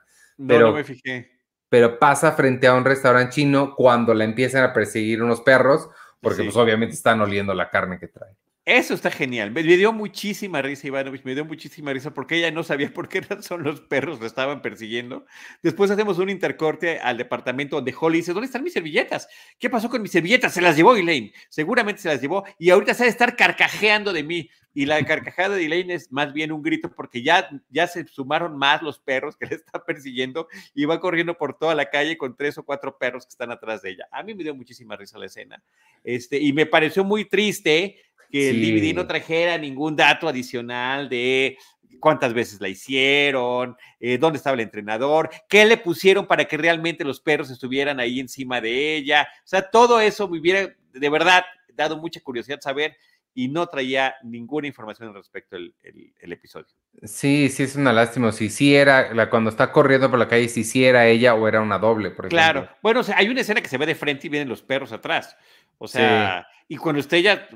pero, 0.45 0.67
no 0.67 0.73
me 0.73 0.83
fijé. 0.83 1.31
Pero 1.69 1.99
pasa 1.99 2.33
frente 2.33 2.67
a 2.67 2.73
un 2.73 2.83
restaurante 2.83 3.35
chino 3.35 3.75
cuando 3.75 4.13
la 4.13 4.25
empiezan 4.25 4.63
a 4.63 4.73
perseguir 4.73 5.23
unos 5.23 5.39
perros, 5.41 5.89
porque 6.19 6.43
pues 6.43 6.57
obviamente 6.57 6.95
están 6.95 7.21
oliendo 7.21 7.53
la 7.53 7.69
carne 7.69 7.97
que 7.97 8.07
trae. 8.07 8.35
Eso 8.65 8.93
está 8.93 9.09
genial. 9.09 9.51
Me, 9.51 9.63
dio 9.63 9.91
muchísima 9.91 10.61
risa, 10.61 10.85
Ivanovich, 10.85 11.23
me 11.23 11.33
dio 11.33 11.43
muchísima 11.43 11.91
risa 11.91 12.13
porque 12.13 12.35
ella 12.35 12.51
no 12.51 12.63
sabía 12.63 12.93
por 12.93 13.09
qué 13.09 13.21
razón 13.21 13.63
los 13.63 13.81
perros 13.81 14.19
la 14.19 14.27
estaban 14.27 14.61
persiguiendo. 14.61 15.25
Después 15.63 15.89
hacemos 15.89 16.19
un 16.19 16.29
intercorte 16.29 16.99
al 16.99 17.17
departamento 17.17 17.77
donde 17.77 17.95
Holly 17.99 18.19
dice, 18.19 18.33
¿dónde 18.33 18.45
están 18.45 18.63
mis 18.63 18.73
servilletas? 18.73 19.27
¿Qué 19.57 19.69
pasó 19.69 19.89
con 19.89 20.01
mis 20.01 20.11
servilletas? 20.11 20.53
Se 20.53 20.61
las 20.61 20.75
llevó 20.75 20.95
Elaine. 20.95 21.33
Seguramente 21.49 22.01
se 22.01 22.09
las 22.09 22.21
llevó 22.21 22.43
y 22.59 22.69
ahorita 22.69 22.93
se 22.93 23.03
ha 23.03 23.05
de 23.05 23.11
estar 23.11 23.35
carcajeando 23.35 24.13
de 24.13 24.23
mí. 24.23 24.49
Y 24.71 24.85
la 24.85 25.03
carcajada 25.03 25.55
de 25.55 25.65
Elaine 25.65 25.95
es 25.95 26.11
más 26.11 26.31
bien 26.31 26.51
un 26.51 26.61
grito 26.61 26.91
porque 26.91 27.23
ya, 27.23 27.49
ya 27.69 27.87
se 27.87 28.07
sumaron 28.07 28.55
más 28.55 28.83
los 28.83 28.99
perros 28.99 29.35
que 29.35 29.47
le 29.47 29.55
están 29.55 29.81
persiguiendo 29.85 30.47
y 30.75 30.85
va 30.85 30.99
corriendo 30.99 31.35
por 31.37 31.57
toda 31.57 31.73
la 31.73 31.89
calle 31.89 32.17
con 32.17 32.37
tres 32.37 32.57
o 32.59 32.63
cuatro 32.63 32.97
perros 32.97 33.25
que 33.25 33.29
están 33.29 33.51
atrás 33.51 33.81
de 33.81 33.91
ella. 33.91 34.07
A 34.11 34.21
mí 34.21 34.35
me 34.35 34.43
dio 34.43 34.53
muchísima 34.53 34.95
risa 34.95 35.17
la 35.17 35.25
escena. 35.25 35.63
Este, 36.03 36.37
y 36.37 36.53
me 36.53 36.67
pareció 36.67 37.03
muy 37.03 37.25
triste 37.25 37.97
que 38.29 38.49
el 38.49 38.61
DVD 38.61 38.95
no 38.95 39.07
trajera 39.07 39.57
ningún 39.57 39.95
dato 39.95 40.27
adicional 40.27 41.09
de 41.09 41.57
cuántas 41.99 42.33
veces 42.33 42.61
la 42.61 42.69
hicieron, 42.69 43.75
eh, 43.99 44.17
dónde 44.17 44.37
estaba 44.37 44.53
el 44.55 44.61
entrenador, 44.61 45.29
qué 45.47 45.65
le 45.65 45.77
pusieron 45.77 46.27
para 46.27 46.45
que 46.45 46.57
realmente 46.57 47.03
los 47.03 47.19
perros 47.19 47.49
estuvieran 47.49 47.99
ahí 47.99 48.19
encima 48.19 48.61
de 48.61 48.95
ella. 48.95 49.27
O 49.39 49.47
sea, 49.47 49.69
todo 49.69 49.99
eso 49.99 50.27
me 50.27 50.39
hubiera 50.39 50.73
de 50.93 51.09
verdad 51.09 51.43
dado 51.73 51.97
mucha 51.97 52.21
curiosidad 52.21 52.59
saber 52.61 52.95
y 53.33 53.47
no 53.47 53.67
traía 53.67 54.15
ninguna 54.23 54.67
información 54.67 55.13
respecto 55.13 55.55
al 55.55 55.73
el, 55.83 56.33
episodio. 56.33 56.67
Sí, 57.03 57.47
sí, 57.49 57.63
es 57.63 57.75
una 57.75 57.93
lástima. 57.93 58.31
Si 58.31 58.49
sí 58.49 58.75
era, 58.75 59.13
la, 59.13 59.29
cuando 59.29 59.49
está 59.49 59.71
corriendo 59.71 60.09
por 60.09 60.19
la 60.19 60.27
calle, 60.27 60.49
si 60.49 60.63
sí 60.63 60.83
era 60.83 61.07
ella 61.07 61.35
o 61.35 61.47
era 61.47 61.61
una 61.61 61.79
doble, 61.79 62.09
por 62.09 62.25
ejemplo. 62.25 62.37
Claro, 62.37 62.69
bueno, 62.81 62.99
o 62.99 63.03
sea, 63.03 63.17
hay 63.17 63.29
una 63.29 63.41
escena 63.41 63.61
que 63.61 63.69
se 63.69 63.77
ve 63.77 63.85
de 63.85 63.95
frente 63.95 64.27
y 64.27 64.29
vienen 64.29 64.49
los 64.49 64.61
perros 64.61 64.91
atrás. 64.91 65.37
O 65.79 65.87
sea, 65.87 66.45
y 66.67 66.77
cuando 66.77 66.99
esté 66.99 67.17
ella 67.17 67.47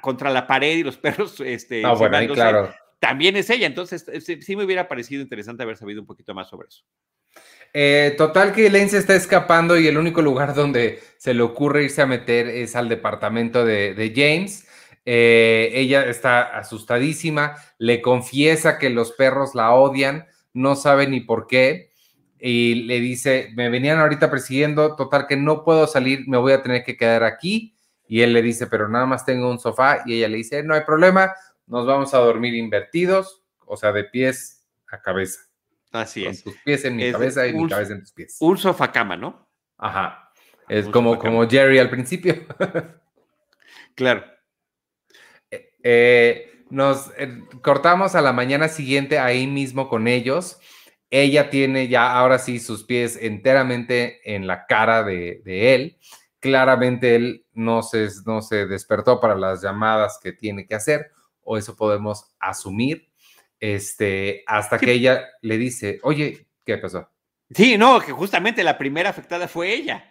contra 0.00 0.30
la 0.30 0.46
pared 0.46 0.76
y 0.76 0.84
los 0.84 0.96
perros, 0.98 1.40
este, 1.40 1.84
ah, 1.84 1.94
bueno, 1.94 2.32
claro. 2.32 2.72
también 3.00 3.36
es 3.36 3.50
ella. 3.50 3.66
Entonces, 3.66 4.06
sí 4.22 4.54
me 4.54 4.64
hubiera 4.64 4.86
parecido 4.86 5.20
interesante 5.20 5.64
haber 5.64 5.76
sabido 5.76 6.00
un 6.00 6.06
poquito 6.06 6.32
más 6.32 6.48
sobre 6.48 6.68
eso. 6.68 6.84
Eh, 7.74 8.14
total 8.16 8.52
que 8.52 8.66
Elaine 8.66 8.88
se 8.88 8.98
está 8.98 9.14
escapando 9.14 9.78
y 9.78 9.86
el 9.86 9.98
único 9.98 10.22
lugar 10.22 10.54
donde 10.54 11.00
se 11.18 11.34
le 11.34 11.42
ocurre 11.42 11.84
irse 11.84 12.00
a 12.00 12.06
meter 12.06 12.46
es 12.46 12.76
al 12.76 12.88
departamento 12.88 13.64
de, 13.64 14.12
James. 14.14 14.66
Eh, 15.04 15.72
ella 15.74 16.06
está 16.06 16.56
asustadísima, 16.56 17.56
le 17.78 18.00
confiesa 18.00 18.78
que 18.78 18.90
los 18.90 19.12
perros 19.12 19.54
la 19.54 19.72
odian, 19.72 20.26
no 20.52 20.74
sabe 20.74 21.06
ni 21.06 21.20
por 21.20 21.46
qué 21.46 21.85
y 22.38 22.86
le 22.86 23.00
dice, 23.00 23.50
me 23.54 23.70
venían 23.70 23.98
ahorita 23.98 24.30
persiguiendo, 24.30 24.94
total 24.96 25.26
que 25.26 25.36
no 25.36 25.64
puedo 25.64 25.86
salir, 25.86 26.28
me 26.28 26.36
voy 26.36 26.52
a 26.52 26.62
tener 26.62 26.84
que 26.84 26.96
quedar 26.96 27.24
aquí. 27.24 27.74
Y 28.08 28.20
él 28.20 28.32
le 28.32 28.42
dice, 28.42 28.66
pero 28.66 28.88
nada 28.88 29.06
más 29.06 29.24
tengo 29.24 29.50
un 29.50 29.58
sofá. 29.58 30.02
Y 30.06 30.14
ella 30.14 30.28
le 30.28 30.36
dice, 30.36 30.62
no 30.62 30.74
hay 30.74 30.82
problema, 30.82 31.34
nos 31.66 31.86
vamos 31.86 32.14
a 32.14 32.18
dormir 32.18 32.54
invertidos, 32.54 33.42
o 33.64 33.76
sea, 33.76 33.92
de 33.92 34.04
pies 34.04 34.64
a 34.88 35.00
cabeza. 35.00 35.40
Así 35.92 36.22
Con 36.22 36.32
es. 36.32 36.44
tus 36.44 36.56
pies 36.58 36.84
en 36.84 36.96
mi 36.96 37.10
cabeza 37.10 37.46
y 37.46 37.54
mi 37.54 37.68
cabeza 37.68 37.94
en 37.94 38.00
tus 38.00 38.12
pies. 38.12 38.36
Un 38.40 38.58
sofá 38.58 38.92
cama, 38.92 39.16
¿no? 39.16 39.48
Ajá. 39.78 40.30
Es 40.68 40.86
como, 40.88 41.18
como 41.18 41.48
Jerry 41.48 41.78
al 41.78 41.90
principio. 41.90 42.34
claro. 43.94 44.24
Eh, 45.50 45.72
eh, 45.82 46.64
nos 46.70 47.10
eh, 47.16 47.40
cortamos 47.62 48.14
a 48.14 48.20
la 48.20 48.32
mañana 48.32 48.68
siguiente 48.68 49.18
ahí 49.18 49.46
mismo 49.46 49.88
con 49.88 50.08
ellos 50.08 50.58
ella 51.10 51.50
tiene 51.50 51.88
ya 51.88 52.12
ahora 52.12 52.38
sí 52.38 52.58
sus 52.58 52.84
pies 52.84 53.18
enteramente 53.20 54.20
en 54.24 54.46
la 54.46 54.66
cara 54.66 55.02
de, 55.02 55.42
él. 55.44 55.98
Claramente 56.40 57.14
él 57.14 57.46
no 57.52 57.82
se, 57.82 58.08
no 58.24 58.42
se 58.42 58.66
despertó 58.66 59.20
para 59.20 59.34
las 59.36 59.62
llamadas 59.62 60.18
que 60.22 60.32
tiene 60.32 60.66
que 60.66 60.74
hacer, 60.74 61.10
o 61.42 61.56
eso 61.56 61.76
podemos 61.76 62.34
asumir, 62.38 63.08
este, 63.60 64.42
hasta 64.46 64.78
que 64.78 64.92
ella 64.92 65.26
le 65.42 65.58
dice, 65.58 65.98
oye, 66.02 66.46
¿qué 66.64 66.78
pasó? 66.78 67.08
Sí, 67.54 67.78
no, 67.78 68.00
que 68.00 68.12
justamente 68.12 68.64
la 68.64 68.76
primera 68.76 69.10
afectada 69.10 69.48
fue 69.48 69.72
ella 69.72 70.04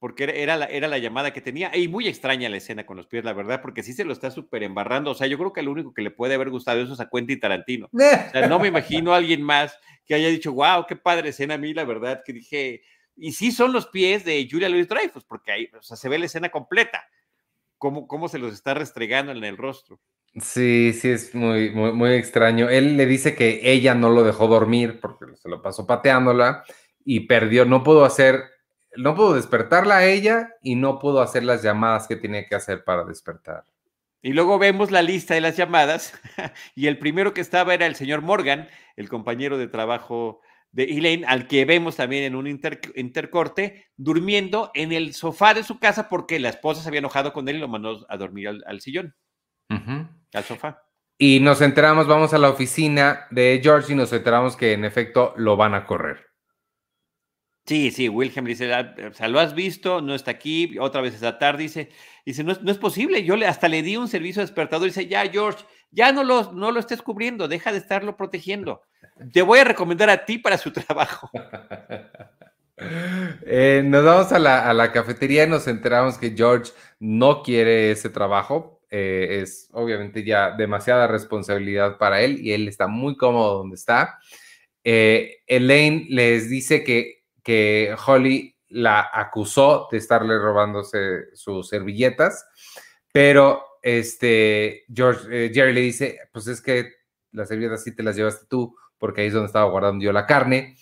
porque 0.00 0.24
era 0.42 0.56
la, 0.56 0.64
era 0.64 0.88
la 0.88 0.96
llamada 0.96 1.32
que 1.32 1.42
tenía. 1.42 1.76
Y 1.76 1.86
muy 1.86 2.08
extraña 2.08 2.48
la 2.48 2.56
escena 2.56 2.86
con 2.86 2.96
los 2.96 3.06
pies, 3.06 3.22
la 3.22 3.34
verdad, 3.34 3.60
porque 3.60 3.82
sí 3.82 3.92
se 3.92 4.04
lo 4.04 4.14
está 4.14 4.30
súper 4.30 4.62
embarrando. 4.62 5.10
O 5.10 5.14
sea, 5.14 5.26
yo 5.26 5.36
creo 5.36 5.52
que 5.52 5.62
lo 5.62 5.70
único 5.70 5.92
que 5.92 6.00
le 6.00 6.10
puede 6.10 6.34
haber 6.34 6.48
gustado 6.48 6.80
eso 6.80 6.94
es 6.94 7.00
a 7.00 7.08
Quentin 7.08 7.38
Tarantino. 7.38 7.88
O 7.92 8.32
sea, 8.32 8.48
no 8.48 8.58
me 8.58 8.68
imagino 8.68 9.12
a 9.12 9.18
alguien 9.18 9.42
más 9.42 9.78
que 10.06 10.14
haya 10.14 10.28
dicho, 10.28 10.52
wow, 10.52 10.86
qué 10.88 10.96
padre 10.96 11.28
escena 11.28 11.54
a 11.54 11.58
mí, 11.58 11.74
la 11.74 11.84
verdad, 11.84 12.22
que 12.24 12.32
dije, 12.32 12.82
y 13.14 13.32
sí 13.32 13.52
son 13.52 13.72
los 13.72 13.86
pies 13.88 14.24
de 14.24 14.48
Julia 14.50 14.68
Louis 14.68 14.88
Dreyfus, 14.88 15.24
porque 15.24 15.52
ahí, 15.52 15.68
o 15.78 15.82
sea, 15.82 15.96
se 15.96 16.08
ve 16.08 16.18
la 16.18 16.26
escena 16.26 16.48
completa, 16.48 17.04
cómo, 17.76 18.08
cómo 18.08 18.28
se 18.28 18.38
los 18.38 18.54
está 18.54 18.72
restregando 18.72 19.32
en 19.32 19.44
el 19.44 19.58
rostro. 19.58 20.00
Sí, 20.40 20.92
sí, 20.94 21.10
es 21.10 21.34
muy, 21.34 21.70
muy, 21.70 21.92
muy 21.92 22.12
extraño. 22.14 22.70
Él 22.70 22.96
le 22.96 23.04
dice 23.04 23.34
que 23.34 23.60
ella 23.64 23.94
no 23.94 24.10
lo 24.10 24.22
dejó 24.22 24.46
dormir 24.46 24.98
porque 25.00 25.36
se 25.36 25.48
lo 25.48 25.60
pasó 25.60 25.86
pateándola 25.86 26.64
y 27.04 27.20
perdió, 27.20 27.64
no 27.64 27.82
pudo 27.82 28.04
hacer 28.04 28.44
no 28.96 29.14
pudo 29.14 29.34
despertarla 29.34 29.98
a 29.98 30.04
ella 30.04 30.50
y 30.62 30.74
no 30.74 30.98
pudo 30.98 31.22
hacer 31.22 31.44
las 31.44 31.62
llamadas 31.62 32.06
que 32.06 32.16
tenía 32.16 32.46
que 32.46 32.54
hacer 32.54 32.84
para 32.84 33.04
despertar. 33.04 33.64
Y 34.22 34.32
luego 34.32 34.58
vemos 34.58 34.90
la 34.90 35.02
lista 35.02 35.34
de 35.34 35.40
las 35.40 35.56
llamadas 35.56 36.12
y 36.74 36.86
el 36.86 36.98
primero 36.98 37.32
que 37.32 37.40
estaba 37.40 37.72
era 37.72 37.86
el 37.86 37.94
señor 37.94 38.20
Morgan, 38.20 38.68
el 38.96 39.08
compañero 39.08 39.56
de 39.56 39.68
trabajo 39.68 40.40
de 40.72 40.84
Elaine, 40.84 41.24
al 41.26 41.48
que 41.48 41.64
vemos 41.64 41.96
también 41.96 42.24
en 42.24 42.36
un 42.36 42.46
intercorte, 42.46 43.86
durmiendo 43.96 44.70
en 44.74 44.92
el 44.92 45.14
sofá 45.14 45.54
de 45.54 45.64
su 45.64 45.78
casa 45.78 46.08
porque 46.08 46.38
la 46.38 46.50
esposa 46.50 46.82
se 46.82 46.88
había 46.88 46.98
enojado 46.98 47.32
con 47.32 47.48
él 47.48 47.56
y 47.56 47.60
lo 47.60 47.68
mandó 47.68 48.06
a 48.08 48.16
dormir 48.16 48.48
al, 48.48 48.80
sillón, 48.80 49.14
al 49.68 50.44
sofá. 50.44 50.82
Y 51.18 51.40
nos 51.40 51.60
enteramos, 51.60 52.06
vamos 52.06 52.32
a 52.34 52.38
la 52.38 52.50
oficina 52.50 53.26
de 53.30 53.60
George 53.62 53.92
y 53.92 53.96
nos 53.96 54.12
enteramos 54.12 54.56
que 54.56 54.72
en 54.72 54.84
efecto 54.84 55.34
lo 55.36 55.56
van 55.56 55.74
a 55.74 55.84
correr. 55.86 56.29
Sí, 57.70 57.92
sí, 57.92 58.08
Wilhelm 58.08 58.46
dice, 58.46 58.74
ah, 58.74 58.92
o 59.08 59.14
sea, 59.14 59.28
lo 59.28 59.38
has 59.38 59.54
visto, 59.54 60.02
no 60.02 60.16
está 60.16 60.32
aquí, 60.32 60.76
otra 60.80 61.02
vez 61.02 61.14
esta 61.14 61.38
tarde, 61.38 61.62
dice, 61.62 61.88
dice, 62.26 62.42
no 62.42 62.50
es, 62.50 62.60
no 62.62 62.72
es 62.72 62.78
posible, 62.78 63.22
yo 63.22 63.36
le, 63.36 63.46
hasta 63.46 63.68
le 63.68 63.84
di 63.84 63.96
un 63.96 64.08
servicio 64.08 64.42
despertador, 64.42 64.88
dice, 64.88 65.06
ya, 65.06 65.22
George, 65.30 65.64
ya 65.92 66.10
no 66.10 66.24
lo, 66.24 66.50
no 66.50 66.72
lo 66.72 66.80
estés 66.80 67.00
cubriendo, 67.00 67.46
deja 67.46 67.70
de 67.70 67.78
estarlo 67.78 68.16
protegiendo. 68.16 68.82
Te 69.32 69.42
voy 69.42 69.60
a 69.60 69.64
recomendar 69.64 70.10
a 70.10 70.24
ti 70.24 70.38
para 70.38 70.58
su 70.58 70.72
trabajo. 70.72 71.30
Eh, 73.46 73.84
nos 73.84 74.04
vamos 74.04 74.32
a 74.32 74.40
la, 74.40 74.90
cafetería 74.90 75.44
y 75.44 75.48
nos 75.48 75.68
enteramos 75.68 76.18
que 76.18 76.34
George 76.36 76.72
no 76.98 77.44
quiere 77.44 77.92
ese 77.92 78.10
trabajo. 78.10 78.82
Eh, 78.90 79.42
es 79.42 79.68
obviamente 79.70 80.24
ya 80.24 80.50
demasiada 80.56 81.06
responsabilidad 81.06 81.98
para 81.98 82.20
él 82.20 82.40
y 82.40 82.50
él 82.50 82.66
está 82.66 82.88
muy 82.88 83.16
cómodo 83.16 83.58
donde 83.58 83.76
está. 83.76 84.18
Eh, 84.82 85.36
Elaine 85.46 86.06
les 86.08 86.50
dice 86.50 86.82
que 86.82 87.19
que 87.42 87.94
Holly 88.06 88.54
la 88.68 89.10
acusó 89.12 89.88
de 89.90 89.98
estarle 89.98 90.38
robándose 90.38 91.34
sus 91.34 91.68
servilletas, 91.68 92.46
pero 93.12 93.64
este 93.82 94.84
George, 94.92 95.46
eh, 95.46 95.50
Jerry 95.52 95.72
le 95.72 95.80
dice, 95.80 96.20
pues 96.32 96.46
es 96.46 96.60
que 96.60 96.92
las 97.32 97.48
servilletas 97.48 97.82
sí 97.82 97.94
te 97.94 98.02
las 98.02 98.16
llevaste 98.16 98.46
tú, 98.48 98.76
porque 98.98 99.22
ahí 99.22 99.28
es 99.28 99.32
donde 99.32 99.46
estaba 99.46 99.70
guardando 99.70 100.04
yo 100.04 100.12
la 100.12 100.26
carne. 100.26 100.76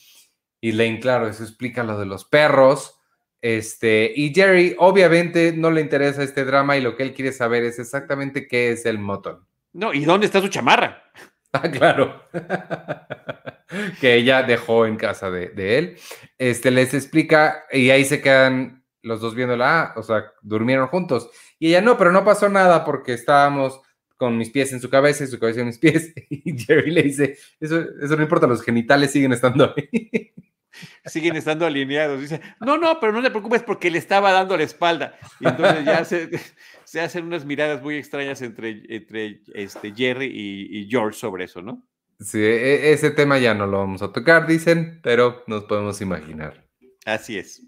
Y 0.60 0.72
Lane, 0.72 1.00
claro, 1.00 1.28
eso 1.28 1.42
explica 1.44 1.84
lo 1.84 1.98
de 1.98 2.06
los 2.06 2.24
perros. 2.24 2.98
Este, 3.40 4.12
y 4.14 4.34
Jerry 4.34 4.74
obviamente 4.78 5.52
no 5.52 5.70
le 5.70 5.80
interesa 5.80 6.24
este 6.24 6.44
drama 6.44 6.76
y 6.76 6.80
lo 6.80 6.96
que 6.96 7.04
él 7.04 7.14
quiere 7.14 7.32
saber 7.32 7.62
es 7.62 7.78
exactamente 7.78 8.48
qué 8.48 8.72
es 8.72 8.84
el 8.84 8.98
motón. 8.98 9.46
No, 9.72 9.94
¿y 9.94 10.04
dónde 10.04 10.26
está 10.26 10.40
su 10.40 10.48
chamarra? 10.48 11.04
Ah, 11.52 11.70
claro. 11.70 12.22
que 14.00 14.14
ella 14.14 14.42
dejó 14.42 14.86
en 14.86 14.96
casa 14.96 15.30
de, 15.30 15.78
él. 15.78 15.96
Este 16.38 16.70
les 16.70 16.94
explica 16.94 17.64
y 17.72 17.90
ahí 17.90 18.04
se 18.04 18.20
quedan 18.20 18.84
los 19.02 19.20
dos 19.20 19.34
viéndola, 19.34 19.80
ah, 19.80 19.94
o 19.96 20.02
sea, 20.02 20.32
durmieron 20.42 20.88
juntos. 20.88 21.30
Y 21.58 21.68
ella 21.68 21.80
no, 21.80 21.96
pero 21.96 22.12
no 22.12 22.24
pasó 22.24 22.48
nada 22.48 22.84
porque 22.84 23.14
estábamos 23.14 23.80
con 24.16 24.36
mis 24.36 24.50
pies 24.50 24.72
en 24.72 24.80
su 24.80 24.90
cabeza 24.90 25.24
y 25.24 25.28
su 25.28 25.38
cabeza 25.38 25.60
en 25.60 25.66
mis 25.66 25.78
pies. 25.78 26.12
Y 26.30 26.58
Jerry 26.58 26.90
le 26.90 27.02
dice, 27.02 27.38
eso, 27.60 27.80
eso 28.00 28.16
no 28.16 28.22
importa, 28.22 28.46
los 28.46 28.62
genitales 28.62 29.12
siguen 29.12 29.32
estando 29.32 29.74
ahí. 29.76 30.32
Siguen 31.04 31.36
estando 31.36 31.66
alineados. 31.66 32.20
Dice, 32.20 32.40
no, 32.60 32.78
no, 32.78 32.98
pero 33.00 33.12
no 33.12 33.22
te 33.22 33.30
preocupes 33.30 33.62
porque 33.62 33.90
le 33.90 33.98
estaba 33.98 34.32
dando 34.32 34.56
la 34.56 34.64
espalda. 34.64 35.18
Y 35.40 35.48
entonces 35.48 35.84
ya 35.84 36.04
se, 36.04 36.30
se 36.84 37.00
hacen 37.00 37.24
unas 37.24 37.44
miradas 37.44 37.82
muy 37.82 37.96
extrañas 37.96 38.42
entre, 38.42 38.82
entre 38.88 39.42
este, 39.54 39.92
Jerry 39.94 40.26
y, 40.26 40.88
George 40.90 41.18
sobre 41.18 41.44
eso, 41.44 41.62
¿no? 41.62 41.82
Sí, 42.20 42.38
e, 42.38 42.92
ese 42.92 43.10
tema 43.10 43.38
ya 43.38 43.54
no 43.54 43.66
lo 43.66 43.78
vamos 43.78 44.02
a 44.02 44.12
tocar, 44.12 44.46
dicen, 44.46 45.00
pero 45.02 45.44
nos 45.46 45.64
podemos 45.64 46.00
imaginar. 46.00 46.66
Así 47.04 47.38
es. 47.38 47.62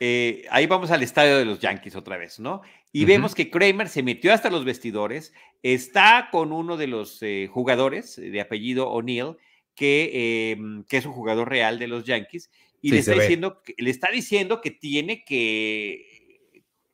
Eh, 0.00 0.46
ahí 0.50 0.66
vamos 0.66 0.90
al 0.90 1.02
estadio 1.02 1.36
de 1.36 1.44
los 1.44 1.60
Yankees 1.60 1.94
otra 1.94 2.16
vez, 2.16 2.40
¿no? 2.40 2.62
Y 2.92 3.04
vemos 3.04 3.34
que 3.34 3.50
Kramer 3.50 3.88
se 3.88 4.02
metió 4.02 4.32
hasta 4.32 4.50
los 4.50 4.64
vestidores, 4.64 5.32
está 5.62 6.28
con 6.32 6.52
uno 6.52 6.76
de 6.76 6.88
los 6.88 7.22
eh, 7.22 7.48
jugadores 7.52 8.16
de 8.16 8.40
apellido 8.40 8.88
O'Neill, 8.90 9.36
que, 9.80 10.50
em, 10.52 10.84
que, 10.84 10.98
es 10.98 11.06
un 11.06 11.12
jugador 11.12 11.48
real 11.48 11.78
de 11.78 11.88
los 11.88 12.04
Yankees, 12.04 12.50
y 12.82 12.90
le, 12.90 12.98
está 12.98 13.14
diciendo, 13.14 13.62
le 13.78 13.90
está 13.90 14.10
diciendo 14.10 14.60
que 14.60 14.70
tiene 14.70 15.24
que 15.24 16.06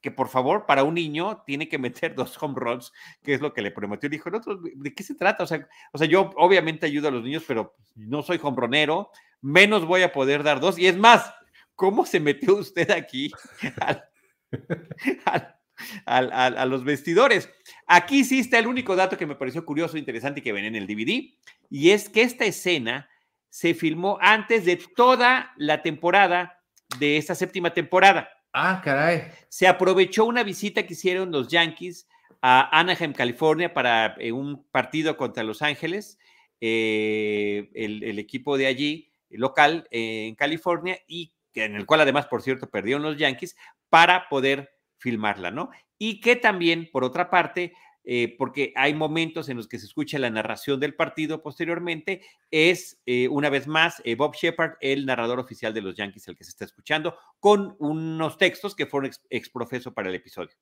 que 0.01 0.12
por 0.12 0.28
favor, 0.28 0.66
para 0.66 0.84
un 0.84 0.95
niño 0.95 1.43
tiene 1.45 1.68
que 1.68 1.78
meter 1.78 2.14
dos 2.14 2.41
home 2.41 2.55
runs, 2.57 2.93
que 3.24 3.34
es 3.34 3.41
lo 3.41 3.53
que 3.53 3.61
le 3.61 3.72
prometió. 3.72 4.09
Dijo, 4.09 4.30
¿de 4.30 4.95
qué 4.95 5.03
se 5.03 5.16
trata? 5.16 5.43
O 5.43 5.49
sea, 5.49 5.66
o 5.93 5.99
sea, 5.99 6.07
yo 6.07 6.30
obviamente 6.37 6.87
ayudo 6.87 7.09
a 7.09 7.11
los 7.11 7.24
niños, 7.24 7.43
pero 7.45 7.74
no 7.97 8.22
soy 8.22 8.39
hombronero, 8.41 9.11
menos 9.41 9.84
voy 9.84 10.03
a 10.03 10.12
poder 10.12 10.45
dar 10.45 10.61
dos. 10.61 10.78
Y 10.78 10.87
es 10.87 10.97
más, 10.97 11.34
¿cómo 11.74 12.07
se 12.07 12.20
metió 12.20 12.55
usted 12.55 12.89
aquí 12.93 13.32
a 16.05 16.64
los 16.66 16.85
vestidores? 16.85 17.51
Aquí 17.87 18.24
sí 18.24 18.41
está 18.41 18.59
el 18.59 18.66
único 18.66 18.97
dato 18.97 19.16
que 19.16 19.27
me 19.27 19.37
pareció 19.37 19.64
curioso, 19.64 19.99
interesante 19.99 20.41
y 20.41 20.43
que 20.43 20.53
ven 20.53 20.64
en 20.64 20.77
el 20.77 20.87
DVD, 20.87 21.35
y 21.70 21.91
es 21.91 22.09
que 22.09 22.22
esta 22.22 22.45
escena 22.45 23.09
se 23.49 23.74
filmó 23.74 24.18
antes 24.20 24.64
de 24.64 24.77
toda 24.77 25.53
la 25.57 25.83
temporada 25.83 26.62
de 26.99 27.16
esta 27.16 27.35
séptima 27.35 27.72
temporada. 27.72 28.29
Ah, 28.53 28.81
caray. 28.83 29.31
Se 29.49 29.66
aprovechó 29.66 30.24
una 30.24 30.43
visita 30.43 30.87
que 30.87 30.95
hicieron 30.95 31.31
los 31.31 31.49
Yankees 31.49 32.07
a 32.43 32.79
Anaheim, 32.79 33.12
California, 33.12 33.72
para 33.72 34.14
eh, 34.18 34.33
un 34.33 34.64
partido 34.70 35.16
contra 35.16 35.43
Los 35.43 35.62
Ángeles, 35.62 36.18
eh, 36.61 37.70
el, 37.74 38.18
equipo 38.18 38.57
de 38.57 38.66
allí, 38.66 39.12
local, 39.31 39.87
en 39.91 40.35
California, 40.35 40.99
y 41.07 41.33
en 41.55 41.77
el 41.77 41.87
cual 41.87 42.03
además, 42.03 42.27
por 42.27 42.43
cierto, 42.43 42.68
perdieron 42.68 43.03
los 43.03 43.16
Yankees, 43.16 43.57
para 43.89 44.29
poder 44.29 44.76
filmarla, 45.07 45.52
¿no? 45.52 45.70
Y 45.98 46.20
que 46.20 46.34
también, 46.34 46.90
por 46.92 47.04
otra 47.04 47.30
parte, 47.30 47.72
eh, 48.02 48.34
porque 48.36 48.72
hay 48.74 48.92
momentos 48.92 49.48
en 49.48 49.57
los 49.57 49.68
que 49.68 49.78
se 49.78 49.86
escucha 49.86 50.18
la 50.18 50.30
narración 50.30 50.80
del 50.80 50.96
partido 50.96 51.44
posteriormente, 51.44 52.22
es 52.50 53.00
eh, 53.07 53.28
una 53.28 53.48
vez 53.48 53.68
más 53.68 54.02
eh, 54.04 54.16
Bob 54.16 54.34
Shepard, 54.34 54.72
el 54.80 55.07
narrador 55.07 55.38
oficial 55.38 55.72
de 55.72 55.80
los 55.82 55.94
Yankees, 55.94 56.26
el 56.26 56.36
que 56.36 56.42
se 56.42 56.50
está 56.50 56.64
escuchando, 56.64 57.16
con 57.38 57.76
unos 57.78 58.36
textos 58.36 58.74
que 58.74 58.86
fueron 58.86 59.12
exprofeso 59.30 59.94
para 59.94 60.09
el 60.09 60.16
episodio. 60.16 60.57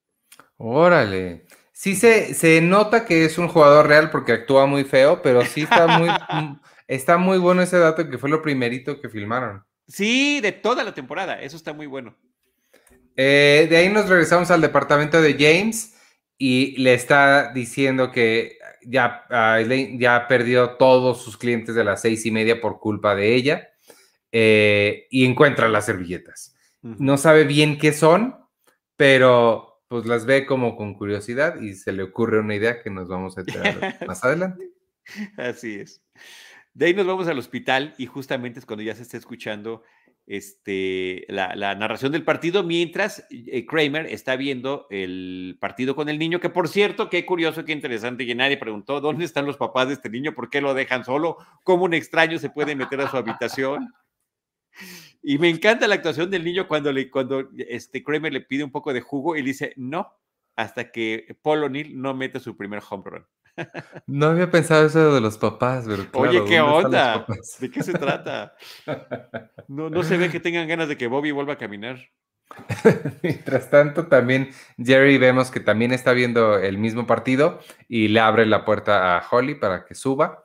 Órale. 0.58 1.46
Sí 1.72 1.96
se, 1.96 2.34
se 2.34 2.60
nota 2.60 3.06
que 3.06 3.24
es 3.24 3.38
un 3.38 3.48
jugador 3.48 3.88
real 3.88 4.10
porque 4.10 4.32
actúa 4.32 4.66
muy 4.66 4.84
feo, 4.84 5.22
pero 5.22 5.42
sí 5.46 5.62
está 5.62 5.86
muy, 5.98 6.10
está 6.86 7.16
muy 7.16 7.38
bueno 7.38 7.62
ese 7.62 7.78
dato 7.78 8.10
que 8.10 8.18
fue 8.18 8.28
lo 8.28 8.42
primerito 8.42 9.00
que 9.00 9.08
filmaron. 9.08 9.64
Sí, 9.88 10.40
de 10.42 10.52
toda 10.52 10.84
la 10.84 10.92
temporada, 10.92 11.40
eso 11.40 11.56
está 11.56 11.72
muy 11.72 11.86
bueno. 11.86 12.14
De 13.16 13.76
ahí 13.76 13.88
nos 13.88 14.08
regresamos 14.08 14.50
al 14.50 14.60
departamento 14.60 15.20
de 15.22 15.34
James 15.34 15.94
y 16.38 16.76
le 16.78 16.94
está 16.94 17.52
diciendo 17.52 18.10
que 18.10 18.58
ya, 18.86 19.24
ah, 19.30 19.60
ya 19.60 20.26
perdió 20.28 20.70
todos 20.76 21.22
sus 21.22 21.36
clientes 21.36 21.74
de 21.74 21.84
las 21.84 22.02
seis 22.02 22.26
y 22.26 22.30
media 22.30 22.60
por 22.60 22.80
culpa 22.80 23.14
de 23.14 23.34
ella 23.34 23.68
eh, 24.32 25.06
y 25.10 25.24
encuentra 25.24 25.68
las 25.68 25.86
servilletas. 25.86 26.56
No 26.82 27.16
sabe 27.16 27.44
bien 27.44 27.78
qué 27.78 27.92
son, 27.94 28.36
pero 28.96 29.82
pues 29.88 30.04
las 30.04 30.26
ve 30.26 30.44
como 30.44 30.76
con 30.76 30.94
curiosidad 30.94 31.60
y 31.60 31.74
se 31.74 31.92
le 31.92 32.02
ocurre 32.02 32.40
una 32.40 32.54
idea 32.54 32.82
que 32.82 32.90
nos 32.90 33.08
vamos 33.08 33.38
a 33.38 33.40
enterar 33.40 33.96
más 34.06 34.22
adelante. 34.22 34.70
Así 35.38 35.76
es. 35.76 36.02
De 36.74 36.86
ahí 36.86 36.94
nos 36.94 37.06
vamos 37.06 37.28
al 37.28 37.38
hospital 37.38 37.94
y 37.96 38.06
justamente 38.06 38.58
es 38.58 38.66
cuando 38.66 38.82
ya 38.82 38.94
se 38.94 39.02
está 39.02 39.16
escuchando 39.16 39.82
este, 40.26 41.26
la, 41.28 41.74
narración 41.74 42.12
del 42.12 42.24
partido 42.24 42.62
mientras 42.62 43.26
eh, 43.30 43.66
Kramer 43.66 44.06
está 44.06 44.36
viendo 44.36 44.86
el 44.90 45.58
partido 45.60 45.94
con 45.94 46.08
el 46.08 46.18
niño, 46.18 46.40
que 46.40 46.50
por 46.50 46.68
cierto, 46.68 47.10
qué 47.10 47.26
curioso, 47.26 47.64
qué 47.64 47.72
interesante, 47.72 48.26
que 48.26 48.34
nadie 48.34 48.56
preguntó 48.56 49.00
dónde 49.00 49.24
están 49.24 49.46
los 49.46 49.56
papás 49.56 49.88
de 49.88 49.94
este 49.94 50.10
niño, 50.10 50.34
por 50.34 50.50
qué 50.50 50.60
lo 50.60 50.74
dejan 50.74 51.04
solo, 51.04 51.36
cómo 51.62 51.84
un 51.84 51.94
extraño 51.94 52.38
se 52.38 52.50
puede 52.50 52.74
meter 52.74 53.00
a 53.00 53.10
su 53.10 53.16
habitación. 53.16 53.92
Y 55.22 55.38
me 55.38 55.48
encanta 55.48 55.88
la 55.88 55.94
actuación 55.94 56.30
del 56.30 56.44
niño 56.44 56.68
cuando, 56.68 56.92
le, 56.92 57.10
cuando 57.10 57.48
este 57.56 58.02
Kramer 58.02 58.32
le 58.32 58.40
pide 58.40 58.64
un 58.64 58.70
poco 58.70 58.92
de 58.92 59.00
jugo 59.00 59.36
y 59.36 59.42
dice 59.42 59.72
no, 59.76 60.12
hasta 60.56 60.90
que 60.90 61.36
Paul 61.42 61.64
O'Neill 61.64 62.00
no 62.00 62.14
mete 62.14 62.40
su 62.40 62.56
primer 62.56 62.82
home 62.88 63.04
run. 63.06 63.26
No 64.06 64.26
había 64.26 64.50
pensado 64.50 64.86
eso 64.86 65.14
de 65.14 65.20
los 65.20 65.38
papás, 65.38 65.84
pero 65.86 66.04
Oye, 66.14 66.44
¿qué 66.44 66.60
onda? 66.60 67.26
¿De 67.60 67.70
qué 67.70 67.82
se 67.82 67.92
trata? 67.92 68.54
No, 69.66 69.88
no 69.88 70.02
se 70.02 70.18
ve 70.18 70.30
que 70.30 70.40
tengan 70.40 70.68
ganas 70.68 70.88
de 70.88 70.98
que 70.98 71.06
Bobby 71.06 71.30
vuelva 71.30 71.54
a 71.54 71.58
caminar. 71.58 71.98
Mientras 73.22 73.70
tanto, 73.70 74.08
también 74.08 74.50
Jerry 74.76 75.16
vemos 75.16 75.50
que 75.50 75.60
también 75.60 75.90
está 75.90 76.12
viendo 76.12 76.58
el 76.58 76.76
mismo 76.76 77.06
partido 77.06 77.60
y 77.88 78.08
le 78.08 78.20
abre 78.20 78.44
la 78.44 78.66
puerta 78.66 79.16
a 79.16 79.26
Holly 79.26 79.54
para 79.54 79.86
que 79.86 79.94
suba. 79.94 80.44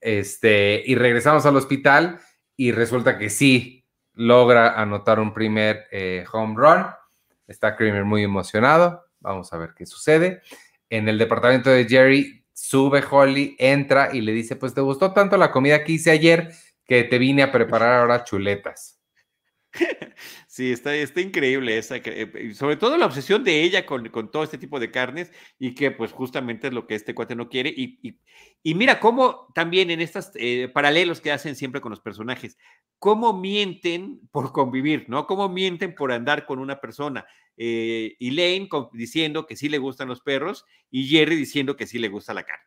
Este, 0.00 0.82
y 0.86 0.94
regresamos 0.94 1.44
al 1.44 1.56
hospital 1.56 2.18
y 2.56 2.72
resulta 2.72 3.18
que 3.18 3.28
sí 3.28 3.84
logra 4.14 4.80
anotar 4.80 5.20
un 5.20 5.34
primer 5.34 5.86
eh, 5.90 6.24
home 6.32 6.54
run. 6.56 6.86
Está 7.46 7.76
Kramer 7.76 8.04
muy 8.04 8.22
emocionado. 8.22 9.04
Vamos 9.20 9.52
a 9.52 9.58
ver 9.58 9.74
qué 9.76 9.84
sucede 9.84 10.40
en 10.90 11.08
el 11.08 11.18
departamento 11.18 11.70
de 11.70 11.86
Jerry, 11.86 12.44
sube 12.52 13.02
Holly, 13.08 13.56
entra 13.58 14.10
y 14.12 14.20
le 14.20 14.32
dice, 14.32 14.56
pues 14.56 14.74
te 14.74 14.80
gustó 14.80 15.12
tanto 15.12 15.36
la 15.36 15.50
comida 15.50 15.84
que 15.84 15.92
hice 15.92 16.10
ayer 16.10 16.52
que 16.84 17.04
te 17.04 17.18
vine 17.18 17.42
a 17.42 17.52
preparar 17.52 18.00
ahora 18.00 18.24
chuletas. 18.24 18.96
Sí, 20.48 20.72
está, 20.72 20.94
está 20.94 21.20
increíble 21.20 21.76
esa, 21.76 21.96
eh, 21.96 22.54
sobre 22.54 22.76
todo 22.76 22.96
la 22.96 23.04
obsesión 23.04 23.44
de 23.44 23.62
ella 23.62 23.84
con, 23.84 24.10
todo 24.30 24.42
este 24.42 24.56
tipo 24.56 24.80
de 24.80 24.90
carnes 24.90 25.30
y 25.58 25.74
que 25.74 25.90
pues 25.90 26.12
justamente 26.12 26.68
es 26.68 26.72
lo 26.72 26.86
que 26.86 26.94
este 26.94 27.14
cuate 27.14 27.36
no 27.36 27.50
quiere. 27.50 27.68
Y, 27.76 28.18
y, 28.62 28.74
mira 28.74 28.98
cómo 28.98 29.48
también 29.54 29.90
en 29.90 30.00
estos 30.00 30.30
eh, 30.34 30.70
paralelos 30.72 31.20
que 31.20 31.32
hacen 31.32 31.56
siempre 31.56 31.82
con 31.82 31.90
los 31.90 32.00
personajes, 32.00 32.56
cómo 32.98 33.38
mienten 33.38 34.20
por 34.30 34.52
convivir, 34.52 35.04
¿no? 35.08 35.26
Cómo 35.26 35.50
mienten 35.50 35.94
por 35.94 36.10
andar 36.10 36.46
con 36.46 36.58
una 36.58 36.80
persona. 36.80 37.26
Eh, 37.56 38.16
Elaine 38.20 38.68
diciendo 38.92 39.46
que 39.46 39.56
sí 39.56 39.68
le 39.68 39.78
gustan 39.78 40.08
los 40.08 40.20
perros 40.20 40.64
y 40.90 41.06
Jerry 41.06 41.36
diciendo 41.36 41.76
que 41.76 41.86
sí 41.86 41.98
le 41.98 42.08
gusta 42.08 42.34
la 42.34 42.44
carne. 42.44 42.64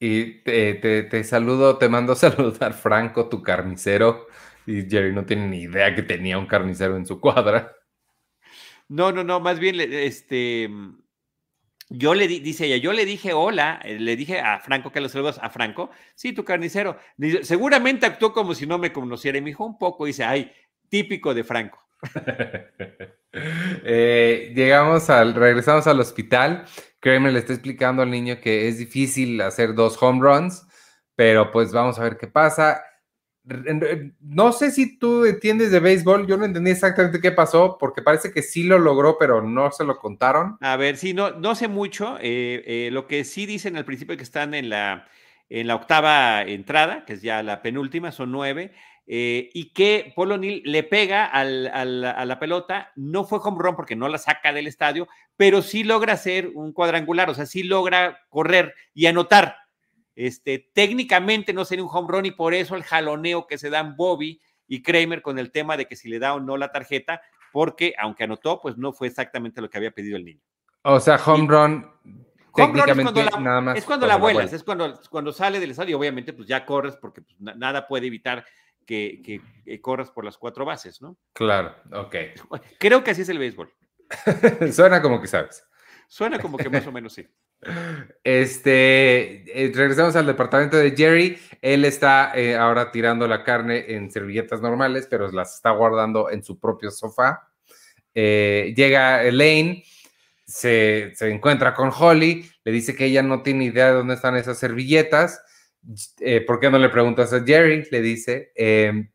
Y 0.00 0.42
te, 0.42 0.74
te 0.74 1.24
saludo, 1.24 1.78
te 1.78 1.88
mando 1.88 2.12
a 2.12 2.16
saludar 2.16 2.74
Franco, 2.74 3.28
tu 3.28 3.42
carnicero 3.42 4.26
y 4.66 4.88
Jerry 4.88 5.12
no 5.14 5.24
tiene 5.24 5.48
ni 5.48 5.62
idea 5.62 5.94
que 5.94 6.02
tenía 6.02 6.38
un 6.38 6.46
carnicero 6.46 6.96
en 6.96 7.06
su 7.06 7.20
cuadra. 7.20 7.74
No, 8.88 9.12
no, 9.12 9.24
no, 9.24 9.40
más 9.40 9.58
bien, 9.58 9.80
este, 9.80 10.70
yo 11.88 12.14
le 12.14 12.28
dice 12.28 12.66
ella, 12.66 12.76
yo 12.76 12.92
le 12.92 13.06
dije 13.06 13.32
hola, 13.32 13.80
eh, 13.82 13.98
le 13.98 14.14
dije 14.14 14.40
a 14.40 14.60
Franco 14.60 14.92
que 14.92 15.00
los 15.00 15.12
saludos 15.12 15.38
a 15.42 15.48
Franco, 15.48 15.90
sí, 16.14 16.32
tu 16.32 16.44
carnicero. 16.44 16.98
seguramente 17.42 18.06
actuó 18.06 18.32
como 18.32 18.54
si 18.54 18.66
no 18.66 18.78
me 18.78 18.92
conociera 18.92 19.38
y 19.38 19.40
me 19.40 19.50
dijo 19.50 19.64
un 19.64 19.78
poco, 19.78 20.04
dice, 20.04 20.24
ay, 20.24 20.52
típico 20.88 21.34
de 21.34 21.44
Franco. 21.44 21.87
Eh, 23.84 24.52
llegamos 24.56 25.10
al, 25.10 25.34
regresamos 25.34 25.86
al 25.86 26.00
hospital. 26.00 26.64
Kramer 26.98 27.32
le 27.32 27.40
está 27.40 27.52
explicando 27.52 28.02
al 28.02 28.10
niño 28.10 28.40
que 28.40 28.66
es 28.66 28.78
difícil 28.78 29.40
hacer 29.42 29.74
dos 29.74 30.02
home 30.02 30.20
runs, 30.20 30.66
pero 31.14 31.52
pues 31.52 31.70
vamos 31.70 31.98
a 31.98 32.04
ver 32.04 32.16
qué 32.16 32.26
pasa 32.26 32.82
no 34.20 34.52
sé 34.52 34.70
si 34.70 34.98
tú 34.98 35.24
entiendes 35.24 35.70
de 35.70 35.80
béisbol, 35.80 36.26
yo 36.26 36.36
no 36.36 36.44
entendí 36.44 36.70
exactamente 36.70 37.20
qué 37.20 37.32
pasó, 37.32 37.76
porque 37.78 38.02
parece 38.02 38.30
que 38.30 38.42
sí 38.42 38.64
lo 38.64 38.78
logró, 38.78 39.16
pero 39.18 39.42
no 39.42 39.70
se 39.70 39.84
lo 39.84 39.98
contaron. 39.98 40.56
A 40.60 40.76
ver, 40.76 40.96
sí, 40.96 41.14
no, 41.14 41.30
no 41.30 41.54
sé 41.54 41.68
mucho. 41.68 42.18
Eh, 42.20 42.62
eh, 42.66 42.90
lo 42.92 43.06
que 43.06 43.24
sí 43.24 43.46
dicen 43.46 43.76
al 43.76 43.84
principio 43.84 44.16
que 44.16 44.22
están 44.22 44.54
en 44.54 44.68
la, 44.68 45.08
en 45.48 45.66
la 45.66 45.76
octava 45.76 46.42
entrada, 46.42 47.04
que 47.06 47.14
es 47.14 47.22
ya 47.22 47.42
la 47.42 47.62
penúltima, 47.62 48.12
son 48.12 48.32
nueve, 48.32 48.72
eh, 49.10 49.50
y 49.54 49.72
que 49.72 50.12
Polo 50.14 50.36
O'Neill 50.36 50.62
le 50.64 50.82
pega 50.84 51.24
a 51.24 51.44
la 51.44 52.38
pelota, 52.38 52.92
no 52.94 53.24
fue 53.24 53.40
home 53.42 53.56
run 53.58 53.74
porque 53.74 53.96
no 53.96 54.08
la 54.08 54.18
saca 54.18 54.52
del 54.52 54.66
estadio, 54.66 55.08
pero 55.36 55.62
sí 55.62 55.82
logra 55.82 56.12
hacer 56.12 56.50
un 56.54 56.72
cuadrangular, 56.72 57.30
o 57.30 57.34
sea, 57.34 57.46
sí 57.46 57.62
logra 57.62 58.20
correr 58.28 58.74
y 58.94 59.06
anotar 59.06 59.56
este, 60.18 60.68
técnicamente 60.74 61.52
no 61.52 61.64
sería 61.64 61.84
un 61.84 61.90
home 61.92 62.08
run 62.10 62.26
y 62.26 62.32
por 62.32 62.52
eso 62.52 62.74
el 62.74 62.82
jaloneo 62.82 63.46
que 63.46 63.56
se 63.56 63.70
dan 63.70 63.94
Bobby 63.94 64.40
y 64.66 64.82
Kramer 64.82 65.22
con 65.22 65.38
el 65.38 65.52
tema 65.52 65.76
de 65.76 65.86
que 65.86 65.94
si 65.94 66.08
le 66.08 66.18
da 66.18 66.34
o 66.34 66.40
no 66.40 66.56
la 66.56 66.72
tarjeta, 66.72 67.22
porque 67.52 67.94
aunque 67.96 68.24
anotó, 68.24 68.60
pues 68.60 68.76
no 68.76 68.92
fue 68.92 69.06
exactamente 69.06 69.60
lo 69.60 69.70
que 69.70 69.78
había 69.78 69.92
pedido 69.92 70.16
el 70.16 70.24
niño. 70.24 70.40
O 70.82 70.98
sea, 70.98 71.20
home 71.24 71.46
run. 71.46 71.88
técnicamente 72.52 73.20
es 73.20 73.28
cuando 73.28 73.30
la, 73.30 73.40
nada 73.40 73.60
más 73.60 73.78
es 73.78 73.84
cuando 73.84 74.06
la 74.08 74.16
vuelas, 74.16 74.52
es 74.52 74.64
cuando, 74.64 75.00
cuando 75.08 75.30
sale 75.30 75.60
del 75.60 75.70
estadio, 75.70 75.96
obviamente, 75.96 76.32
pues 76.32 76.48
ya 76.48 76.66
corres 76.66 76.96
porque 76.96 77.22
pues, 77.22 77.36
nada 77.38 77.86
puede 77.86 78.08
evitar 78.08 78.44
que, 78.88 79.42
que, 79.64 79.80
corras 79.82 80.10
por 80.10 80.24
las 80.24 80.38
cuatro 80.38 80.64
bases, 80.64 81.02
¿no? 81.02 81.18
Claro, 81.34 81.76
ok. 81.92 82.16
Creo 82.80 83.04
que 83.04 83.10
así 83.10 83.22
es 83.22 83.28
el 83.28 83.38
béisbol. 83.38 83.70
Suena 84.72 85.02
como 85.02 85.20
que 85.20 85.26
sabes. 85.28 85.62
Suena 86.08 86.38
como 86.38 86.56
que 86.56 86.70
más 86.70 86.86
o 86.86 86.92
menos 86.92 87.12
sí. 87.12 87.26
Este, 88.24 89.42
eh, 89.64 89.72
regresamos 89.74 90.16
al 90.16 90.26
departamento 90.26 90.78
de 90.78 90.92
Jerry. 90.96 91.38
Él 91.60 91.84
está 91.84 92.32
eh, 92.34 92.56
ahora 92.56 92.90
tirando 92.90 93.26
la 93.28 93.44
carne 93.44 93.84
en 93.88 94.10
servilletas 94.10 94.62
normales, 94.62 95.06
pero 95.10 95.30
las 95.32 95.56
está 95.56 95.70
guardando 95.70 96.30
en 96.30 96.42
su 96.42 96.58
propio 96.58 96.90
sofá. 96.90 97.50
Eh, 98.14 98.72
llega 98.74 99.22
Elaine, 99.22 99.84
se, 100.46 101.12
encuentra 101.20 101.74
con 101.74 101.90
Holly, 101.94 102.48
le 102.64 102.72
dice 102.72 102.96
que 102.96 103.04
ella 103.04 103.22
no 103.22 103.42
tiene 103.42 103.64
idea 103.64 103.88
de 103.88 103.92
dónde 103.92 104.14
están 104.14 104.36
esas 104.36 104.58
servilletas. 104.58 105.42
¿Por 106.46 106.60
qué 106.60 106.70
no 106.70 106.78
le 106.78 106.88
preguntas 106.88 107.32
a 107.32 107.44
Jerry? 107.44 107.86
Le 107.90 108.00
dice. 108.00 108.52
Em, 108.54 109.10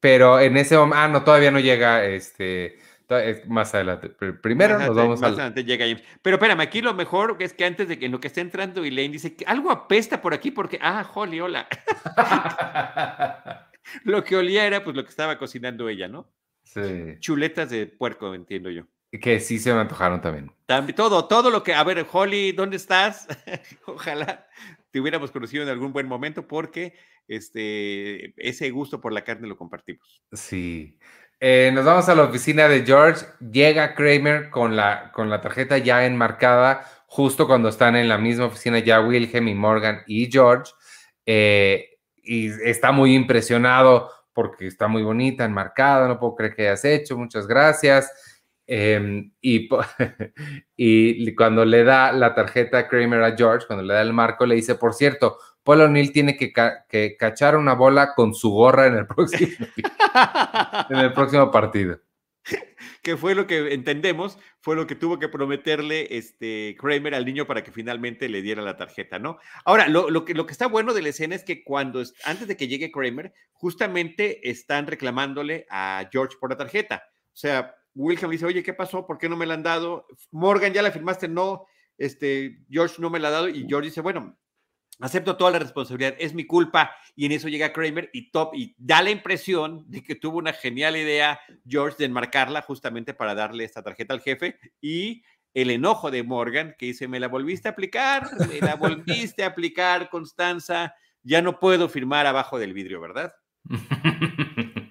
pero 0.00 0.40
en 0.40 0.56
ese 0.56 0.76
momento, 0.76 0.96
ah, 0.98 1.08
no, 1.08 1.22
todavía 1.22 1.50
no 1.50 1.60
llega 1.60 2.04
este 2.04 2.78
más 3.46 3.74
adelante. 3.74 4.08
Primero 4.08 4.78
nos 4.78 4.96
vamos 4.96 5.20
más 5.20 5.32
adelante 5.32 5.64
llega 5.64 5.86
James. 5.86 6.02
Pero 6.22 6.36
espérame, 6.36 6.60
aquí 6.60 6.80
lo 6.80 6.94
mejor 6.94 7.36
es 7.40 7.52
que 7.52 7.64
antes 7.64 7.88
de 7.88 7.98
que 7.98 8.06
en 8.06 8.12
lo 8.12 8.20
que 8.20 8.28
está 8.28 8.40
entrando 8.40 8.84
Elaine 8.84 9.12
dice 9.12 9.36
que 9.36 9.44
algo 9.44 9.70
apesta 9.70 10.20
por 10.20 10.34
aquí 10.34 10.50
porque, 10.50 10.78
ah, 10.80 11.08
Holly, 11.14 11.40
hola. 11.40 11.68
lo 14.04 14.24
que 14.24 14.36
olía 14.36 14.66
era 14.66 14.82
pues 14.82 14.96
lo 14.96 15.04
que 15.04 15.10
estaba 15.10 15.38
cocinando 15.38 15.88
ella, 15.88 16.08
¿no? 16.08 16.32
Sí. 16.64 17.16
Chuletas 17.18 17.70
de 17.70 17.86
puerco, 17.86 18.34
entiendo 18.34 18.70
yo. 18.70 18.84
Que 19.20 19.40
sí 19.40 19.58
se 19.58 19.74
me 19.74 19.80
antojaron 19.80 20.22
también. 20.22 20.50
también. 20.64 20.96
Todo, 20.96 21.26
todo 21.26 21.50
lo 21.50 21.62
que, 21.62 21.74
a 21.74 21.84
ver, 21.84 22.06
Holly, 22.10 22.52
¿dónde 22.52 22.76
estás? 22.76 23.28
Ojalá 23.86 24.46
te 24.92 25.00
hubiéramos 25.00 25.30
conocido 25.30 25.62
en 25.62 25.70
algún 25.70 25.92
buen 25.92 26.06
momento 26.06 26.46
porque 26.46 26.94
este, 27.26 28.34
ese 28.36 28.70
gusto 28.70 29.00
por 29.00 29.12
la 29.12 29.24
carne 29.24 29.48
lo 29.48 29.56
compartimos. 29.56 30.22
Sí. 30.32 30.98
Eh, 31.40 31.72
nos 31.74 31.84
vamos 31.84 32.08
a 32.08 32.14
la 32.14 32.24
oficina 32.24 32.68
de 32.68 32.84
George. 32.84 33.26
Llega 33.40 33.94
Kramer 33.94 34.50
con 34.50 34.76
la, 34.76 35.10
con 35.12 35.30
la 35.30 35.40
tarjeta 35.40 35.78
ya 35.78 36.04
enmarcada, 36.04 36.84
justo 37.06 37.46
cuando 37.46 37.70
están 37.70 37.96
en 37.96 38.08
la 38.08 38.18
misma 38.18 38.44
oficina 38.44 38.78
ya 38.78 39.00
Wilhelm 39.00 39.48
y 39.48 39.54
Morgan 39.54 40.02
y 40.06 40.30
George. 40.30 40.72
Eh, 41.26 41.98
y 42.22 42.48
está 42.48 42.92
muy 42.92 43.14
impresionado 43.14 44.10
porque 44.32 44.66
está 44.66 44.88
muy 44.88 45.02
bonita, 45.02 45.44
enmarcada, 45.44 46.06
no 46.06 46.18
puedo 46.18 46.36
creer 46.36 46.54
que 46.54 46.62
hayas 46.62 46.84
hecho, 46.84 47.16
muchas 47.16 47.46
gracias. 47.46 48.31
Em, 48.74 49.30
y, 49.42 49.68
cuando 51.36 51.66
le 51.66 51.84
da 51.84 52.10
la 52.10 52.34
tarjeta 52.34 52.78
a 52.78 52.88
Kramer 52.88 53.22
a 53.22 53.36
George, 53.36 53.66
cuando 53.66 53.84
le 53.84 53.92
da 53.92 54.00
el 54.00 54.14
marco, 54.14 54.46
le 54.46 54.54
dice, 54.54 54.76
por 54.76 54.94
cierto, 54.94 55.36
Paul 55.62 55.82
O'Neill 55.82 56.10
tiene 56.10 56.38
que, 56.38 56.54
cachar 57.18 57.58
una 57.58 57.74
bola 57.74 58.14
con 58.14 58.32
su 58.32 58.50
gorra 58.50 58.86
en 58.86 58.96
el 58.96 59.06
próximo, 59.14 59.52
en 60.88 60.96
el 60.96 61.12
próximo 61.12 61.50
partido. 61.50 62.00
Que 63.02 63.16
fue 63.16 63.34
lo 63.34 63.48
que 63.48 63.74
entendemos, 63.74 64.38
fue 64.60 64.76
lo 64.76 64.86
que 64.86 64.94
tuvo 64.94 65.18
que 65.18 65.28
prometerle 65.28 66.16
este 66.16 66.76
Kramer 66.78 67.16
al 67.16 67.24
niño 67.24 67.48
para 67.48 67.64
que 67.64 67.72
finalmente 67.72 68.28
le 68.28 68.42
diera 68.42 68.62
la 68.62 68.76
tarjeta, 68.76 69.18
¿no? 69.18 69.38
Ahora, 69.64 69.88
lo, 69.88 70.24
que, 70.24 70.34
lo 70.34 70.46
que 70.46 70.52
está 70.52 70.68
bueno 70.68 70.94
de 70.94 71.02
la 71.02 71.08
escena 71.08 71.34
es 71.34 71.42
que 71.42 71.64
cuando, 71.64 72.00
antes 72.24 72.46
de 72.46 72.56
que 72.56 72.68
llegue 72.68 72.92
Kramer, 72.92 73.32
justamente 73.52 74.48
están 74.48 74.86
reclamándole 74.86 75.66
a 75.68 76.08
George 76.12 76.36
por 76.40 76.50
la 76.50 76.56
tarjeta. 76.56 77.02
O 77.32 77.36
sea, 77.36 77.74
Wilhelm 77.94 78.30
dice, 78.30 78.46
oye, 78.46 78.62
¿qué 78.62 78.74
pasó? 78.74 79.06
¿Por 79.06 79.18
qué 79.18 79.28
no 79.28 79.36
me 79.36 79.46
la 79.46 79.54
han 79.54 79.62
dado? 79.62 80.06
Morgan, 80.30 80.72
¿ya 80.72 80.82
la 80.82 80.90
firmaste? 80.90 81.28
No, 81.28 81.66
este, 81.98 82.60
George 82.70 82.96
no 82.98 83.10
me 83.10 83.18
la 83.18 83.28
ha 83.28 83.32
dado. 83.32 83.48
Y 83.48 83.66
George 83.68 83.88
dice, 83.88 84.00
bueno, 84.00 84.36
acepto 85.00 85.36
toda 85.36 85.50
la 85.50 85.58
responsabilidad, 85.58 86.14
es 86.18 86.34
mi 86.34 86.46
culpa. 86.46 86.94
Y 87.14 87.26
en 87.26 87.32
eso 87.32 87.48
llega 87.48 87.72
Kramer 87.72 88.10
y 88.12 88.30
top 88.30 88.54
y 88.54 88.74
da 88.78 89.02
la 89.02 89.10
impresión 89.10 89.84
de 89.88 90.02
que 90.02 90.14
tuvo 90.14 90.38
una 90.38 90.52
genial 90.52 90.96
idea 90.96 91.40
George 91.66 91.96
de 91.98 92.06
enmarcarla 92.06 92.62
justamente 92.62 93.14
para 93.14 93.34
darle 93.34 93.64
esta 93.64 93.82
tarjeta 93.82 94.14
al 94.14 94.20
jefe 94.20 94.58
y 94.80 95.22
el 95.54 95.70
enojo 95.70 96.10
de 96.10 96.22
Morgan 96.22 96.74
que 96.78 96.86
dice, 96.86 97.08
me 97.08 97.20
la 97.20 97.28
volviste 97.28 97.68
a 97.68 97.72
aplicar, 97.72 98.28
me 98.48 98.60
la 98.60 98.76
volviste 98.76 99.44
a 99.44 99.48
aplicar, 99.48 100.08
Constanza, 100.08 100.94
ya 101.22 101.42
no 101.42 101.58
puedo 101.60 101.88
firmar 101.88 102.26
abajo 102.26 102.58
del 102.58 102.72
vidrio, 102.72 103.00
¿verdad? 103.00 103.34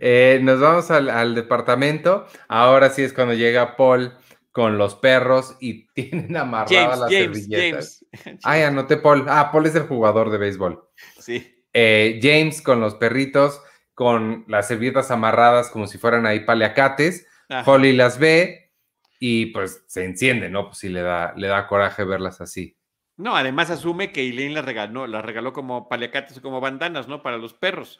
Eh, 0.00 0.40
nos 0.42 0.60
vamos 0.60 0.90
al, 0.90 1.10
al 1.10 1.34
departamento. 1.34 2.26
Ahora 2.48 2.90
sí 2.90 3.02
es 3.02 3.12
cuando 3.12 3.34
llega 3.34 3.76
Paul 3.76 4.12
con 4.52 4.76
los 4.76 4.96
perros 4.96 5.56
y 5.60 5.86
tienen 5.94 6.36
amarradas 6.36 6.98
las 6.98 7.10
servilletas. 7.10 8.04
James. 8.12 8.40
Ay, 8.44 8.62
anoté 8.62 8.96
Paul. 8.96 9.26
Ah, 9.28 9.50
Paul 9.52 9.66
es 9.66 9.74
el 9.74 9.84
jugador 9.84 10.30
de 10.30 10.38
béisbol. 10.38 10.82
Sí. 11.20 11.62
Eh, 11.72 12.18
James 12.20 12.60
con 12.62 12.80
los 12.80 12.96
perritos, 12.96 13.62
con 13.94 14.44
las 14.48 14.68
servilletas 14.68 15.10
amarradas 15.10 15.70
como 15.70 15.86
si 15.86 15.98
fueran 15.98 16.26
ahí 16.26 16.40
paliacates. 16.40 17.26
Holly 17.64 17.92
las 17.92 18.18
ve 18.18 18.72
y 19.20 19.46
pues 19.46 19.84
se 19.86 20.04
enciende, 20.04 20.50
¿no? 20.50 20.66
Pues 20.66 20.78
sí 20.78 20.88
le 20.88 21.02
da, 21.02 21.32
le 21.36 21.46
da 21.46 21.66
coraje 21.66 22.04
verlas 22.04 22.40
así. 22.40 22.76
No, 23.16 23.36
además 23.36 23.70
asume 23.70 24.12
que 24.12 24.28
Elaine 24.28 24.54
las 24.54 24.64
regaló, 24.64 25.06
las 25.06 25.24
regaló 25.24 25.52
como 25.52 25.88
paliacates 25.88 26.36
o 26.38 26.42
como 26.42 26.60
bandanas, 26.60 27.08
¿no? 27.08 27.22
Para 27.22 27.38
los 27.38 27.54
perros. 27.54 27.98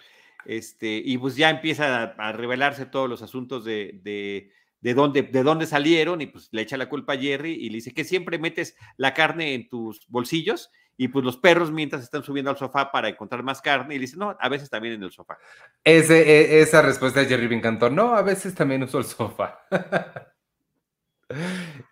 Este, 0.49 1.01
y 1.05 1.17
pues 1.19 1.37
ya 1.37 1.51
empieza 1.51 2.03
a, 2.03 2.33
revelarse 2.33 2.87
todos 2.87 3.09
los 3.09 3.23
asuntos 3.23 3.65
de 3.65 4.51
de 4.81 4.95
dónde, 4.95 5.23
de 5.23 5.43
dónde 5.43 5.67
salieron 5.67 6.21
y 6.21 6.27
pues 6.27 6.49
le 6.53 6.63
echa 6.63 6.77
la 6.77 6.89
culpa 6.89 7.15
a 7.15 7.19
Jerry 7.19 7.53
y 7.53 7.69
le 7.71 7.77
dice 7.77 7.93
que 7.93 8.05
siempre 8.05 8.39
metes 8.39 8.77
la 8.97 9.15
carne 9.15 9.55
en 9.55 9.69
tus 9.69 10.07
bolsillos 10.09 10.71
y 10.97 11.09
pues 11.09 11.25
los 11.25 11.37
perros 11.37 11.71
mientras 11.71 12.03
están 12.03 12.23
subiendo 12.23 12.51
al 12.51 12.57
sofá 12.57 12.91
para 12.91 13.09
encontrar 13.09 13.43
más 13.43 13.61
carne 13.61 13.95
y 13.95 13.99
le 13.99 14.03
dice, 14.03 14.17
no, 14.17 14.37
a 14.39 14.49
veces 14.49 14.69
también 14.69 14.95
en 14.95 15.03
el 15.03 15.13
sofá. 15.13 15.39
Ese, 15.85 16.23
e, 16.23 16.61
esa 16.61 16.83
respuesta 16.83 17.21
de 17.21 17.27
Jerry 17.27 17.49
me 17.49 17.57
encantó, 17.57 17.91
no, 17.91 18.15
a 18.15 18.23
veces 18.23 18.55
también 18.55 18.83
uso 18.83 18.99
el 18.99 19.05
sofá. 19.05 19.65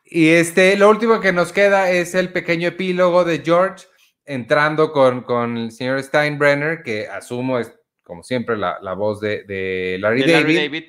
y 0.05 0.29
este, 0.29 0.77
lo 0.77 0.91
último 0.91 1.21
que 1.21 1.33
nos 1.33 1.53
queda 1.53 1.91
es 1.91 2.15
el 2.15 2.33
pequeño 2.33 2.69
epílogo 2.69 3.25
de 3.25 3.43
George 3.45 3.87
entrando 4.25 4.91
con, 4.91 5.23
con 5.23 5.57
el 5.57 5.73
señor 5.73 6.03
Steinbrenner, 6.03 6.83
que 6.83 7.07
asumo 7.07 7.61
es 7.61 7.73
como 8.07 8.23
siempre 8.23 8.57
la, 8.57 8.95
voz 8.95 9.21
de, 9.21 9.99
Larry, 10.01 10.31
David. 10.31 10.85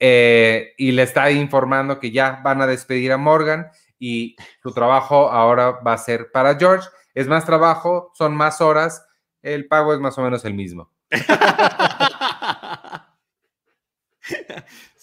Eh, 0.00 0.74
y 0.78 0.92
le 0.92 1.02
está 1.02 1.30
informando 1.30 2.00
que 2.00 2.10
ya 2.10 2.40
van 2.42 2.62
a 2.62 2.66
despedir 2.66 3.12
a 3.12 3.16
Morgan 3.16 3.68
y 3.98 4.36
su 4.62 4.72
trabajo 4.72 5.28
ahora 5.30 5.72
va 5.86 5.92
a 5.92 5.98
ser 5.98 6.30
para 6.32 6.56
George. 6.56 6.88
Es 7.14 7.26
más 7.26 7.44
trabajo, 7.44 8.12
son 8.14 8.36
más 8.36 8.60
horas, 8.60 9.04
el 9.42 9.66
pago 9.66 9.92
es 9.92 10.00
más 10.00 10.16
o 10.18 10.22
menos 10.22 10.44
el 10.44 10.54
mismo. 10.54 10.92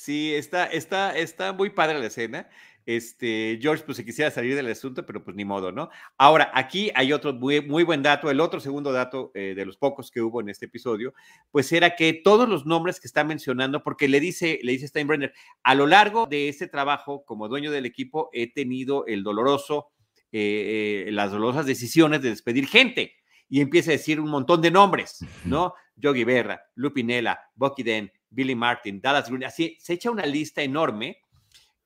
Sí, 0.05 0.35
está, 0.35 0.65
está, 0.67 1.17
está 1.17 1.51
muy 1.51 1.71
padre 1.71 1.97
la 1.97 2.05
escena. 2.05 2.47
Este, 2.85 3.57
George, 3.59 3.83
pues 3.83 3.97
se 3.97 4.05
quisiera 4.05 4.29
salir 4.29 4.55
del 4.55 4.67
asunto, 4.67 5.05
pero 5.05 5.23
pues 5.23 5.35
ni 5.35 5.43
modo, 5.43 5.71
¿no? 5.71 5.89
Ahora, 6.17 6.51
aquí 6.53 6.91
hay 6.93 7.13
otro 7.13 7.33
muy, 7.33 7.61
muy 7.61 7.83
buen 7.83 8.03
dato, 8.03 8.29
el 8.29 8.39
otro 8.39 8.59
segundo 8.59 8.91
dato 8.91 9.31
eh, 9.33 9.53
de 9.55 9.65
los 9.65 9.75
pocos 9.75 10.11
que 10.11 10.21
hubo 10.21 10.39
en 10.39 10.49
este 10.49 10.65
episodio, 10.65 11.15
pues 11.49 11.71
era 11.71 11.95
que 11.95 12.13
todos 12.13 12.47
los 12.47 12.67
nombres 12.67 12.99
que 12.99 13.07
está 13.07 13.23
mencionando, 13.23 13.81
porque 13.81 14.07
le 14.07 14.19
dice, 14.19 14.59
le 14.61 14.73
dice 14.73 14.87
Steinbrenner, 14.87 15.33
a 15.63 15.73
lo 15.73 15.87
largo 15.87 16.27
de 16.27 16.47
este 16.47 16.67
trabajo 16.67 17.25
como 17.25 17.47
dueño 17.47 17.71
del 17.71 17.87
equipo 17.87 18.29
he 18.33 18.53
tenido 18.53 19.07
el 19.07 19.23
doloroso, 19.23 19.87
eh, 20.31 21.05
eh, 21.07 21.11
las 21.11 21.31
dolorosas 21.31 21.65
decisiones 21.65 22.21
de 22.21 22.29
despedir 22.29 22.67
gente. 22.67 23.15
Y 23.47 23.61
empieza 23.61 23.91
a 23.91 23.93
decir 23.93 24.19
un 24.19 24.29
montón 24.29 24.59
de 24.61 24.71
nombres, 24.71 25.19
¿no? 25.43 25.75
Yogi 25.95 26.23
Berra, 26.23 26.63
Lupinella, 26.73 27.39
Bucky 27.53 27.83
Den, 27.83 28.11
Billy 28.29 28.55
Martin, 28.55 28.99
Dallas 28.99 29.29
Green, 29.29 29.43
así 29.43 29.77
se 29.79 29.93
echa 29.93 30.09
una 30.09 30.25
lista 30.25 30.63
enorme 30.63 31.19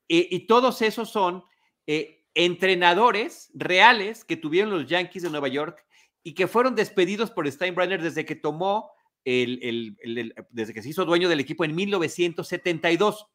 eh, 0.10 0.28
y 0.30 0.48
todos 0.48 0.82
esos 0.82 1.10
son 1.10 1.44
eh, 1.88 2.26
entrenadores 2.34 3.52
reales 3.54 4.26
que 4.26 4.38
tuvieron 4.38 4.72
los 4.72 4.88
Yankees 4.88 5.24
de 5.24 5.30
Nueva 5.30 5.48
York 5.48 5.86
y 6.24 6.34
que 6.34 6.48
fueron 6.48 6.76
despedidos 6.76 7.32
por 7.32 7.50
Steinbrenner 7.50 8.02
desde 8.02 8.26
que 8.26 8.36
tomó 8.36 8.92
el, 9.26 9.96
desde 10.50 10.74
que 10.74 10.82
se 10.82 10.90
hizo 10.90 11.06
dueño 11.06 11.30
del 11.30 11.40
equipo 11.40 11.64
en 11.64 11.76
1972. 11.76 13.28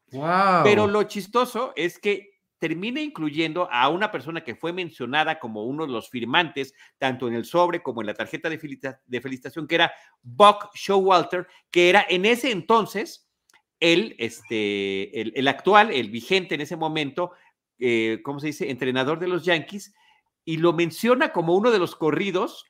Pero 0.63 0.87
lo 0.87 1.03
chistoso 1.03 1.73
es 1.75 1.99
que 1.99 2.35
termina 2.57 3.01
incluyendo 3.01 3.69
a 3.71 3.89
una 3.89 4.11
persona 4.11 4.43
que 4.43 4.55
fue 4.55 4.73
mencionada 4.73 5.39
como 5.39 5.65
uno 5.65 5.85
de 5.85 5.91
los 5.91 6.09
firmantes, 6.09 6.73
tanto 6.97 7.27
en 7.27 7.35
el 7.35 7.45
sobre 7.45 7.83
como 7.83 8.01
en 8.01 8.07
la 8.07 8.13
tarjeta 8.13 8.49
de, 8.49 8.57
felicitación, 9.21 9.67
que 9.67 9.75
era 9.75 9.93
Buck 10.21 10.73
Showalter, 10.73 11.47
que 11.69 11.89
era 11.89 12.05
en 12.09 12.25
ese 12.25 12.51
entonces 12.51 13.24
el, 13.93 14.15
este, 14.17 15.39
el, 15.39 15.47
actual, 15.47 15.91
el 15.91 16.09
vigente 16.09 16.55
en 16.55 16.61
ese 16.61 16.75
momento, 16.75 17.31
eh, 17.77 18.19
¿cómo 18.23 18.39
se 18.39 18.47
dice? 18.47 18.71
Entrenador 18.71 19.19
de 19.19 19.27
los 19.27 19.45
Yankees, 19.45 19.93
y 20.43 20.57
lo 20.57 20.73
menciona 20.73 21.31
como 21.31 21.55
uno 21.55 21.71
de 21.71 21.79
los 21.79 21.95
corridos. 21.95 22.65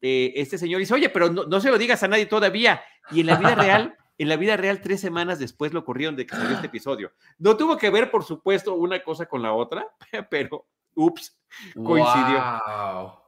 Eh, 0.00 0.32
este 0.36 0.58
señor 0.58 0.80
dice, 0.80 0.94
oye, 0.94 1.08
pero 1.08 1.30
no, 1.30 1.60
se 1.60 1.70
lo 1.70 1.78
digas 1.78 2.02
a 2.02 2.08
nadie 2.08 2.26
todavía. 2.26 2.82
Y 3.10 3.20
en 3.20 3.26
la 3.26 3.36
vida 3.36 3.54
real, 3.54 3.96
en 4.18 4.28
la 4.28 4.36
vida 4.36 4.56
real, 4.56 4.80
tres 4.80 5.00
semanas 5.00 5.38
después 5.38 5.72
lo 5.72 5.84
corrieron 5.84 6.14
de 6.16 6.26
que 6.26 6.36
salió 6.36 6.54
este 6.54 6.68
episodio. 6.68 7.12
No 7.38 7.56
tuvo 7.56 7.76
que 7.76 7.90
ver, 7.90 8.10
por 8.10 8.24
supuesto, 8.24 8.74
una 8.74 9.02
cosa 9.02 9.26
con 9.26 9.42
la 9.42 9.52
otra, 9.52 9.86
pero, 10.30 10.66
ups, 10.94 11.40
coincidió. 11.74 13.21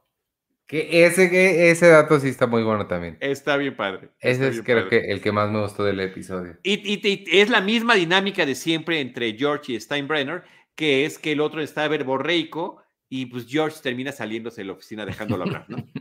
Que 0.67 1.05
ese, 1.05 1.69
ese 1.69 1.87
dato 1.89 2.19
sí 2.19 2.29
está 2.29 2.47
muy 2.47 2.63
bueno 2.63 2.87
también. 2.87 3.17
Está 3.19 3.55
bien 3.57 3.75
padre. 3.75 4.09
Ese 4.19 4.47
es 4.47 4.61
creo 4.63 4.89
que 4.89 5.11
el 5.11 5.21
que 5.21 5.31
más 5.31 5.51
me 5.51 5.61
gustó 5.61 5.83
del 5.83 5.99
episodio. 5.99 6.57
Y, 6.63 7.01
es 7.31 7.49
la 7.49 7.61
misma 7.61 7.93
dinámica 7.93 8.45
de 8.45 8.55
siempre 8.55 8.99
entre 8.99 9.33
George 9.37 9.73
y 9.73 9.79
Steinbrenner, 9.79 10.43
que 10.75 11.05
es 11.05 11.19
que 11.19 11.33
el 11.33 11.41
otro 11.41 11.61
está 11.61 11.87
verborreico 11.87 12.81
y 13.09 13.27
pues 13.27 13.45
George 13.47 13.77
termina 13.83 14.11
saliéndose 14.11 14.61
de 14.61 14.65
la 14.65 14.73
oficina 14.73 15.05
dejándolo 15.05 15.43
hablar, 15.43 15.65
¿no? 15.67 15.77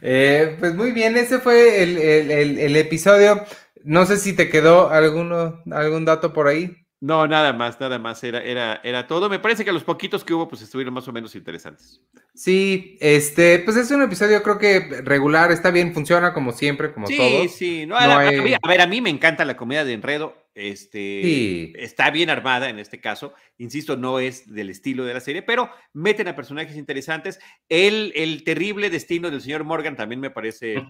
Eh, 0.00 0.56
pues 0.60 0.72
muy 0.76 0.92
bien, 0.92 1.16
ese 1.16 1.40
fue 1.40 1.82
el, 1.82 1.98
el, 1.98 2.76
episodio. 2.76 3.42
No 3.82 4.06
sé 4.06 4.16
si 4.16 4.34
te 4.34 4.48
quedó 4.48 4.88
alguno, 4.88 5.60
algún 5.72 6.04
dato 6.04 6.32
por 6.32 6.46
ahí. 6.46 6.81
No, 7.02 7.26
nada 7.26 7.52
más, 7.52 7.80
nada 7.80 7.98
más, 7.98 8.22
era, 8.22 8.40
era, 8.44 8.80
era 8.84 9.08
todo. 9.08 9.28
Me 9.28 9.40
parece 9.40 9.64
que 9.64 9.72
los 9.72 9.82
poquitos 9.82 10.22
que 10.22 10.34
hubo, 10.34 10.48
pues 10.48 10.62
estuvieron 10.62 10.94
más 10.94 11.08
o 11.08 11.12
menos 11.12 11.34
interesantes. 11.34 12.00
Sí, 12.32 12.96
este, 13.00 13.58
pues 13.58 13.76
es 13.76 13.90
un 13.90 14.02
episodio 14.02 14.40
creo 14.40 14.56
que 14.56 15.02
regular, 15.02 15.50
está 15.50 15.72
bien, 15.72 15.92
funciona 15.92 16.32
como 16.32 16.52
siempre, 16.52 16.92
como 16.92 17.08
todo. 17.08 17.16
Sí, 17.16 17.48
sí, 17.48 17.86
no, 17.86 17.96
a, 17.96 18.18
ver, 18.18 18.80
a 18.80 18.86
mí 18.86 19.00
me 19.00 19.10
encanta 19.10 19.44
la 19.44 19.56
comedia 19.56 19.84
de 19.84 19.94
enredo, 19.94 20.41
este, 20.54 21.82
está 21.82 22.10
bien 22.10 22.28
armada 22.28 22.68
en 22.68 22.78
este 22.78 23.00
caso, 23.00 23.32
insisto, 23.56 23.96
no 23.96 24.18
es 24.18 24.52
del 24.52 24.68
estilo 24.68 25.04
de 25.04 25.14
la 25.14 25.20
serie, 25.20 25.42
pero 25.42 25.70
meten 25.94 26.28
a 26.28 26.36
personajes 26.36 26.76
interesantes. 26.76 27.40
El, 27.68 28.12
el 28.14 28.44
terrible 28.44 28.90
destino 28.90 29.30
del 29.30 29.40
señor 29.40 29.64
Morgan 29.64 29.96
también 29.96 30.20
me 30.20 30.30
parece 30.30 30.84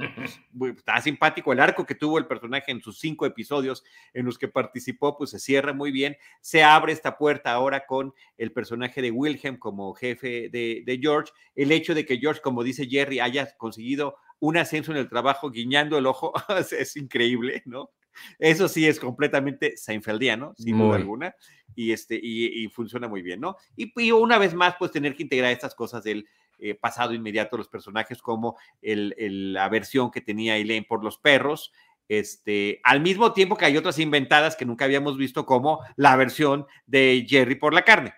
pues, 0.57 0.77
está 0.79 1.01
simpático. 1.01 1.53
El 1.53 1.61
arco 1.61 1.87
que 1.87 1.95
tuvo 1.95 2.19
el 2.19 2.27
personaje 2.27 2.73
en 2.73 2.81
sus 2.81 2.99
cinco 2.99 3.25
episodios 3.25 3.85
en 4.13 4.27
los 4.27 4.37
que 4.37 4.49
participó, 4.49 5.17
pues 5.17 5.31
se 5.31 5.39
cierra 5.39 5.73
muy 5.73 5.93
bien. 5.93 6.17
Se 6.41 6.65
abre 6.65 6.93
esta 6.93 7.17
puerta 7.17 7.53
ahora 7.53 7.87
con 7.87 8.13
el 8.39 8.53
personaje 8.53 9.01
de 9.01 9.11
Wilhelm 9.11 9.59
como 9.59 9.95
jefe 9.95 10.49
de, 10.51 10.83
de 10.85 10.99
George. 11.01 11.33
El 11.55 11.71
hecho 11.71 11.95
de 11.95 12.05
que 12.05 12.19
George, 12.19 12.41
como 12.41 12.65
dice 12.65 12.89
Jerry, 12.89 13.21
haya 13.21 13.57
conseguido 13.57 14.17
un 14.41 14.57
ascenso 14.57 14.91
en 14.91 14.99
el 14.99 15.09
trabajo 15.09 15.53
guiñando 15.53 15.97
el 15.97 16.07
ojo 16.07 16.33
es 16.77 16.97
increíble, 16.97 17.63
¿no? 17.65 17.91
Eso 18.39 18.69
sí 18.69 18.87
es 18.87 18.99
completamente 18.99 19.77
Seinfeldiano, 19.77 20.55
sin 20.57 20.79
duda 20.79 20.97
alguna, 20.97 21.35
y, 21.75 21.93
este, 21.93 22.19
y, 22.23 22.69
funciona 22.69 23.09
muy 23.09 23.23
bien, 23.23 23.41
¿no? 23.41 23.57
Y, 23.77 24.11
una 24.13 24.39
vez 24.39 24.55
más, 24.55 24.75
pues 24.79 24.91
tener 24.91 25.15
que 25.15 25.23
integrar 25.23 25.53
estas 25.53 25.75
cosas 25.75 26.05
del 26.05 26.29
eh, 26.59 26.75
pasado 26.75 27.15
inmediato 27.15 27.57
de 27.57 27.61
los 27.61 27.69
personajes, 27.69 28.21
como 28.23 28.57
el, 28.81 29.53
la 29.53 29.69
versión 29.69 30.11
que 30.11 30.21
tenía 30.21 30.57
Elaine 30.57 30.87
por 30.87 31.03
los 31.03 31.19
perros, 31.19 31.73
este, 32.09 32.81
al 32.85 33.01
mismo 33.01 33.33
tiempo 33.33 33.57
que 33.57 33.65
hay 33.65 33.77
otras 33.77 33.99
inventadas 33.99 34.57
que 34.57 34.67
nunca 34.67 34.85
habíamos 34.85 35.17
visto, 35.17 35.47
como 35.47 35.81
la 35.97 36.15
versión 36.17 36.67
de 36.87 37.25
Jerry 37.29 37.55
por 37.55 37.73
la 37.73 37.83
carne. 37.83 38.13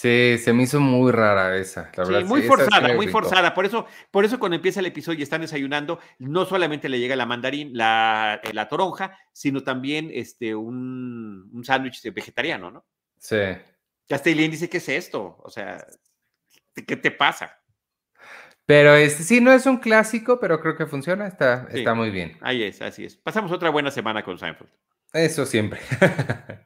Sí, 0.00 0.38
se 0.38 0.54
me 0.54 0.62
hizo 0.62 0.80
muy 0.80 1.12
rara 1.12 1.58
esa, 1.58 1.92
la 1.94 2.04
verdad. 2.04 2.24
muy 2.24 2.40
forzada, 2.40 2.94
muy 2.94 3.08
forzada. 3.08 3.52
Por 3.52 3.66
eso, 3.66 3.86
por 4.10 4.24
eso 4.24 4.38
cuando 4.38 4.56
empieza 4.56 4.80
el 4.80 4.86
episodio 4.86 5.18
y 5.18 5.22
están 5.24 5.42
desayunando, 5.42 6.00
no 6.18 6.46
solamente 6.46 6.88
le 6.88 6.98
llega 6.98 7.14
la 7.16 7.26
mandarín, 7.26 7.76
la, 7.76 8.40
eh, 8.42 8.54
la 8.54 8.66
toronja, 8.66 9.18
sino 9.34 9.62
también 9.62 10.10
este, 10.10 10.54
un, 10.54 11.50
un 11.52 11.64
sándwich 11.64 12.02
vegetariano, 12.14 12.70
¿no? 12.70 12.86
Sí. 13.18 13.36
Castellín 14.08 14.50
dice, 14.50 14.70
¿qué 14.70 14.78
es 14.78 14.88
esto? 14.88 15.36
O 15.44 15.50
sea, 15.50 15.86
¿qué 16.74 16.96
te 16.96 17.10
pasa? 17.10 17.60
Pero 18.64 18.94
este 18.94 19.22
sí, 19.22 19.42
no 19.42 19.52
es 19.52 19.66
un 19.66 19.76
clásico, 19.76 20.40
pero 20.40 20.62
creo 20.62 20.78
que 20.78 20.86
funciona, 20.86 21.26
está, 21.26 21.68
está 21.72 21.92
muy 21.92 22.08
bien. 22.08 22.38
Ahí 22.40 22.62
es, 22.62 22.80
así 22.80 23.04
es. 23.04 23.18
Pasamos 23.18 23.52
otra 23.52 23.68
buena 23.68 23.90
semana 23.90 24.22
con 24.22 24.38
Seinfeld. 24.38 24.70
Eso 25.12 25.46
siempre. 25.46 25.80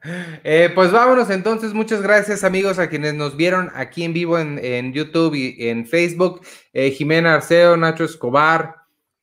Eh, 0.46 0.70
pues 0.74 0.92
vámonos 0.92 1.30
entonces. 1.30 1.72
Muchas 1.72 2.02
gracias 2.02 2.44
amigos 2.44 2.78
a 2.78 2.90
quienes 2.90 3.14
nos 3.14 3.38
vieron 3.38 3.70
aquí 3.74 4.04
en 4.04 4.12
vivo 4.12 4.38
en, 4.38 4.92
YouTube 4.92 5.34
y 5.34 5.56
en 5.70 5.86
Facebook. 5.86 6.42
Eh, 6.74 6.90
Jimena 6.90 7.36
Arceo, 7.36 7.74
Nacho 7.78 8.04
Escobar, 8.04 8.74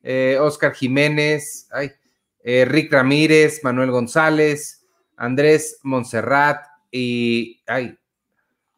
eh, 0.02 0.38
Oscar 0.40 0.74
Jiménez, 0.74 1.68
ay, 1.70 1.92
Rick 2.42 2.92
Ramírez, 2.92 3.60
Manuel 3.62 3.92
González, 3.92 4.84
Andrés 5.16 5.78
Montserrat 5.84 6.66
y 6.90 7.62
ay, 7.68 7.96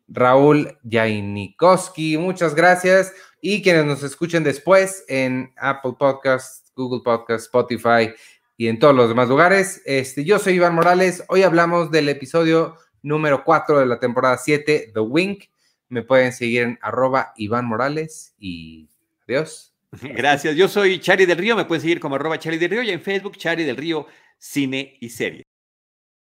Raúl 0.08 0.78
Jainikoski. 0.86 2.18
Muchas 2.18 2.54
gracias. 2.54 3.14
Y 3.40 3.62
quienes 3.62 3.86
nos 3.86 4.02
escuchen 4.02 4.44
después 4.44 5.04
en 5.08 5.54
Apple 5.56 5.94
Podcasts, 5.98 6.70
Google 6.76 7.00
Podcasts, 7.02 7.46
Spotify 7.46 8.12
y 8.56 8.68
en 8.68 8.78
todos 8.78 8.94
los 8.94 9.08
demás 9.08 9.28
lugares. 9.28 9.82
Este, 9.84 10.24
yo 10.24 10.38
soy 10.38 10.54
Iván 10.54 10.74
Morales. 10.74 11.24
Hoy 11.28 11.42
hablamos 11.42 11.90
del 11.90 12.08
episodio 12.08 12.76
número 13.02 13.44
4 13.44 13.80
de 13.80 13.86
la 13.86 13.98
temporada 13.98 14.38
7, 14.38 14.92
The 14.94 15.00
Wink. 15.00 15.44
Me 15.88 16.02
pueden 16.02 16.32
seguir 16.32 16.62
en 16.62 16.78
arroba 16.80 17.32
Iván 17.36 17.66
Morales 17.66 18.34
y 18.38 18.88
adiós. 19.28 19.74
Gracias. 20.02 20.56
Yo 20.56 20.68
soy 20.68 20.98
Chari 21.00 21.26
del 21.26 21.38
Río. 21.38 21.56
Me 21.56 21.64
pueden 21.64 21.82
seguir 21.82 22.00
como 22.00 22.16
arroba 22.16 22.38
Chari 22.38 22.58
del 22.58 22.70
Río 22.70 22.82
y 22.82 22.90
en 22.90 23.00
Facebook 23.00 23.36
Chari 23.36 23.64
del 23.64 23.76
Río 23.76 24.06
Cine 24.38 24.96
y 25.00 25.10
Serie. 25.10 25.44